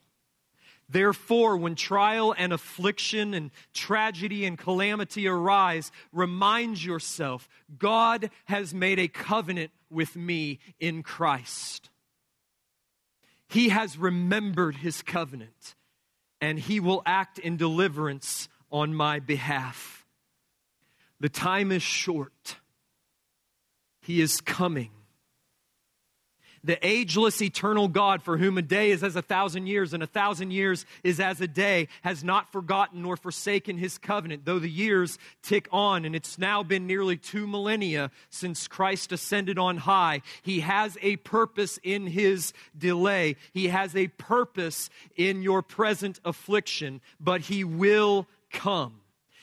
Therefore, 0.88 1.56
when 1.56 1.74
trial 1.74 2.34
and 2.36 2.52
affliction 2.52 3.34
and 3.34 3.50
tragedy 3.74 4.46
and 4.46 4.58
calamity 4.58 5.28
arise, 5.28 5.92
remind 6.12 6.82
yourself 6.82 7.48
God 7.78 8.30
has 8.46 8.72
made 8.72 8.98
a 8.98 9.08
covenant 9.08 9.70
with 9.90 10.16
me 10.16 10.60
in 10.80 11.02
Christ. 11.02 11.90
He 13.48 13.70
has 13.70 13.96
remembered 13.96 14.76
his 14.76 15.02
covenant, 15.02 15.74
and 16.40 16.58
he 16.58 16.80
will 16.80 17.02
act 17.06 17.38
in 17.38 17.56
deliverance 17.56 18.48
on 18.70 18.94
my 18.94 19.20
behalf. 19.20 20.06
The 21.20 21.28
time 21.28 21.72
is 21.72 21.82
short. 21.82 22.56
He 24.00 24.20
is 24.20 24.40
coming 24.40 24.90
the 26.64 26.84
ageless, 26.86 27.40
eternal 27.40 27.88
God, 27.88 28.22
for 28.22 28.36
whom 28.36 28.58
a 28.58 28.62
day 28.62 28.90
is 28.90 29.02
as 29.02 29.16
a 29.16 29.22
thousand 29.22 29.66
years 29.66 29.92
and 29.92 30.02
a 30.02 30.06
thousand 30.06 30.50
years 30.50 30.84
is 31.02 31.20
as 31.20 31.40
a 31.40 31.48
day, 31.48 31.88
has 32.02 32.22
not 32.22 32.52
forgotten 32.52 33.02
nor 33.02 33.16
forsaken 33.16 33.78
his 33.78 33.98
covenant, 33.98 34.44
though 34.44 34.58
the 34.58 34.70
years 34.70 35.18
tick 35.42 35.68
on, 35.72 36.04
and 36.04 36.14
it's 36.14 36.38
now 36.38 36.62
been 36.62 36.86
nearly 36.86 37.16
two 37.16 37.46
millennia 37.46 38.10
since 38.30 38.68
Christ 38.68 39.12
ascended 39.12 39.58
on 39.58 39.78
high. 39.78 40.22
He 40.42 40.60
has 40.60 40.96
a 41.02 41.16
purpose 41.16 41.78
in 41.82 42.06
his 42.06 42.52
delay, 42.76 43.36
he 43.52 43.68
has 43.68 43.94
a 43.96 44.08
purpose 44.08 44.90
in 45.16 45.42
your 45.42 45.62
present 45.62 46.20
affliction, 46.24 47.00
but 47.20 47.42
he 47.42 47.64
will 47.64 48.26
come. 48.50 49.00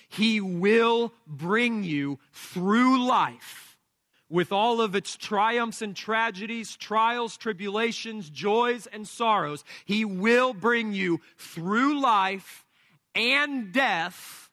He 0.08 0.40
will 0.40 1.14
bring 1.28 1.84
you 1.84 2.20
through 2.32 3.06
life 3.06 3.65
with 4.30 4.52
all 4.52 4.82
of 4.82 4.96
its 4.96 5.16
triumphs 5.16 5.82
and 5.82 5.96
tragedies, 5.96 6.76
trials, 6.76 7.38
tribulations, 7.38 8.30
joys, 8.30 8.88
and 8.88 9.08
sorrows. 9.08 9.64
He 9.86 10.04
will 10.06 10.54
bring 10.54 10.94
you 10.94 11.22
through 11.38 12.00
life 12.02 12.66
and 13.14 13.72
death 13.72 14.50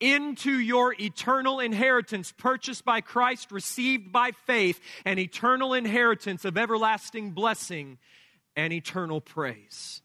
into 0.00 0.58
your 0.58 0.94
eternal 1.00 1.60
inheritance 1.60 2.32
purchased 2.36 2.84
by 2.84 3.00
Christ, 3.00 3.52
received 3.52 4.12
by 4.12 4.32
faith, 4.46 4.80
an 5.04 5.18
eternal 5.18 5.74
inheritance 5.74 6.44
of 6.44 6.58
everlasting 6.58 7.30
blessing 7.30 7.98
and 8.56 8.72
eternal 8.72 9.20
praise. 9.20 10.02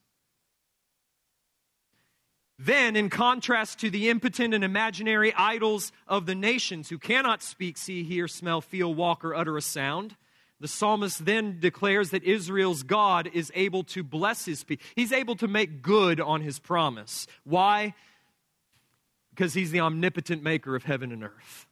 Then, 2.59 2.95
in 2.95 3.09
contrast 3.09 3.79
to 3.79 3.89
the 3.91 4.09
impotent 4.09 4.53
and 4.53 4.63
imaginary 4.63 5.33
idols 5.35 5.91
of 6.07 6.25
the 6.25 6.33
nations 6.33 6.89
who 6.89 6.97
cannot 6.97 7.43
speak, 7.43 7.77
see, 7.77 8.03
hear, 8.03 8.27
smell, 8.27 8.61
feel, 8.61 8.93
walk, 8.93 9.23
or 9.23 9.35
utter 9.35 9.57
a 9.57 9.61
sound, 9.61 10.15
the 10.59 10.67
psalmist 10.67 11.23
then 11.23 11.59
declares 11.59 12.09
that 12.09 12.23
Israel's 12.23 12.81
God 12.81 13.29
is 13.31 13.51
able 13.53 13.83
to 13.85 14.03
bless 14.03 14.45
his 14.45 14.63
people. 14.63 14.85
He's 14.95 15.11
able 15.11 15.35
to 15.35 15.47
make 15.47 15.83
good 15.83 16.19
on 16.19 16.41
his 16.41 16.57
promise. 16.57 17.27
Why? 17.43 17.93
Because 19.29 19.53
he's 19.53 19.69
the 19.69 19.81
omnipotent 19.81 20.41
maker 20.41 20.75
of 20.75 20.83
heaven 20.83 21.11
and 21.11 21.23
earth. 21.23 21.67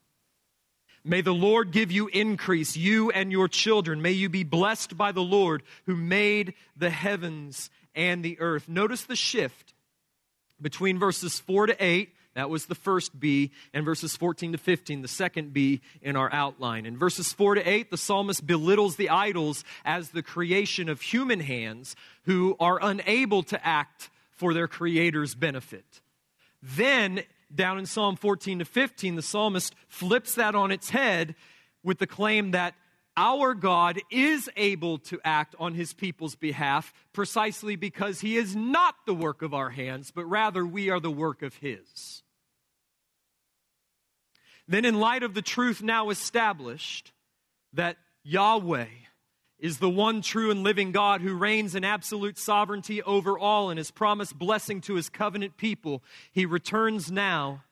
May 1.03 1.21
the 1.21 1.33
Lord 1.33 1.71
give 1.71 1.91
you 1.91 2.07
increase, 2.07 2.77
you 2.77 3.09
and 3.11 3.31
your 3.31 3.47
children. 3.47 4.01
May 4.01 4.11
you 4.11 4.29
be 4.29 4.43
blessed 4.43 4.97
by 4.97 5.11
the 5.11 5.21
Lord 5.21 5.63
who 5.85 5.95
made 5.95 6.53
the 6.75 6.89
heavens 6.91 7.71
and 7.95 8.23
the 8.23 8.39
earth. 8.39 8.67
Notice 8.67 9.03
the 9.03 9.15
shift 9.15 9.74
between 10.61 10.99
verses 10.99 11.39
4 11.39 11.67
to 11.67 11.83
8, 11.83 12.09
that 12.35 12.49
was 12.49 12.65
the 12.65 12.75
first 12.75 13.17
B, 13.17 13.51
and 13.73 13.85
verses 13.85 14.17
14 14.17 14.51
to 14.51 14.57
15, 14.57 15.01
the 15.01 15.07
second 15.07 15.53
B 15.53 15.81
in 16.01 16.17
our 16.17 16.31
outline. 16.33 16.85
In 16.85 16.97
verses 16.97 17.31
4 17.31 17.55
to 17.55 17.67
8, 17.67 17.89
the 17.89 17.97
psalmist 17.97 18.45
belittles 18.45 18.97
the 18.97 19.09
idols 19.09 19.63
as 19.85 20.09
the 20.09 20.21
creation 20.21 20.89
of 20.89 21.01
human 21.01 21.39
hands 21.39 21.95
who 22.25 22.57
are 22.59 22.77
unable 22.81 23.41
to 23.43 23.65
act 23.65 24.09
for 24.31 24.53
their 24.53 24.67
creator's 24.67 25.33
benefit. 25.33 26.01
Then, 26.61 27.23
down 27.53 27.79
in 27.79 27.85
Psalm 27.85 28.17
14 28.17 28.59
to 28.59 28.65
15, 28.65 29.15
the 29.15 29.21
psalmist 29.21 29.73
flips 29.87 30.35
that 30.35 30.55
on 30.55 30.71
its 30.71 30.89
head 30.89 31.35
with 31.83 31.99
the 31.99 32.07
claim 32.07 32.51
that 32.51 32.75
our 33.17 33.53
God 33.53 34.01
is 34.11 34.49
able 34.55 34.97
to 34.99 35.19
act 35.23 35.55
on 35.59 35.73
his 35.73 35.93
people's 35.93 36.35
behalf 36.35 36.93
precisely 37.13 37.75
because 37.75 38.21
he 38.21 38.37
is 38.37 38.55
not 38.55 38.95
the 39.05 39.13
work 39.13 39.41
of 39.41 39.53
our 39.53 39.69
hands, 39.69 40.11
but 40.11 40.25
rather 40.25 40.65
we 40.65 40.89
are 40.89 40.99
the 40.99 41.11
work 41.11 41.41
of 41.41 41.55
his. 41.55 42.23
Then, 44.67 44.83
in 44.83 44.99
light 44.99 45.23
of 45.23 45.33
the 45.33 45.41
truth 45.41 45.83
now 45.83 46.09
established 46.09 47.13
that 47.73 47.97
Yahweh 48.23 48.87
is 49.59 49.77
the 49.77 49.89
one 49.89 50.21
true 50.21 50.51
and 50.51 50.63
living 50.63 50.91
God 50.91 51.21
who 51.21 51.35
reigns 51.35 51.75
in 51.75 51.83
absolute 51.83 52.37
sovereignty 52.37 53.01
over 53.03 53.37
all 53.37 53.69
and 53.69 53.77
has 53.77 53.91
promised 53.91 54.37
blessing 54.37 54.81
to 54.81 54.95
his 54.95 55.09
covenant 55.09 55.57
people, 55.57 56.03
he 56.31 56.45
returns 56.45 57.11
now 57.11 57.63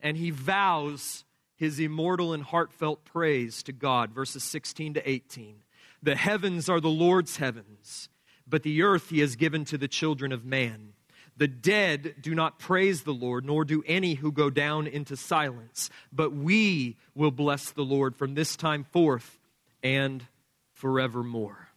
and 0.00 0.16
he 0.16 0.30
vows 0.30 1.24
his 1.60 1.78
immortal 1.78 2.32
and 2.32 2.42
heartfelt 2.42 3.04
praise 3.04 3.62
to 3.62 3.70
God. 3.70 4.12
Verses 4.12 4.42
16 4.42 4.94
to 4.94 5.08
18. 5.08 5.56
The 6.02 6.16
heavens 6.16 6.70
are 6.70 6.80
the 6.80 6.88
Lord's 6.88 7.36
heavens, 7.36 8.08
but 8.48 8.62
the 8.62 8.80
earth 8.80 9.10
he 9.10 9.20
has 9.20 9.36
given 9.36 9.66
to 9.66 9.76
the 9.76 9.86
children 9.86 10.32
of 10.32 10.42
man. 10.42 10.94
The 11.36 11.48
dead 11.48 12.14
do 12.22 12.34
not 12.34 12.58
praise 12.58 13.02
the 13.02 13.12
Lord, 13.12 13.44
nor 13.44 13.66
do 13.66 13.84
any 13.86 14.14
who 14.14 14.32
go 14.32 14.48
down 14.48 14.86
into 14.86 15.18
silence, 15.18 15.90
but 16.10 16.32
we 16.32 16.96
will 17.14 17.30
bless 17.30 17.70
the 17.70 17.84
Lord 17.84 18.16
from 18.16 18.34
this 18.34 18.56
time 18.56 18.84
forth 18.84 19.38
and 19.82 20.24
forevermore. 20.72 21.68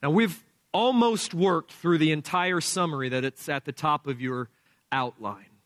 Now, 0.00 0.10
we've 0.10 0.44
almost 0.72 1.34
worked 1.34 1.72
through 1.72 1.98
the 1.98 2.12
entire 2.12 2.60
summary 2.60 3.08
that 3.08 3.24
it's 3.24 3.48
at 3.48 3.64
the 3.64 3.72
top 3.72 4.06
of 4.06 4.20
your 4.20 4.48
outline. 4.92 5.57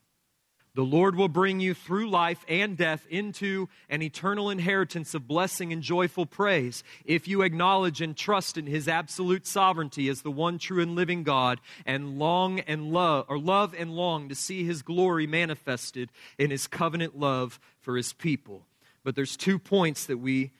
The 0.75 0.83
Lord 0.83 1.15
will 1.15 1.27
bring 1.27 1.59
you 1.59 1.75
through 1.75 2.09
life 2.09 2.43
and 2.47 2.75
death 2.75 3.05
into 3.07 3.69
an 3.89 4.01
eternal 4.01 4.49
inheritance 4.49 5.13
of 5.13 5.27
blessing 5.27 5.71
and 5.71 5.83
joyful 5.83 6.25
praise 6.25 6.83
if 7.05 7.27
you 7.27 7.43
acknowledge 7.43 8.01
and 8.01 8.17
trust 8.17 8.57
in 8.57 8.65
his 8.65 8.87
absolute 8.87 9.45
sovereignty 9.45 10.09
as 10.09 10.23
the 10.23 10.31
one 10.31 10.57
true 10.57 10.81
and 10.81 10.95
living 10.95 11.21
God 11.21 11.61
and 11.85 12.17
long 12.17 12.59
and 12.61 12.91
love 12.91 13.25
or 13.29 13.37
love 13.37 13.75
and 13.77 13.95
long 13.95 14.29
to 14.29 14.35
see 14.35 14.63
his 14.63 14.81
glory 14.81 15.27
manifested 15.27 16.09
in 16.39 16.49
his 16.49 16.65
covenant 16.65 17.19
love 17.19 17.59
for 17.79 17.95
his 17.95 18.13
people. 18.13 18.65
But 19.03 19.15
there's 19.15 19.37
two 19.37 19.59
points 19.59 20.07
that 20.07 20.17
we 20.17 20.51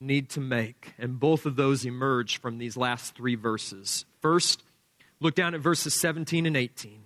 need 0.00 0.30
to 0.30 0.40
make 0.40 0.94
and 0.96 1.20
both 1.20 1.44
of 1.44 1.56
those 1.56 1.84
emerge 1.84 2.40
from 2.40 2.56
these 2.56 2.78
last 2.78 3.14
3 3.14 3.34
verses. 3.34 4.06
First, 4.22 4.62
Look 5.20 5.34
down 5.34 5.54
at 5.54 5.60
verses 5.60 5.94
17 5.94 6.46
and 6.46 6.56
18. 6.56 7.02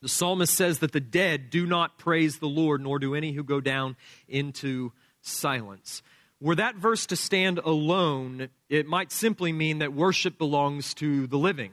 The 0.00 0.08
psalmist 0.08 0.54
says 0.54 0.78
that 0.78 0.92
the 0.92 1.00
dead 1.00 1.50
do 1.50 1.66
not 1.66 1.98
praise 1.98 2.38
the 2.38 2.48
Lord, 2.48 2.80
nor 2.80 2.98
do 2.98 3.14
any 3.14 3.32
who 3.32 3.42
go 3.42 3.60
down 3.60 3.96
into 4.28 4.92
silence. 5.22 6.02
Were 6.40 6.54
that 6.54 6.76
verse 6.76 7.06
to 7.06 7.16
stand 7.16 7.58
alone, 7.58 8.48
it 8.68 8.86
might 8.86 9.10
simply 9.10 9.52
mean 9.52 9.78
that 9.78 9.92
worship 9.92 10.38
belongs 10.38 10.94
to 10.94 11.26
the 11.26 11.38
living. 11.38 11.72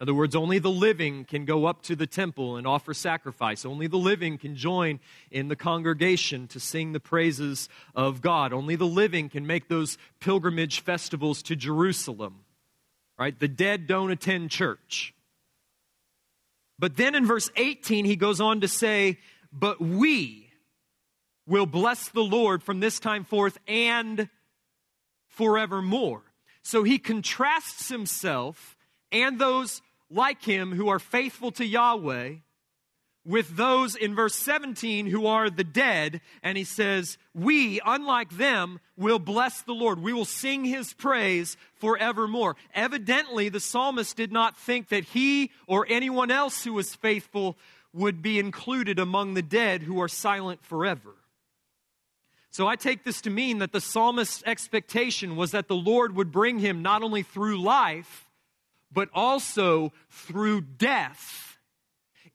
In 0.00 0.06
other 0.06 0.14
words, 0.14 0.34
only 0.34 0.58
the 0.58 0.68
living 0.68 1.24
can 1.24 1.44
go 1.44 1.66
up 1.66 1.82
to 1.82 1.94
the 1.94 2.08
temple 2.08 2.56
and 2.56 2.66
offer 2.66 2.92
sacrifice. 2.92 3.64
Only 3.64 3.86
the 3.86 3.96
living 3.96 4.36
can 4.36 4.56
join 4.56 4.98
in 5.30 5.46
the 5.46 5.54
congregation 5.54 6.48
to 6.48 6.58
sing 6.58 6.90
the 6.90 6.98
praises 6.98 7.68
of 7.94 8.20
God. 8.20 8.52
Only 8.52 8.74
the 8.74 8.84
living 8.84 9.28
can 9.28 9.46
make 9.46 9.68
those 9.68 9.98
pilgrimage 10.18 10.80
festivals 10.80 11.40
to 11.44 11.54
Jerusalem. 11.54 12.40
Right? 13.16 13.38
The 13.38 13.46
dead 13.46 13.86
don't 13.86 14.10
attend 14.10 14.50
church. 14.50 15.14
But 16.82 16.96
then 16.96 17.14
in 17.14 17.24
verse 17.24 17.48
18, 17.54 18.04
he 18.06 18.16
goes 18.16 18.40
on 18.40 18.62
to 18.62 18.66
say, 18.66 19.20
But 19.52 19.80
we 19.80 20.50
will 21.46 21.64
bless 21.64 22.08
the 22.08 22.24
Lord 22.24 22.60
from 22.60 22.80
this 22.80 22.98
time 22.98 23.22
forth 23.22 23.56
and 23.68 24.28
forevermore. 25.28 26.22
So 26.64 26.82
he 26.82 26.98
contrasts 26.98 27.88
himself 27.88 28.76
and 29.12 29.38
those 29.38 29.80
like 30.10 30.42
him 30.42 30.72
who 30.72 30.88
are 30.88 30.98
faithful 30.98 31.52
to 31.52 31.64
Yahweh 31.64 32.38
with 33.24 33.56
those 33.56 33.94
in 33.94 34.14
verse 34.14 34.34
17 34.34 35.06
who 35.06 35.26
are 35.26 35.48
the 35.48 35.64
dead. 35.64 36.20
And 36.42 36.58
he 36.58 36.64
says, 36.64 37.18
We, 37.34 37.80
unlike 37.84 38.30
them, 38.30 38.80
will 38.96 39.18
bless 39.18 39.62
the 39.62 39.72
Lord. 39.72 40.00
We 40.00 40.12
will 40.12 40.24
sing 40.24 40.64
his 40.64 40.92
praise 40.92 41.56
forevermore. 41.76 42.56
Evidently, 42.74 43.48
the 43.48 43.60
psalmist 43.60 44.16
did 44.16 44.32
not 44.32 44.56
think 44.56 44.88
that 44.88 45.04
he 45.04 45.50
or 45.66 45.86
anyone 45.88 46.30
else 46.30 46.64
who 46.64 46.72
was 46.72 46.94
faithful 46.94 47.56
would 47.92 48.22
be 48.22 48.38
included 48.38 48.98
among 48.98 49.34
the 49.34 49.42
dead 49.42 49.82
who 49.82 50.00
are 50.00 50.08
silent 50.08 50.64
forever. 50.64 51.14
So 52.50 52.66
I 52.66 52.76
take 52.76 53.04
this 53.04 53.22
to 53.22 53.30
mean 53.30 53.58
that 53.58 53.72
the 53.72 53.80
psalmist's 53.80 54.42
expectation 54.44 55.36
was 55.36 55.52
that 55.52 55.68
the 55.68 55.76
Lord 55.76 56.14
would 56.16 56.30
bring 56.30 56.58
him 56.58 56.82
not 56.82 57.02
only 57.02 57.22
through 57.22 57.62
life, 57.62 58.28
but 58.92 59.08
also 59.14 59.92
through 60.10 60.60
death 60.60 61.51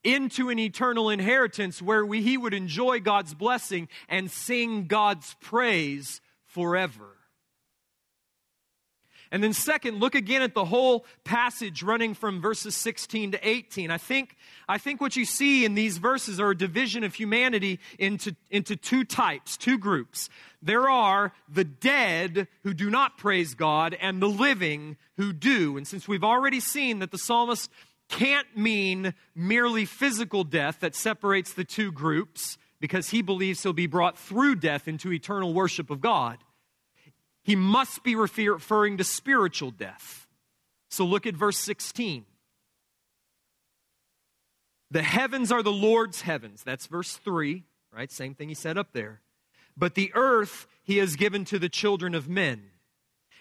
into 0.04 0.50
an 0.50 0.60
eternal 0.60 1.10
inheritance 1.10 1.82
where 1.82 2.06
we, 2.06 2.22
he 2.22 2.38
would 2.38 2.54
enjoy 2.54 3.00
God's 3.00 3.34
blessing 3.34 3.88
and 4.08 4.32
sing 4.32 4.88
God's 4.88 5.36
praise 5.42 6.22
forever. 6.46 7.18
And 9.32 9.44
then, 9.44 9.54
second, 9.54 10.00
look 10.00 10.16
again 10.16 10.42
at 10.42 10.54
the 10.54 10.66
whole 10.66 11.06
passage 11.24 11.84
running 11.84 12.14
from 12.14 12.42
verses 12.42 12.76
16 12.76 13.34
to 13.34 13.48
18. 13.48 13.92
I 13.92 13.98
think, 13.98 14.36
I 14.70 14.78
think 14.78 15.02
what 15.02 15.16
you 15.16 15.26
see 15.26 15.66
in 15.66 15.76
these 15.76 15.98
verses 15.98 16.40
are 16.40 16.52
a 16.52 16.58
division 16.58 17.04
of 17.04 17.14
humanity 17.14 17.80
into, 18.00 18.36
into 18.50 18.76
two 18.76 19.04
types, 19.04 19.58
two 19.58 19.78
groups. 19.78 20.30
There 20.62 20.90
are 20.90 21.34
the 21.50 21.66
dead 21.66 22.48
who 22.64 22.74
do 22.74 22.90
not 22.90 23.18
praise 23.18 23.54
God 23.54 23.98
and 24.00 24.22
the 24.22 24.30
living 24.30 24.98
who 25.18 25.34
do. 25.34 25.78
And 25.78 25.86
since 25.86 26.08
we've 26.08 26.24
already 26.24 26.60
seen 26.60 27.00
that 27.00 27.12
the 27.12 27.18
psalmist 27.18 27.70
can't 28.10 28.48
mean 28.56 29.14
merely 29.36 29.86
physical 29.86 30.44
death 30.44 30.80
that 30.80 30.96
separates 30.96 31.54
the 31.54 31.64
two 31.64 31.92
groups, 31.92 32.58
because 32.80 33.10
he 33.10 33.22
believes 33.22 33.64
he'll 33.64 33.74
be 33.74 33.88
brought 33.88 34.18
through 34.18 34.56
death 34.56 34.88
into 34.88 35.12
eternal 35.12 35.54
worship 35.54 35.90
of 35.90 36.00
God 36.00 36.38
he 37.48 37.56
must 37.56 38.04
be 38.04 38.14
referring 38.14 38.98
to 38.98 39.06
spiritual 39.06 39.72
death. 39.72 40.28
So 40.90 41.06
look 41.06 41.26
at 41.26 41.34
verse 41.34 41.58
16. 41.58 42.26
The 44.92 45.02
heavens 45.02 45.50
are 45.50 45.64
the 45.64 45.72
Lord's 45.72 46.20
heavens. 46.20 46.62
That's 46.62 46.88
verse 46.88 47.16
3, 47.16 47.64
right? 47.96 48.12
Same 48.12 48.36
thing 48.36 48.50
he 48.50 48.54
said 48.54 48.78
up 48.78 48.92
there. 48.92 49.22
But 49.78 49.96
the 49.96 50.12
earth 50.14 50.68
he 50.84 50.98
has 50.98 51.16
given 51.16 51.46
to 51.46 51.58
the 51.58 51.70
children 51.70 52.14
of 52.16 52.28
men. 52.28 52.64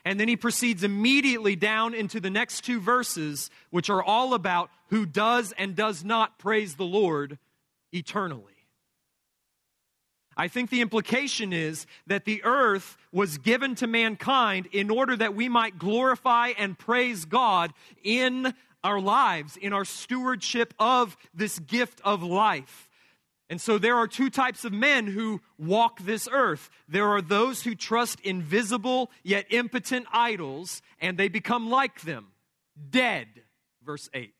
And 0.07 0.21
then 0.21 0.29
he 0.29 0.37
proceeds 0.37 0.85
immediately 0.85 1.57
down 1.57 1.93
into 1.93 2.21
the 2.21 2.31
next 2.31 2.61
two 2.61 2.79
verses, 2.81 3.51
which 3.71 3.91
are 3.91 4.01
all 4.01 4.35
about 4.35 4.71
who 4.91 5.05
does 5.05 5.53
and 5.59 5.75
does 5.75 6.05
not 6.05 6.39
praise 6.39 6.77
the 6.77 6.85
Lord 6.85 7.41
eternally. 7.93 8.53
I 10.37 10.47
think 10.47 10.71
the 10.71 10.81
implication 10.81 11.53
is 11.53 11.87
that 12.07 12.25
the 12.25 12.45
earth 12.45 12.97
was 13.11 13.39
given 13.39 13.75
to 13.77 13.89
mankind 13.89 14.69
in 14.71 14.91
order 14.91 15.17
that 15.17 15.35
we 15.35 15.49
might 15.49 15.77
glorify 15.77 16.53
and 16.57 16.79
praise 16.79 17.25
God 17.25 17.73
in 18.05 18.55
our 18.85 19.01
lives, 19.01 19.57
in 19.57 19.73
our 19.73 19.85
stewardship 19.85 20.73
of 20.79 21.17
this 21.35 21.59
gift 21.59 22.01
of 22.05 22.23
life. 22.23 22.86
And 23.49 23.61
so 23.61 23.79
there 23.79 23.97
are 23.97 24.09
two 24.09 24.29
types 24.29 24.65
of 24.65 24.73
men 24.73 25.07
who 25.07 25.41
walk 25.57 26.01
this 26.01 26.29
earth. 26.33 26.69
There 26.89 27.09
are 27.09 27.23
those 27.23 27.63
who 27.63 27.75
trust 27.77 28.21
invisible 28.21 29.11
yet 29.23 29.47
impotent 29.51 30.07
idols, 30.13 30.83
and 31.01 31.17
they 31.17 31.29
become 31.29 31.71
like 31.71 32.01
them, 32.01 32.27
dead. 32.91 33.29
Verse 33.85 34.11
8. 34.13 34.33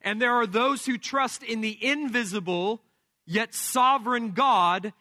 And 0.00 0.22
there 0.22 0.34
are 0.34 0.46
those 0.46 0.86
who 0.86 0.96
trust 0.96 1.42
in 1.42 1.60
the 1.60 1.76
invisible 1.84 2.80
yet 3.26 3.52
sovereign 3.52 4.30
God, 4.30 4.94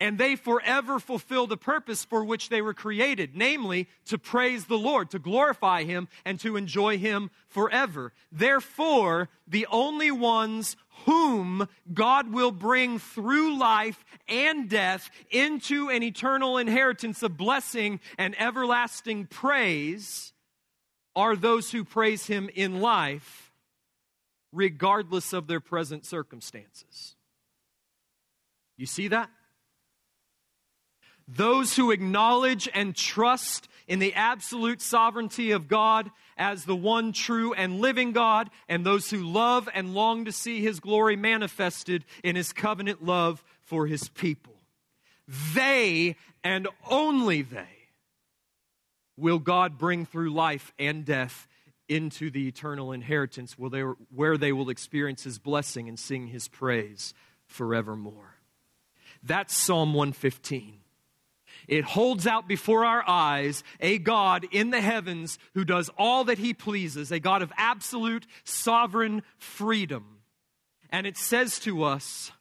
and 0.00 0.18
they 0.18 0.34
forever 0.34 0.98
fulfill 0.98 1.46
the 1.46 1.56
purpose 1.56 2.04
for 2.04 2.24
which 2.24 2.48
they 2.48 2.62
were 2.62 2.74
created, 2.74 3.36
namely 3.36 3.88
to 4.06 4.18
praise 4.18 4.64
the 4.64 4.78
Lord, 4.78 5.10
to 5.10 5.18
glorify 5.18 5.84
Him, 5.84 6.08
and 6.24 6.40
to 6.40 6.56
enjoy 6.56 6.98
Him 6.98 7.30
forever. 7.46 8.12
Therefore, 8.32 9.28
the 9.46 9.66
only 9.70 10.10
ones 10.10 10.76
whom 11.06 11.68
God 11.92 12.32
will 12.32 12.50
bring 12.50 12.98
through 12.98 13.58
life 13.58 14.04
and 14.28 14.68
death 14.68 15.10
into 15.30 15.88
an 15.88 16.02
eternal 16.02 16.58
inheritance 16.58 17.22
of 17.22 17.36
blessing 17.36 18.00
and 18.16 18.34
everlasting 18.40 19.26
praise 19.26 20.32
are 21.16 21.34
those 21.34 21.72
who 21.72 21.84
praise 21.84 22.26
Him 22.26 22.48
in 22.54 22.80
life, 22.80 23.52
regardless 24.52 25.32
of 25.32 25.46
their 25.46 25.60
present 25.60 26.06
circumstances. 26.06 27.16
You 28.76 28.86
see 28.86 29.08
that? 29.08 29.28
Those 31.26 31.76
who 31.76 31.90
acknowledge 31.90 32.68
and 32.72 32.94
trust 32.94 33.68
in 33.88 33.98
the 33.98 34.14
absolute 34.14 34.80
sovereignty 34.80 35.50
of 35.50 35.66
God 35.66 36.10
as 36.36 36.64
the 36.64 36.76
one 36.76 37.12
true 37.12 37.52
and 37.54 37.80
living 37.80 38.12
God, 38.12 38.50
and 38.68 38.86
those 38.86 39.10
who 39.10 39.18
love 39.18 39.68
and 39.74 39.94
long 39.94 40.26
to 40.26 40.32
see 40.32 40.60
his 40.60 40.78
glory 40.78 41.16
manifested 41.16 42.04
in 42.22 42.36
his 42.36 42.52
covenant 42.52 43.04
love 43.04 43.42
for 43.62 43.86
his 43.86 44.08
people. 44.10 44.54
They 45.54 46.14
and 46.44 46.68
only 46.88 47.42
they 47.42 47.66
will 49.16 49.40
God 49.40 49.78
bring 49.78 50.06
through 50.06 50.30
life 50.30 50.72
and 50.78 51.04
death 51.04 51.48
into 51.88 52.30
the 52.30 52.46
eternal 52.46 52.92
inheritance 52.92 53.56
where 53.58 54.36
they, 54.36 54.52
will 54.52 54.70
experience 54.70 55.24
his 55.24 55.38
blessing 55.38 55.88
and 55.88 55.98
sing 55.98 56.28
his 56.28 56.46
praise 56.46 57.14
forevermore. 57.46 58.36
That's 59.22 59.54
Psalm 59.54 59.94
115. 59.94 60.74
It 61.68 61.84
holds 61.84 62.26
out 62.26 62.48
before 62.48 62.84
our 62.84 63.04
eyes 63.06 63.62
a 63.78 63.98
God 63.98 64.46
in 64.50 64.70
the 64.70 64.80
heavens 64.80 65.38
who 65.54 65.64
does 65.64 65.90
all 65.98 66.24
that 66.24 66.38
he 66.38 66.54
pleases, 66.54 67.12
a 67.12 67.20
God 67.20 67.42
of 67.42 67.52
absolute 67.56 68.26
sovereign 68.42 69.22
freedom. 69.36 70.18
And 70.90 71.06
it 71.06 71.18
says 71.18 71.58
to 71.60 71.84
us, 71.84 72.32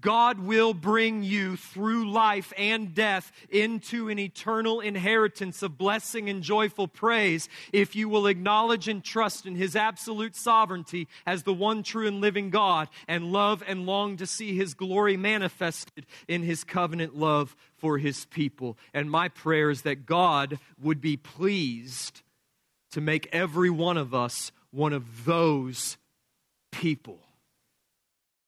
God 0.00 0.40
will 0.40 0.74
bring 0.74 1.22
you 1.22 1.56
through 1.56 2.10
life 2.10 2.52
and 2.56 2.94
death 2.94 3.32
into 3.48 4.08
an 4.08 4.18
eternal 4.18 4.80
inheritance 4.80 5.62
of 5.62 5.78
blessing 5.78 6.28
and 6.28 6.42
joyful 6.42 6.88
praise 6.88 7.48
if 7.72 7.96
you 7.96 8.08
will 8.08 8.26
acknowledge 8.26 8.88
and 8.88 9.02
trust 9.02 9.46
in 9.46 9.54
His 9.54 9.76
absolute 9.76 10.36
sovereignty 10.36 11.08
as 11.26 11.42
the 11.42 11.54
one 11.54 11.82
true 11.82 12.06
and 12.06 12.20
living 12.20 12.50
God 12.50 12.88
and 13.08 13.32
love 13.32 13.62
and 13.66 13.86
long 13.86 14.16
to 14.16 14.26
see 14.26 14.56
His 14.56 14.74
glory 14.74 15.16
manifested 15.16 16.06
in 16.28 16.42
His 16.42 16.64
covenant 16.64 17.16
love 17.16 17.56
for 17.76 17.98
His 17.98 18.24
people. 18.26 18.76
And 18.92 19.10
my 19.10 19.28
prayer 19.28 19.70
is 19.70 19.82
that 19.82 20.06
God 20.06 20.58
would 20.80 21.00
be 21.00 21.16
pleased 21.16 22.22
to 22.90 23.00
make 23.00 23.28
every 23.32 23.70
one 23.70 23.96
of 23.96 24.14
us 24.14 24.52
one 24.70 24.92
of 24.92 25.24
those 25.24 25.96
people 26.70 27.25